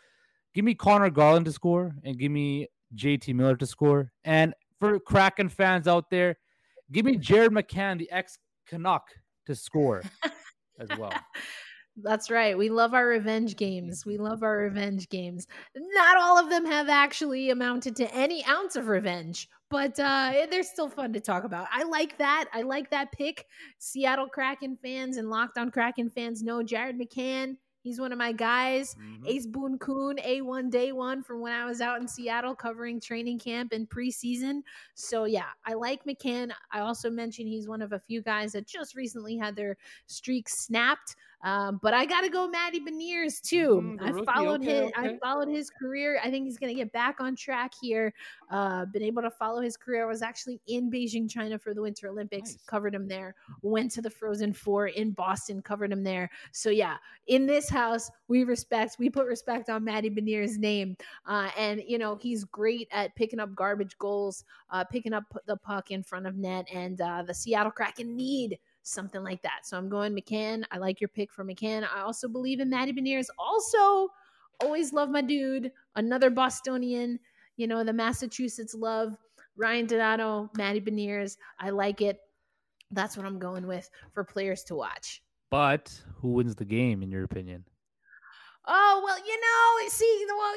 give 0.53 0.65
me 0.65 0.73
Conor 0.73 1.09
Garland 1.09 1.45
to 1.45 1.51
score 1.51 1.93
and 2.03 2.17
give 2.17 2.31
me 2.31 2.67
JT 2.95 3.33
Miller 3.35 3.55
to 3.57 3.65
score. 3.65 4.11
And 4.23 4.53
for 4.79 4.99
Kraken 4.99 5.49
fans 5.49 5.87
out 5.87 6.09
there, 6.09 6.37
give 6.91 7.05
me 7.05 7.17
Jared 7.17 7.51
McCann, 7.51 7.99
the 7.99 8.11
ex 8.11 8.37
Canuck, 8.67 9.03
to 9.45 9.55
score 9.55 10.01
as 10.79 10.89
well. 10.97 11.13
That's 12.03 12.29
right. 12.29 12.57
We 12.57 12.69
love 12.69 12.93
our 12.93 13.07
revenge 13.07 13.55
games. 13.55 14.05
We 14.05 14.17
love 14.17 14.43
our 14.43 14.57
revenge 14.57 15.07
games. 15.07 15.47
Not 15.75 16.17
all 16.17 16.37
of 16.37 16.49
them 16.49 16.65
have 16.65 16.89
actually 16.89 17.51
amounted 17.51 17.95
to 17.97 18.13
any 18.13 18.45
ounce 18.45 18.75
of 18.75 18.87
revenge, 18.87 19.47
but 19.75 19.99
uh, 19.99 20.31
eh, 20.33 20.45
they're 20.49 20.63
still 20.63 20.87
fun 20.87 21.11
to 21.11 21.19
talk 21.19 21.43
about. 21.43 21.67
I 21.69 21.83
like 21.83 22.17
that. 22.19 22.45
I 22.53 22.61
like 22.61 22.89
that 22.91 23.11
pick. 23.11 23.45
Seattle 23.77 24.29
Kraken 24.29 24.77
fans 24.81 25.17
and 25.17 25.29
Locked 25.29 25.57
On 25.57 25.69
Kraken 25.69 26.09
fans 26.09 26.41
know 26.41 26.63
Jared 26.63 26.97
McCann. 26.97 27.57
He's 27.81 27.99
one 27.99 28.13
of 28.13 28.17
my 28.17 28.31
guys. 28.31 28.95
Mm-hmm. 28.95 29.27
Ace 29.27 29.45
Boone 29.45 29.77
Coon, 29.77 30.15
A1 30.15 30.71
Day 30.71 30.93
One 30.93 31.21
from 31.21 31.41
when 31.41 31.51
I 31.51 31.65
was 31.65 31.81
out 31.81 31.99
in 31.99 32.07
Seattle 32.07 32.55
covering 32.55 33.01
training 33.01 33.37
camp 33.37 33.73
and 33.73 33.87
preseason. 33.89 34.61
So, 34.93 35.25
yeah, 35.25 35.49
I 35.65 35.73
like 35.73 36.05
McCann. 36.05 36.51
I 36.71 36.79
also 36.79 37.09
mentioned 37.09 37.49
he's 37.49 37.67
one 37.67 37.81
of 37.81 37.91
a 37.91 37.99
few 37.99 38.21
guys 38.21 38.53
that 38.53 38.65
just 38.65 38.95
recently 38.95 39.35
had 39.35 39.57
their 39.57 39.75
streak 40.07 40.47
snapped. 40.47 41.17
Um, 41.45 41.79
but 41.83 41.93
I 41.93 42.05
got 42.05 42.21
to 42.21 42.29
go 42.29 42.47
Matty 42.47 42.79
Beniers 42.79 43.39
too. 43.39 43.97
Mm, 43.99 44.01
I 44.01 44.33
followed 44.33 44.61
okay, 44.63 44.85
his. 44.85 44.91
Okay. 44.97 45.09
I 45.09 45.17
followed 45.19 45.47
his 45.47 45.69
career. 45.69 46.19
I 46.23 46.31
think 46.31 46.45
he's 46.45 46.57
going 46.57 46.75
to 46.75 46.75
get 46.75 46.91
back 46.91 47.21
on 47.21 47.35
track 47.35 47.71
here. 47.79 48.11
Uh, 48.49 48.85
been 48.85 49.03
able 49.03 49.21
to 49.21 49.29
follow 49.29 49.61
his 49.61 49.77
career. 49.77 50.05
I 50.05 50.07
was 50.07 50.23
actually 50.23 50.59
in 50.65 50.89
Beijing, 50.89 51.29
China 51.29 51.59
for 51.59 51.75
the 51.75 51.83
Winter 51.83 52.07
Olympics. 52.07 52.53
Nice. 52.53 52.63
Covered 52.65 52.95
him 52.95 53.07
there. 53.07 53.35
Went 53.61 53.91
to 53.91 54.01
the 54.01 54.09
Frozen 54.09 54.53
Four 54.53 54.87
in 54.87 55.11
Boston. 55.11 55.61
Covered 55.61 55.91
him 55.91 56.03
there. 56.03 56.31
So 56.51 56.71
yeah, 56.71 56.95
in 57.27 57.45
this 57.45 57.69
house, 57.69 58.09
we 58.27 58.43
respect. 58.43 58.95
We 58.97 59.11
put 59.11 59.27
respect 59.27 59.69
on 59.69 59.83
Matty 59.83 60.09
Beniers' 60.09 60.57
name. 60.57 60.97
Uh, 61.27 61.51
and 61.55 61.79
you 61.85 61.99
know 61.99 62.15
he's 62.15 62.43
great 62.43 62.87
at 62.91 63.15
picking 63.15 63.39
up 63.39 63.53
garbage 63.53 63.95
goals, 63.99 64.45
uh, 64.71 64.83
picking 64.83 65.13
up 65.13 65.25
the 65.45 65.57
puck 65.57 65.91
in 65.91 66.01
front 66.01 66.25
of 66.25 66.37
net, 66.37 66.67
and 66.73 66.99
uh, 67.01 67.21
the 67.21 67.35
Seattle 67.35 67.71
Kraken 67.71 68.15
need 68.15 68.57
something 68.85 69.23
like 69.23 69.41
that. 69.41 69.65
So 69.65 69.77
I'm 69.77 69.89
going 69.89 70.15
McCann. 70.15 70.63
I 70.71 70.77
like 70.77 71.01
your 71.01 71.07
pick 71.09 71.33
for 71.33 71.43
McCann. 71.43 71.83
I 71.83 72.01
also 72.01 72.27
believe 72.27 72.59
in 72.59 72.69
Matty 72.69 72.93
Beniers. 72.93 73.27
Also, 73.37 74.09
always 74.61 74.93
love 74.93 75.09
my 75.09 75.21
dude, 75.21 75.71
another 75.95 76.29
Bostonian. 76.29 77.19
You 77.57 77.67
know, 77.67 77.83
the 77.83 77.93
Massachusetts 77.93 78.75
love. 78.75 79.15
Ryan 79.57 79.85
Donato, 79.85 80.49
Matty 80.57 80.81
Beniers. 80.81 81.37
I 81.59 81.69
like 81.69 82.01
it. 82.01 82.19
That's 82.91 83.17
what 83.17 83.25
I'm 83.25 83.39
going 83.39 83.65
with 83.65 83.89
for 84.13 84.23
players 84.23 84.63
to 84.65 84.75
watch. 84.75 85.23
But 85.49 85.97
who 86.17 86.33
wins 86.33 86.55
the 86.55 86.65
game, 86.65 87.01
in 87.01 87.09
your 87.09 87.23
opinion? 87.23 87.63
Oh 88.67 89.01
well, 89.03 89.17
you 89.17 89.39
know, 89.39 89.89
see, 89.89 90.25
well, 90.27 90.53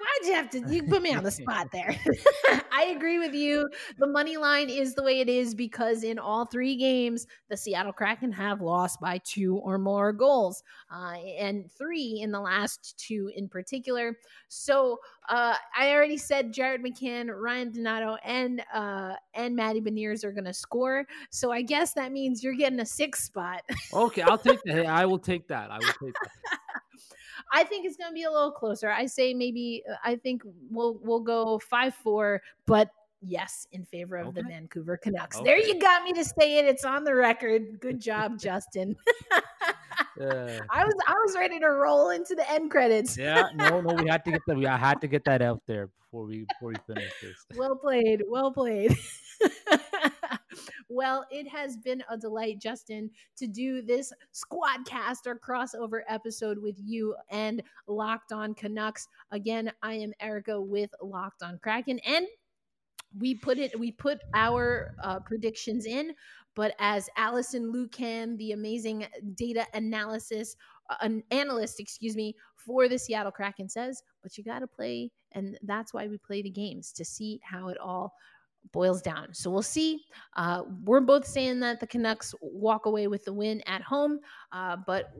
why'd 0.00 0.28
you 0.28 0.34
have 0.34 0.50
to? 0.50 0.74
You 0.74 0.82
put 0.82 1.02
me 1.02 1.14
on 1.14 1.22
the 1.22 1.30
spot 1.30 1.68
there. 1.72 1.96
I 2.72 2.92
agree 2.96 3.18
with 3.18 3.34
you. 3.34 3.68
The 3.98 4.06
money 4.06 4.36
line 4.36 4.68
is 4.68 4.94
the 4.94 5.02
way 5.02 5.20
it 5.20 5.28
is 5.28 5.54
because 5.54 6.02
in 6.02 6.18
all 6.18 6.46
three 6.46 6.76
games, 6.76 7.26
the 7.48 7.56
Seattle 7.56 7.92
Kraken 7.92 8.32
have 8.32 8.60
lost 8.60 9.00
by 9.00 9.18
two 9.18 9.58
or 9.58 9.78
more 9.78 10.12
goals, 10.12 10.64
uh, 10.92 11.14
and 11.38 11.70
three 11.70 12.20
in 12.20 12.32
the 12.32 12.40
last 12.40 12.98
two 12.98 13.30
in 13.36 13.48
particular. 13.48 14.18
So 14.48 14.98
uh, 15.28 15.54
I 15.78 15.92
already 15.92 16.18
said 16.18 16.52
Jared 16.52 16.82
McCann, 16.82 17.30
Ryan 17.32 17.70
Donato, 17.70 18.16
and 18.24 18.62
uh, 18.74 19.14
and 19.34 19.54
Matty 19.54 19.80
Beniers 19.80 20.24
are 20.24 20.32
going 20.32 20.46
to 20.46 20.54
score. 20.54 21.06
So 21.30 21.52
I 21.52 21.62
guess 21.62 21.92
that 21.94 22.10
means 22.10 22.42
you're 22.42 22.54
getting 22.54 22.80
a 22.80 22.86
six 22.86 23.22
spot. 23.22 23.62
okay, 23.92 24.22
I'll 24.22 24.38
take 24.38 24.62
that. 24.64 24.86
I 24.86 25.06
will 25.06 25.20
take 25.20 25.46
that. 25.48 25.70
I 25.70 25.78
will 25.78 25.94
take 26.04 26.14
that. 26.14 26.58
I 27.52 27.64
think 27.64 27.86
it's 27.86 27.96
going 27.96 28.10
to 28.10 28.14
be 28.14 28.24
a 28.24 28.30
little 28.30 28.50
closer. 28.50 28.90
I 28.90 29.06
say 29.06 29.34
maybe 29.34 29.82
uh, 29.90 29.96
I 30.02 30.16
think 30.16 30.42
we'll 30.70 30.98
we'll 31.02 31.20
go 31.20 31.58
five 31.58 31.94
four, 31.94 32.42
but 32.66 32.90
yes, 33.20 33.66
in 33.72 33.84
favor 33.84 34.16
of 34.16 34.28
okay. 34.28 34.42
the 34.42 34.48
Vancouver 34.48 34.96
Canucks. 34.96 35.36
Okay. 35.36 35.44
There 35.44 35.58
you 35.58 35.78
got 35.78 36.02
me 36.04 36.12
to 36.14 36.24
say 36.24 36.58
it. 36.58 36.64
It's 36.64 36.84
on 36.84 37.04
the 37.04 37.14
record. 37.14 37.78
Good 37.80 38.00
job, 38.00 38.38
Justin. 38.40 38.96
I 40.20 40.84
was 40.84 40.94
I 41.06 41.14
was 41.24 41.36
ready 41.36 41.58
to 41.60 41.68
roll 41.68 42.10
into 42.10 42.34
the 42.34 42.50
end 42.50 42.70
credits. 42.70 43.16
yeah, 43.16 43.48
no, 43.54 43.80
no, 43.80 43.94
we 43.94 44.08
had 44.08 44.24
to 44.24 44.32
get 44.32 44.40
that. 44.46 44.56
We 44.56 44.64
had 44.64 45.00
to 45.00 45.06
get 45.06 45.24
that 45.24 45.42
out 45.42 45.62
there 45.66 45.88
before 45.88 46.24
we 46.24 46.46
before 46.48 46.70
we 46.70 46.94
finish 46.94 47.12
this. 47.20 47.46
Well 47.56 47.76
played. 47.76 48.22
Well 48.26 48.52
played. 48.52 48.96
Well, 50.94 51.24
it 51.30 51.48
has 51.48 51.78
been 51.78 52.04
a 52.10 52.18
delight, 52.18 52.58
Justin, 52.58 53.10
to 53.36 53.46
do 53.46 53.80
this 53.80 54.12
squadcast 54.34 55.26
or 55.26 55.36
crossover 55.36 56.02
episode 56.06 56.58
with 56.58 56.76
you 56.78 57.16
and 57.30 57.62
Locked 57.86 58.30
On 58.30 58.52
Canucks. 58.52 59.08
Again, 59.30 59.72
I 59.82 59.94
am 59.94 60.12
Erica 60.20 60.60
with 60.60 60.90
Locked 61.00 61.42
On 61.42 61.58
Kraken. 61.62 61.98
And 62.00 62.26
we 63.18 63.34
put 63.34 63.58
it 63.58 63.78
we 63.78 63.90
put 63.90 64.18
our 64.34 64.94
uh, 65.02 65.20
predictions 65.20 65.84
in 65.84 66.14
but 66.54 66.74
as 66.78 67.10
Alison 67.18 67.70
Lukan 67.70 68.38
the 68.38 68.52
amazing 68.52 69.06
data 69.34 69.66
analysis 69.74 70.56
uh, 70.88 70.96
an 71.02 71.22
analyst 71.30 71.78
excuse 71.78 72.16
me 72.16 72.34
for 72.56 72.88
the 72.88 72.98
seattle 72.98 73.30
kraken 73.30 73.68
says 73.68 74.02
but 74.22 74.38
you 74.38 74.44
got 74.44 74.60
to 74.60 74.66
play 74.66 75.10
and 75.32 75.58
that's 75.64 75.92
why 75.92 76.08
we 76.08 76.16
play 76.16 76.40
the 76.40 76.48
games 76.48 76.90
to 76.92 77.04
see 77.04 77.38
how 77.42 77.68
it 77.68 77.76
all 77.76 78.14
boils 78.72 79.02
down 79.02 79.28
so 79.32 79.50
we'll 79.50 79.62
see 79.62 80.04
uh, 80.36 80.62
we're 80.84 81.00
both 81.00 81.26
saying 81.26 81.60
that 81.60 81.80
the 81.80 81.86
canucks 81.86 82.34
walk 82.40 82.86
away 82.86 83.06
with 83.06 83.24
the 83.24 83.32
win 83.32 83.60
at 83.66 83.82
home 83.82 84.18
uh, 84.52 84.76
but 84.86 85.12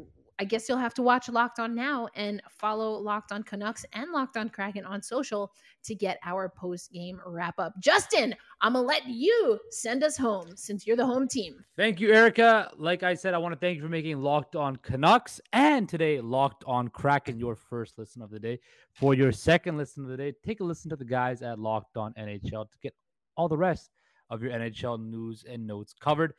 I 0.42 0.44
guess 0.44 0.68
you'll 0.68 0.78
have 0.78 0.94
to 0.94 1.02
watch 1.02 1.28
Locked 1.28 1.60
On 1.60 1.72
now 1.72 2.08
and 2.16 2.42
follow 2.50 2.94
Locked 2.94 3.30
On 3.30 3.44
Canucks 3.44 3.84
and 3.92 4.10
Locked 4.10 4.36
On 4.36 4.48
Kraken 4.48 4.84
on 4.84 5.00
social 5.00 5.52
to 5.84 5.94
get 5.94 6.18
our 6.24 6.48
post 6.48 6.90
game 6.92 7.20
wrap 7.24 7.60
up. 7.60 7.74
Justin, 7.78 8.34
I'm 8.60 8.72
going 8.72 8.82
to 8.82 8.88
let 8.88 9.06
you 9.06 9.60
send 9.70 10.02
us 10.02 10.16
home 10.16 10.56
since 10.56 10.84
you're 10.84 10.96
the 10.96 11.06
home 11.06 11.28
team. 11.28 11.64
Thank 11.76 12.00
you, 12.00 12.12
Erica. 12.12 12.72
Like 12.76 13.04
I 13.04 13.14
said, 13.14 13.34
I 13.34 13.38
want 13.38 13.52
to 13.52 13.58
thank 13.58 13.76
you 13.76 13.82
for 13.82 13.88
making 13.88 14.20
Locked 14.20 14.56
On 14.56 14.74
Canucks 14.76 15.40
and 15.52 15.88
today 15.88 16.20
Locked 16.20 16.64
On 16.66 16.88
Kraken 16.88 17.38
your 17.38 17.54
first 17.54 17.96
listen 17.96 18.20
of 18.20 18.30
the 18.30 18.40
day. 18.40 18.58
For 18.90 19.14
your 19.14 19.30
second 19.30 19.76
listen 19.76 20.02
of 20.02 20.10
the 20.10 20.16
day, 20.16 20.32
take 20.44 20.58
a 20.58 20.64
listen 20.64 20.90
to 20.90 20.96
the 20.96 21.04
guys 21.04 21.42
at 21.42 21.60
Locked 21.60 21.96
On 21.96 22.12
NHL 22.14 22.68
to 22.68 22.78
get 22.82 22.94
all 23.36 23.48
the 23.48 23.56
rest 23.56 23.90
of 24.30 24.42
your 24.42 24.52
NHL 24.52 25.04
news 25.04 25.44
and 25.48 25.66
notes 25.66 25.94
covered. 25.98 26.34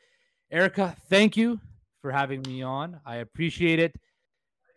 Erica, 0.51 0.95
thank 1.09 1.37
you 1.37 1.59
for 2.01 2.11
having 2.11 2.41
me 2.47 2.61
on. 2.61 2.99
I 3.05 3.17
appreciate 3.17 3.79
it. 3.79 3.95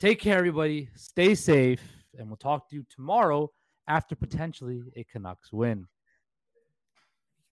Take 0.00 0.20
care, 0.20 0.38
everybody. 0.38 0.88
Stay 0.94 1.34
safe, 1.34 1.82
and 2.18 2.28
we'll 2.28 2.36
talk 2.36 2.68
to 2.68 2.76
you 2.76 2.84
tomorrow 2.94 3.50
after 3.88 4.14
potentially 4.14 4.82
a 4.96 5.04
Canucks 5.04 5.52
win. 5.52 5.86